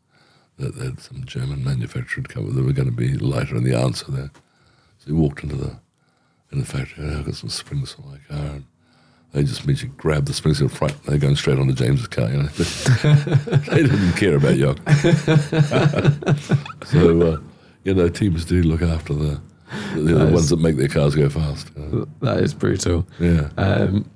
[0.58, 2.54] that that some German manufacturer had come with.
[2.54, 4.30] They were going to be lighter in the answer there.
[4.98, 5.80] So he walked into the
[6.52, 7.04] in the factory.
[7.04, 8.54] Oh, I've got some springs for my car.
[8.54, 8.64] And
[9.32, 11.02] they just immediately grabbed the springs in front.
[11.02, 12.30] They're going straight onto James's car.
[12.30, 14.78] You know, they didn't care about Jock.
[16.86, 17.40] so uh,
[17.82, 19.40] you know, teams do look after the
[19.94, 20.32] the, the Nice.
[20.32, 21.68] ones that make their cars go fast.
[22.20, 23.06] That is brutal.
[23.18, 23.48] Yeah.
[23.56, 24.08] Um,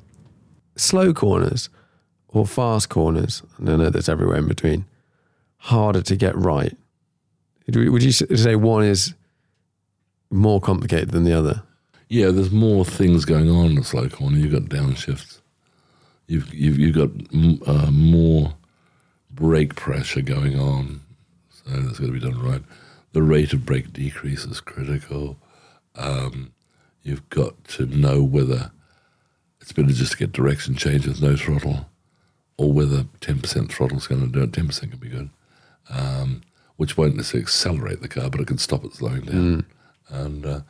[0.76, 1.68] slow corners
[2.28, 4.84] or fast corners, and I know there's everywhere in between,
[5.58, 6.76] harder to get right.
[7.66, 9.14] Would you- would you s- say one is
[10.30, 11.62] more complicated than the other?
[12.08, 14.36] Yeah, there's more things going on in a slow corner.
[14.38, 15.40] You've got downshifts.
[16.26, 17.10] You've you've, you've got
[17.68, 18.54] uh, more
[19.30, 21.00] brake pressure going on,
[21.50, 22.62] so that's got to be done right.
[23.18, 25.38] The rate of brake decrease is critical.
[25.96, 26.52] Um,
[27.02, 28.70] you've got to know whether
[29.60, 31.90] it's better just to get direction change with no throttle,
[32.58, 34.52] or whether 10% throttle is going to do it.
[34.52, 35.30] 10% can be good,
[35.90, 36.42] um,
[36.76, 39.66] which won't necessarily accelerate the car, but it can stop it slowing down.
[40.08, 40.60] And uh,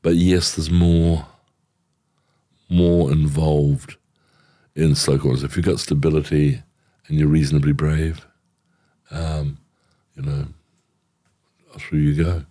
[0.00, 1.26] but yes, there's more
[2.68, 3.96] more involved
[4.76, 5.42] in slow corners.
[5.42, 6.62] If you've got stability
[7.08, 8.24] and you're reasonably brave,
[9.10, 9.58] um,
[10.14, 10.46] you know,
[11.76, 12.44] through you go.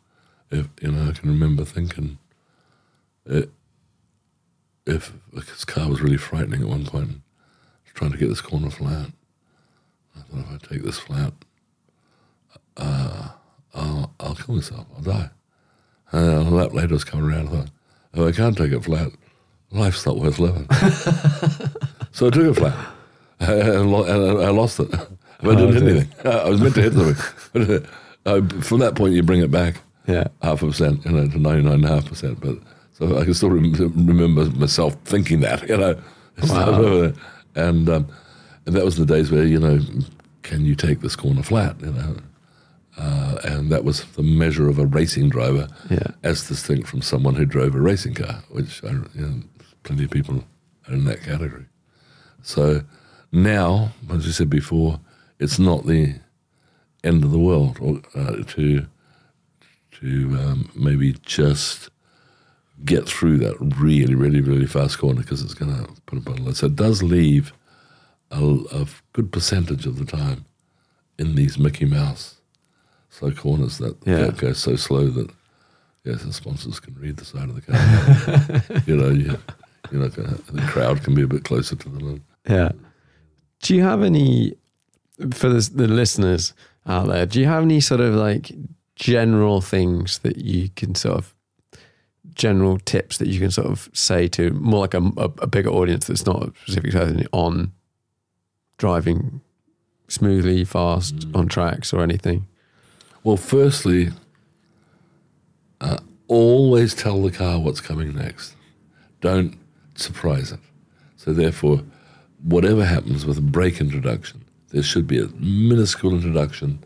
[0.49, 2.17] If you know, I can remember thinking,
[3.25, 3.49] it,
[4.85, 8.41] if this car was really frightening at one point, I was trying to get this
[8.41, 9.11] corner flat.
[10.15, 11.33] I thought if I take this flat,
[12.77, 13.29] uh,
[13.73, 14.87] I'll, I'll kill myself.
[14.95, 15.29] I'll die.
[16.11, 17.49] And a lap later, I was coming around.
[17.49, 17.69] I thought,
[18.13, 19.11] oh, I can't take it flat.
[19.71, 20.67] Life's not worth living.
[22.11, 22.87] so I took it flat,
[23.39, 24.89] and I lost it.
[25.39, 26.09] But I didn't hit anything.
[26.31, 27.87] I was meant to hit something.
[28.27, 30.25] Uh, from that point, you bring it back Yeah.
[30.41, 32.39] half a percent, you know, to ninety nine and a half percent.
[32.39, 32.57] But
[32.93, 33.73] so I can still rem-
[34.07, 35.95] remember myself thinking that, you know,
[36.43, 37.13] Wow.
[37.55, 38.07] and um,
[38.65, 39.79] and that was the days where you know,
[40.43, 42.15] can you take this corner flat, you know,
[42.97, 46.07] uh, and that was the measure of a racing driver, Yeah.
[46.23, 49.41] as distinct from someone who drove a racing car, which I, you know,
[49.83, 50.43] plenty of people
[50.87, 51.65] are in that category.
[52.41, 52.81] So
[53.31, 54.99] now, as you said before,
[55.39, 56.15] it's not the
[57.03, 58.85] end of the world or, uh, to
[59.91, 61.89] to um, maybe just
[62.85, 66.53] get through that really, really, really fast corner because it's going to put a bottle.
[66.53, 67.51] So it does leave
[68.29, 70.45] a, a good percentage of the time
[71.17, 72.35] in these Mickey Mouse
[73.09, 74.29] slow corners that Yeah.
[74.29, 75.31] go so slow that
[76.03, 78.81] yes, the sponsors can read the side of the car.
[78.85, 79.35] you know, you,
[79.91, 82.23] you know, the crowd can be a bit closer to the line.
[82.47, 82.71] Yeah.
[83.63, 84.53] Do you have any
[85.33, 86.53] for the, the listeners
[86.87, 87.25] out there?
[87.25, 88.51] Do you have any sort of like
[88.95, 91.35] general things that you can sort of
[92.33, 95.69] general tips that you can sort of say to more like a, a, a bigger
[95.69, 97.71] audience that's not specifically on
[98.77, 99.41] driving
[100.07, 102.47] smoothly, fast on tracks or anything?
[103.23, 104.09] Well, firstly,
[105.81, 105.97] uh,
[106.27, 108.55] always tell the car what's coming next.
[109.21, 109.57] Don't
[109.95, 110.59] surprise it.
[111.17, 111.83] So, therefore,
[112.43, 114.36] whatever happens with a brake introduction,
[114.69, 116.83] there should be a minuscule introduction.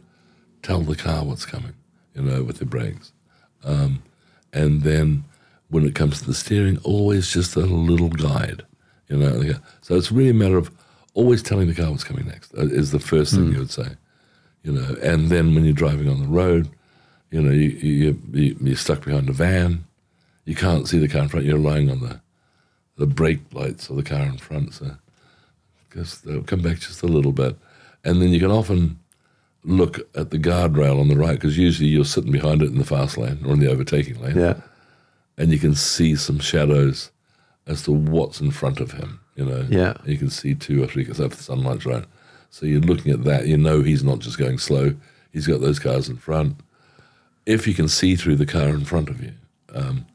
[0.64, 1.74] Tell the car what's coming,
[2.16, 3.12] you know, with the brakes.
[3.64, 4.04] Um,
[4.54, 5.24] and then
[5.70, 8.64] when it comes to the steering, always just a little guide,
[9.08, 9.54] you know.
[9.82, 10.72] So it's really a matter of
[11.14, 13.96] always telling the car what's coming next, uh, is the first thing you would say
[14.64, 14.96] you know.
[15.02, 16.70] And then when you're driving on the road,
[17.30, 19.86] you know, you, you, you, you're stuck behind a van,
[20.46, 21.46] you can't see the car in front.
[21.46, 22.22] You're relying on the
[22.98, 24.92] the brake lights of the car in front, so
[25.90, 27.58] because they'll come back just a little bit,
[28.04, 29.00] and then you can often
[29.64, 32.84] look at the guardrail on the right because usually you're sitting behind it in the
[32.86, 34.56] fast lane or in the overtaking lane, Yeah.
[35.38, 37.12] and you can see some shadows
[37.68, 39.20] as to what's in front of him.
[39.36, 39.94] You know, Yeah.
[40.06, 42.06] you can see two or three because if the sunlight's right.
[42.50, 43.48] So you're looking at that.
[43.48, 44.94] You know he's not just going slow.
[45.32, 46.58] He's got those cars in front.
[47.46, 49.32] If you can see through the car in front of you,
[49.74, 50.06] um,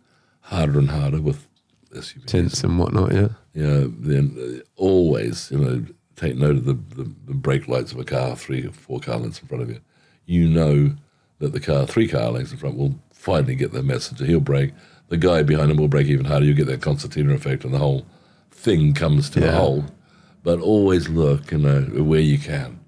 [0.41, 1.47] harder and harder with
[1.95, 2.27] SUVs.
[2.27, 3.13] tints and whatnot.
[3.15, 3.29] Yeah.
[3.55, 5.85] Yeah, then uh, always, you know,
[6.17, 9.19] take note of the, the, the brake lights of a car three or four car
[9.19, 9.81] lengths in front of you.
[10.25, 10.97] You know
[11.39, 14.21] that the car three car lengths in front will finally get their message.
[14.21, 14.73] He'll brake.
[15.09, 16.47] The guy behind him will brake even harder.
[16.47, 18.07] You get that concertina effect, and the whole
[18.51, 19.85] thing comes to a halt.
[20.43, 22.81] But always look, you know, where you can,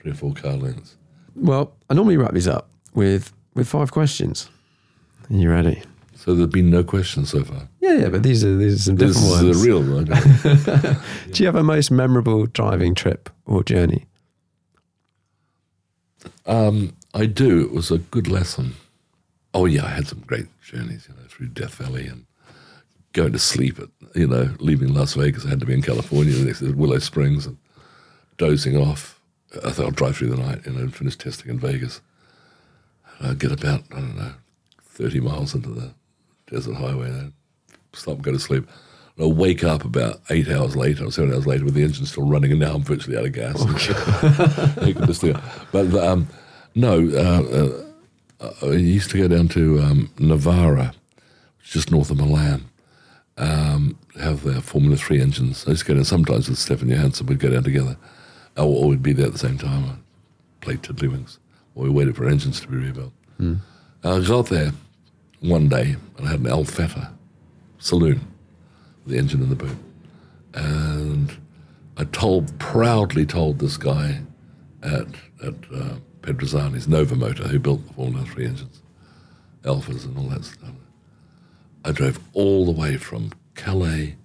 [0.00, 0.96] three or four car lengths.
[1.34, 4.50] Well, I normally wrap these up with with five questions.
[5.30, 5.82] Are you ready?
[6.24, 7.68] So there've been no questions so far.
[7.80, 9.62] Yeah, yeah, but these are these are some This different is ones.
[9.62, 10.96] the real one.
[11.32, 14.06] Do you have a most memorable driving trip or journey?
[16.46, 17.60] Um, I do.
[17.60, 18.74] It was a good lesson.
[19.52, 22.24] Oh yeah, I had some great journeys, you know, through Death Valley and
[23.12, 25.44] going to sleep at, you know, leaving Las Vegas.
[25.44, 26.32] I had to be in California.
[26.32, 27.58] The next day, Willow Springs, and
[28.38, 29.20] dozing off.
[29.62, 32.00] I thought I'll drive through the night, you know, and finish testing in Vegas.
[33.18, 34.32] And I'd get about I don't know,
[34.82, 35.92] thirty miles into the
[36.54, 37.32] desert highway, then
[37.92, 38.66] stop and go to sleep.
[39.16, 42.06] And I'll wake up about eight hours later or seven hours later with the engine
[42.06, 43.62] still running, and now I'm virtually out of gas.
[45.06, 45.36] Just think-
[45.72, 46.28] but um,
[46.74, 50.92] no, uh, uh, I used to go down to um, Novara,
[51.58, 52.64] which is just north of Milan,
[53.38, 55.64] um, have their Formula 3 engines.
[55.66, 57.96] I used to go down sometimes with Stefan Johansson, we'd go down together,
[58.56, 60.02] or, or we'd be there at the same time, and
[60.60, 61.38] play tiddlywinks,
[61.74, 63.12] or we waited for engines to be rebuilt.
[63.40, 64.72] I got there
[65.44, 67.12] one day I had an Alfetta
[67.78, 68.26] saloon
[69.04, 69.76] with the engine in the boot.
[70.54, 71.36] And
[71.96, 74.20] I told, proudly told this guy
[74.82, 75.06] at,
[75.44, 78.82] at uh, Pedrazzani's Nova Motor, who built the Formula 3 engines,
[79.62, 80.70] Alfas and all that stuff.
[81.84, 84.16] I drove all the way from Calais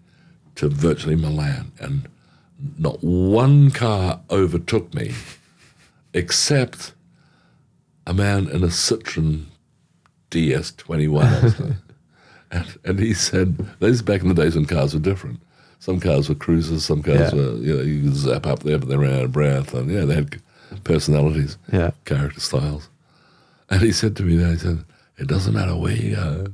[0.55, 2.07] to virtually Milan, and
[2.77, 5.13] not one car overtook me
[6.13, 6.93] except
[8.07, 9.48] a man in a Citroen
[10.31, 11.75] DS21.
[12.51, 15.39] and, and he said, this is back in the days when cars were different.
[15.79, 17.35] Some cars were cruisers, some cars Yeah.
[17.35, 19.73] were, you know, you could zap up there, but they ran out of breath.
[19.73, 20.41] And yeah, they had
[20.83, 21.91] personalities, Yeah.
[22.05, 22.89] character styles.
[23.69, 24.83] And he said to me he said,
[25.17, 26.47] it doesn't matter where you go.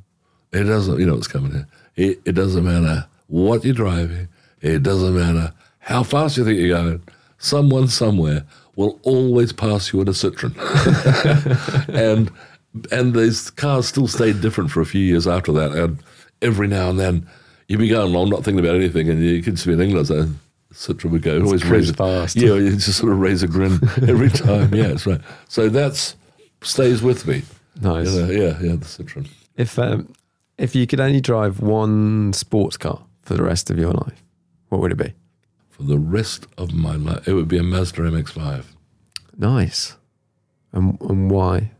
[0.51, 1.67] It doesn't, you know what's coming here.
[1.95, 4.27] It, it doesn't matter what you're driving.
[4.61, 7.01] It doesn't matter how fast you think you're going.
[7.37, 8.43] Someone somewhere
[8.75, 10.55] will always pass you in a Citroen.
[11.89, 12.31] and
[12.91, 15.71] and these cars still stayed different for a few years after that.
[15.71, 15.99] And
[16.41, 17.27] every now and then
[17.67, 20.29] you'd be going along, not thinking about anything, and you could see in England, so
[20.73, 22.39] Citroen would go, always cruise raise a.
[22.39, 24.73] Yeah, you just sort of raise a grin every time.
[24.73, 25.21] yeah, that's right.
[25.47, 26.15] So that's
[26.61, 27.43] stays with me.
[27.81, 28.13] Nice.
[28.13, 29.27] You know, yeah, yeah, the Citroen.
[29.55, 30.13] If um,
[30.57, 34.23] if you could only drive one sports car for the rest of your life,
[34.69, 35.13] what would it be?
[35.69, 38.65] For the rest of my life, it would be a Mazda MX-5
[39.37, 39.97] Nice.
[40.71, 41.71] And and why?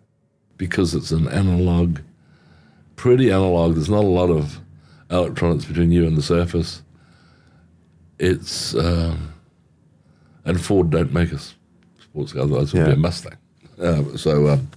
[0.57, 1.99] Because it's an analog,
[2.95, 3.76] pretty analog.
[3.76, 4.60] There's not a lot of
[5.10, 6.82] electronics between you and the surface.
[8.19, 9.34] It's um,
[10.45, 11.56] and Ford don't make us
[11.99, 13.38] sports car, otherwise it would be a Mustang.
[13.80, 14.69] Uh, so um,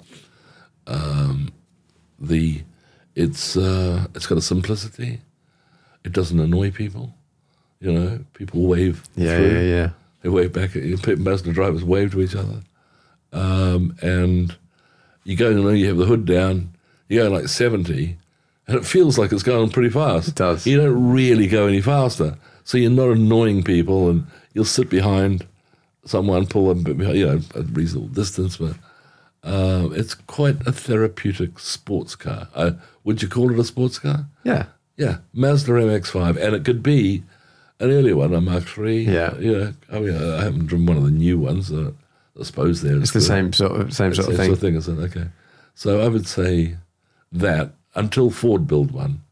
[0.89, 1.53] um,
[2.19, 2.63] the
[3.15, 5.21] it's uh, it's got a simplicity.
[6.05, 7.15] It doesn't annoy people.
[7.81, 9.05] You know, people wave.
[9.15, 9.53] Yeah, through.
[9.53, 9.91] yeah, yeah.
[10.23, 10.99] They wave back at you.
[11.17, 12.61] Mazda drivers wave to each other.
[13.33, 14.57] Um, and
[15.29, 16.75] you go, know, you have the hood down,
[17.07, 18.17] you go like 70,
[18.67, 20.29] and it feels like it's going pretty fast.
[20.29, 20.67] It does.
[20.67, 22.39] You don't really go any faster.
[22.65, 25.47] So you're not annoying people, and you'll sit behind
[26.07, 28.57] someone, pull them behind, you know, a reasonable distance.
[28.57, 28.77] But
[29.43, 32.49] um, it's quite a therapeutic sports car.
[32.55, 32.71] Uh,
[33.05, 34.25] would you call it a sports car?
[34.45, 34.65] Yeah.
[34.97, 37.23] Yeah, Mazda MX-5, and it could be
[37.81, 39.03] an earlier one, a Mark III.
[39.05, 39.37] Yeah.
[39.37, 41.71] you know, I mean, I haven't driven one of the new ones.
[41.71, 41.93] Uh,
[42.41, 44.47] I suppose there It's the same sort of same sort of thing.
[44.47, 44.99] Sort of thing, is it?
[44.99, 45.29] Okay,
[45.75, 46.77] so I would say
[47.33, 49.23] that until Ford build one,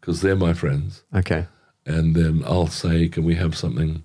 [0.00, 1.46] because they're my friends, Okay.
[1.86, 4.04] and then I'll say, can we have something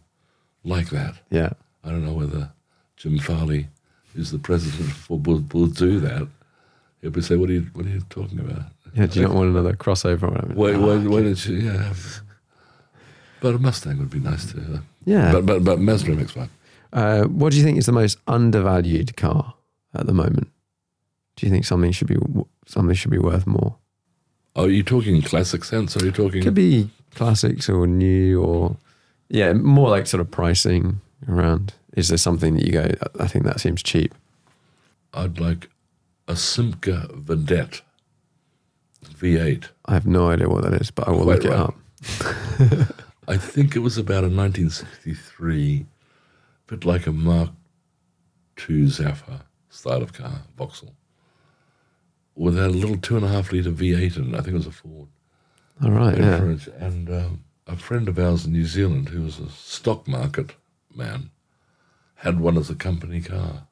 [0.64, 1.16] like that?
[1.30, 1.52] Yeah.
[1.84, 2.52] I don't know whether
[2.98, 3.68] Jim Farley,
[4.14, 6.28] who's the president of Ford, will, will do that.
[7.02, 8.64] He'll be say, what are you, what are you talking about?
[8.94, 9.06] Yeah.
[9.08, 10.54] Do you not want another crossover or whatever?
[10.54, 11.56] Why, why, why did you?
[11.58, 11.94] Yeah,
[13.42, 14.80] but a Mustang would be nice too.
[15.06, 15.32] Yeah.
[15.32, 16.50] but but but Mazda MX-5.
[16.92, 19.54] Uh, what do you think is the most undervalued car
[19.94, 20.50] at the moment?
[21.36, 22.18] Do you think something should be
[22.66, 23.78] something should be worth more?
[24.56, 25.96] Are you talking classic sense?
[25.96, 26.44] Or are you talking?
[26.44, 28.78] Could be classics or new or
[29.30, 31.74] yeah, more like sort of pricing around.
[31.96, 32.92] Is there something that you go?
[33.20, 34.14] I think that seems cheap.
[35.14, 35.70] I'd like
[36.28, 37.82] a Simca Vedette
[39.04, 39.70] V8.
[39.86, 41.76] I have no idea what that is, but I will Quite look it up.
[43.28, 45.86] I think it was about a 1963,
[46.70, 47.50] bit like a Mark
[48.58, 50.96] II Zafra style of car, Vauxhall,
[52.36, 54.38] with a little two and a half litre V8 in it.
[54.38, 55.08] I think it was a Ford.
[55.84, 56.38] All right, yeah.
[56.38, 56.68] French.
[56.80, 60.52] And um, a friend of ours in New Zealand, who was a stock market
[60.94, 61.32] man,
[62.16, 63.68] had one as a company car.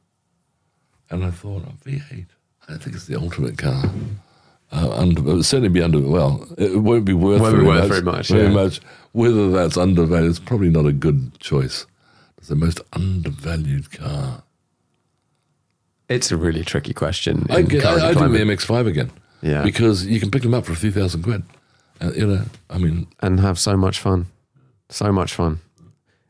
[1.10, 2.28] And I thought, oh, V8,
[2.68, 3.92] I think it's the ultimate car.
[4.72, 7.68] Uh, under, it would certainly be under, well, it won't be worth, Won't be very,
[7.68, 8.50] worth much, very much, very yeah.
[8.50, 8.82] much.
[9.14, 11.86] Whether that's undervalued, it's probably not a good choice.
[12.48, 14.42] It's the most undervalued car.
[16.08, 17.46] It's a really tricky question.
[17.50, 18.38] I, get, I, I do the.
[18.40, 19.12] MX5 again.
[19.42, 19.64] Yeah.
[19.64, 21.44] Because you can pick them up for a few thousand quid.
[22.00, 24.28] Uh, you know, I mean, and have so much fun.
[24.88, 25.60] So much fun.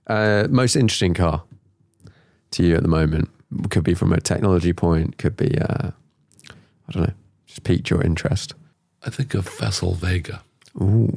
[0.08, 1.44] Uh, most interesting car
[2.50, 3.30] to you at the moment
[3.70, 5.92] could be from a technology point, could be, uh,
[6.50, 7.14] I don't know,
[7.46, 8.56] just piqued your interest.
[9.04, 10.42] I think of Facel Vega
[10.82, 11.16] Ooh,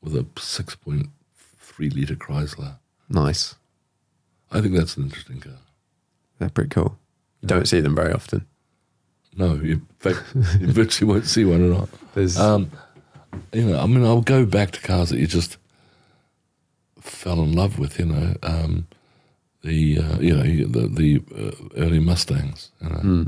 [0.00, 1.08] with a 6.3
[1.92, 2.76] litre Chrysler.
[3.08, 3.56] nice.
[4.56, 5.58] I think that's an interesting car.
[6.38, 6.98] They're pretty cool.
[7.42, 8.46] You don't see them very often.
[9.36, 11.88] No, you, you virtually won't see one at all.
[12.14, 12.70] There's, Um,
[13.52, 15.58] you know, I mean, I'll go back to cars that you just
[17.00, 17.98] fell in love with.
[17.98, 18.86] You know, um,
[19.62, 23.26] the uh, you know the the uh, early Mustangs, you know,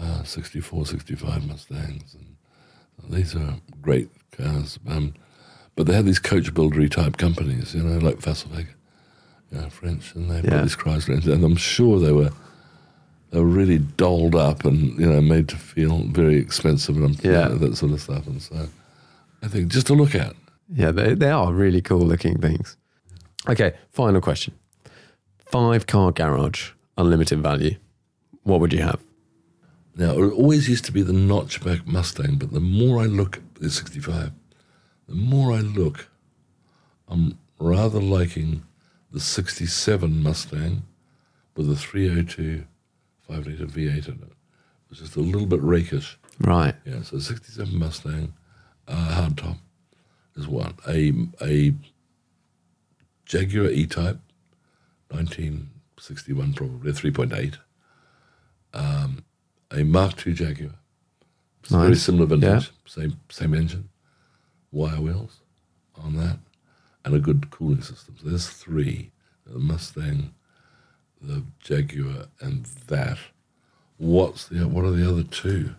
[0.00, 4.78] uh, 64, 65 Mustangs, and these are great cars.
[4.88, 5.12] Um,
[5.76, 8.70] but they had these coach buildery type companies, you know, like Facel Vega,
[9.60, 10.62] know, French, and they Yeah.
[10.62, 12.30] these Chrysler, and I'm sure they were
[13.30, 17.48] they were really dolled up and you know made to feel very expensive and Yeah.
[17.48, 18.26] you know, that sort of stuff.
[18.26, 18.68] And so
[19.42, 20.34] I think just to look at.
[20.74, 22.76] yeah, they, they are really cool looking things.
[23.48, 24.54] Okay, final question.
[25.46, 27.76] Five car garage, unlimited value.
[28.44, 29.00] What would you have?
[29.96, 33.54] Now it always used to be the notchback Mustang, but the more I look at
[33.56, 34.30] the 65,
[35.08, 36.08] the more I look,
[37.08, 38.62] I'm rather liking
[39.12, 40.82] the 67 Mustang
[41.56, 42.64] with a 302
[43.28, 44.32] 5 litre V8 in it.
[44.90, 46.18] It's just a little bit rakish.
[46.40, 46.74] Right.
[46.84, 48.32] Yeah, so 67 Mustang,
[48.88, 49.56] uh, hardtop
[50.36, 50.74] is one.
[50.88, 51.12] A,
[51.42, 51.72] a
[53.26, 54.18] Jaguar E-Type,
[55.10, 57.56] 1961 probably, a 3.8.
[58.74, 59.24] Um,
[59.70, 60.70] a Mark II Jaguar.
[61.62, 62.70] It's very similar vintage, Yeah.
[62.86, 63.88] same same engine,
[64.72, 65.40] wire wheels
[66.02, 66.38] on that,
[67.04, 68.16] and a good cooling system.
[68.22, 69.10] So there's three:
[69.46, 70.34] the Mustang,
[71.20, 73.18] the Jaguar, and that.
[73.98, 75.74] What's the what are the other two?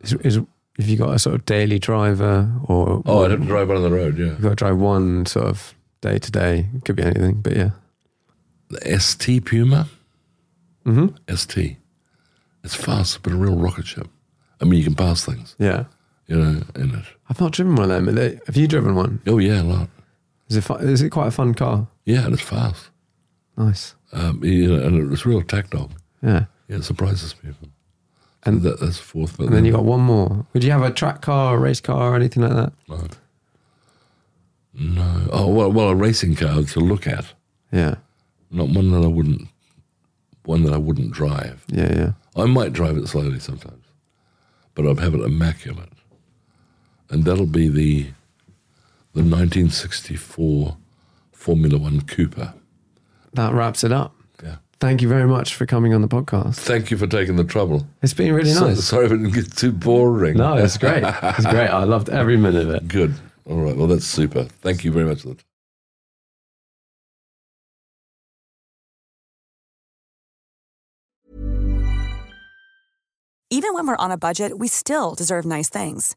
[0.00, 3.68] Is, is, have you got a sort of daily driver or Oh, have to drive
[3.68, 4.18] one on the road.
[4.18, 6.66] Yeah, You've got to drive one sort of day to day.
[6.84, 7.70] Could be anything, but yeah.
[8.68, 9.88] the ST Puma.
[10.84, 11.76] hmm ST.
[12.64, 14.08] It's fast, but a real rocket ship.
[14.60, 15.84] I mean, you can pass things, Yeah.
[16.26, 17.04] you know, in it.
[17.30, 18.16] I've not driven one of them.
[18.46, 19.20] Have you driven one?
[19.26, 19.88] Oh yeah, a lot.
[20.48, 21.88] Is it, fu- is it quite a fun car?
[22.04, 22.90] Yeah, and it's fast.
[23.56, 23.94] Nice.
[24.12, 25.90] Um, you know, and it's real tech dog.
[26.22, 26.44] Yeah.
[26.68, 27.68] Yeah, it surprises people.
[28.44, 29.36] And- And that, that's fourth.
[29.38, 30.46] But And then you got one more.
[30.52, 32.72] Would you have a track car, a race car, or anything like that?
[32.88, 33.00] no.
[34.78, 35.28] No.
[35.32, 37.32] Oh well, well, a racing car to look at,
[37.72, 37.94] Yeah.
[38.50, 39.48] not one that I wouldn't,
[40.44, 41.64] one that I wouldn't drive.
[41.68, 41.92] Yeah.
[41.94, 42.12] Yeah.
[42.36, 43.84] I might drive it slowly sometimes,
[44.74, 45.88] but I'd have it immaculate,
[47.08, 48.08] and that'll be the
[49.16, 50.76] the 1964
[51.32, 52.54] Formula One Cooper.
[53.32, 54.14] That wraps it up.
[54.42, 54.56] Yeah.
[54.78, 56.56] Thank you very much for coming on the podcast.
[56.56, 57.86] Thank you for taking the trouble.
[58.02, 58.84] It's been really So- nice.
[58.84, 60.36] sorry if it didn't get too boring.
[60.36, 61.02] No, it's great.
[61.02, 61.68] It's great.
[61.68, 62.88] I loved every minute of it.
[62.88, 63.14] Good.
[63.46, 63.76] All right.
[63.76, 64.44] Well, that's super.
[64.44, 65.42] Thank you very much for that.
[73.50, 76.16] Even when we're on a budget, we still deserve nice things.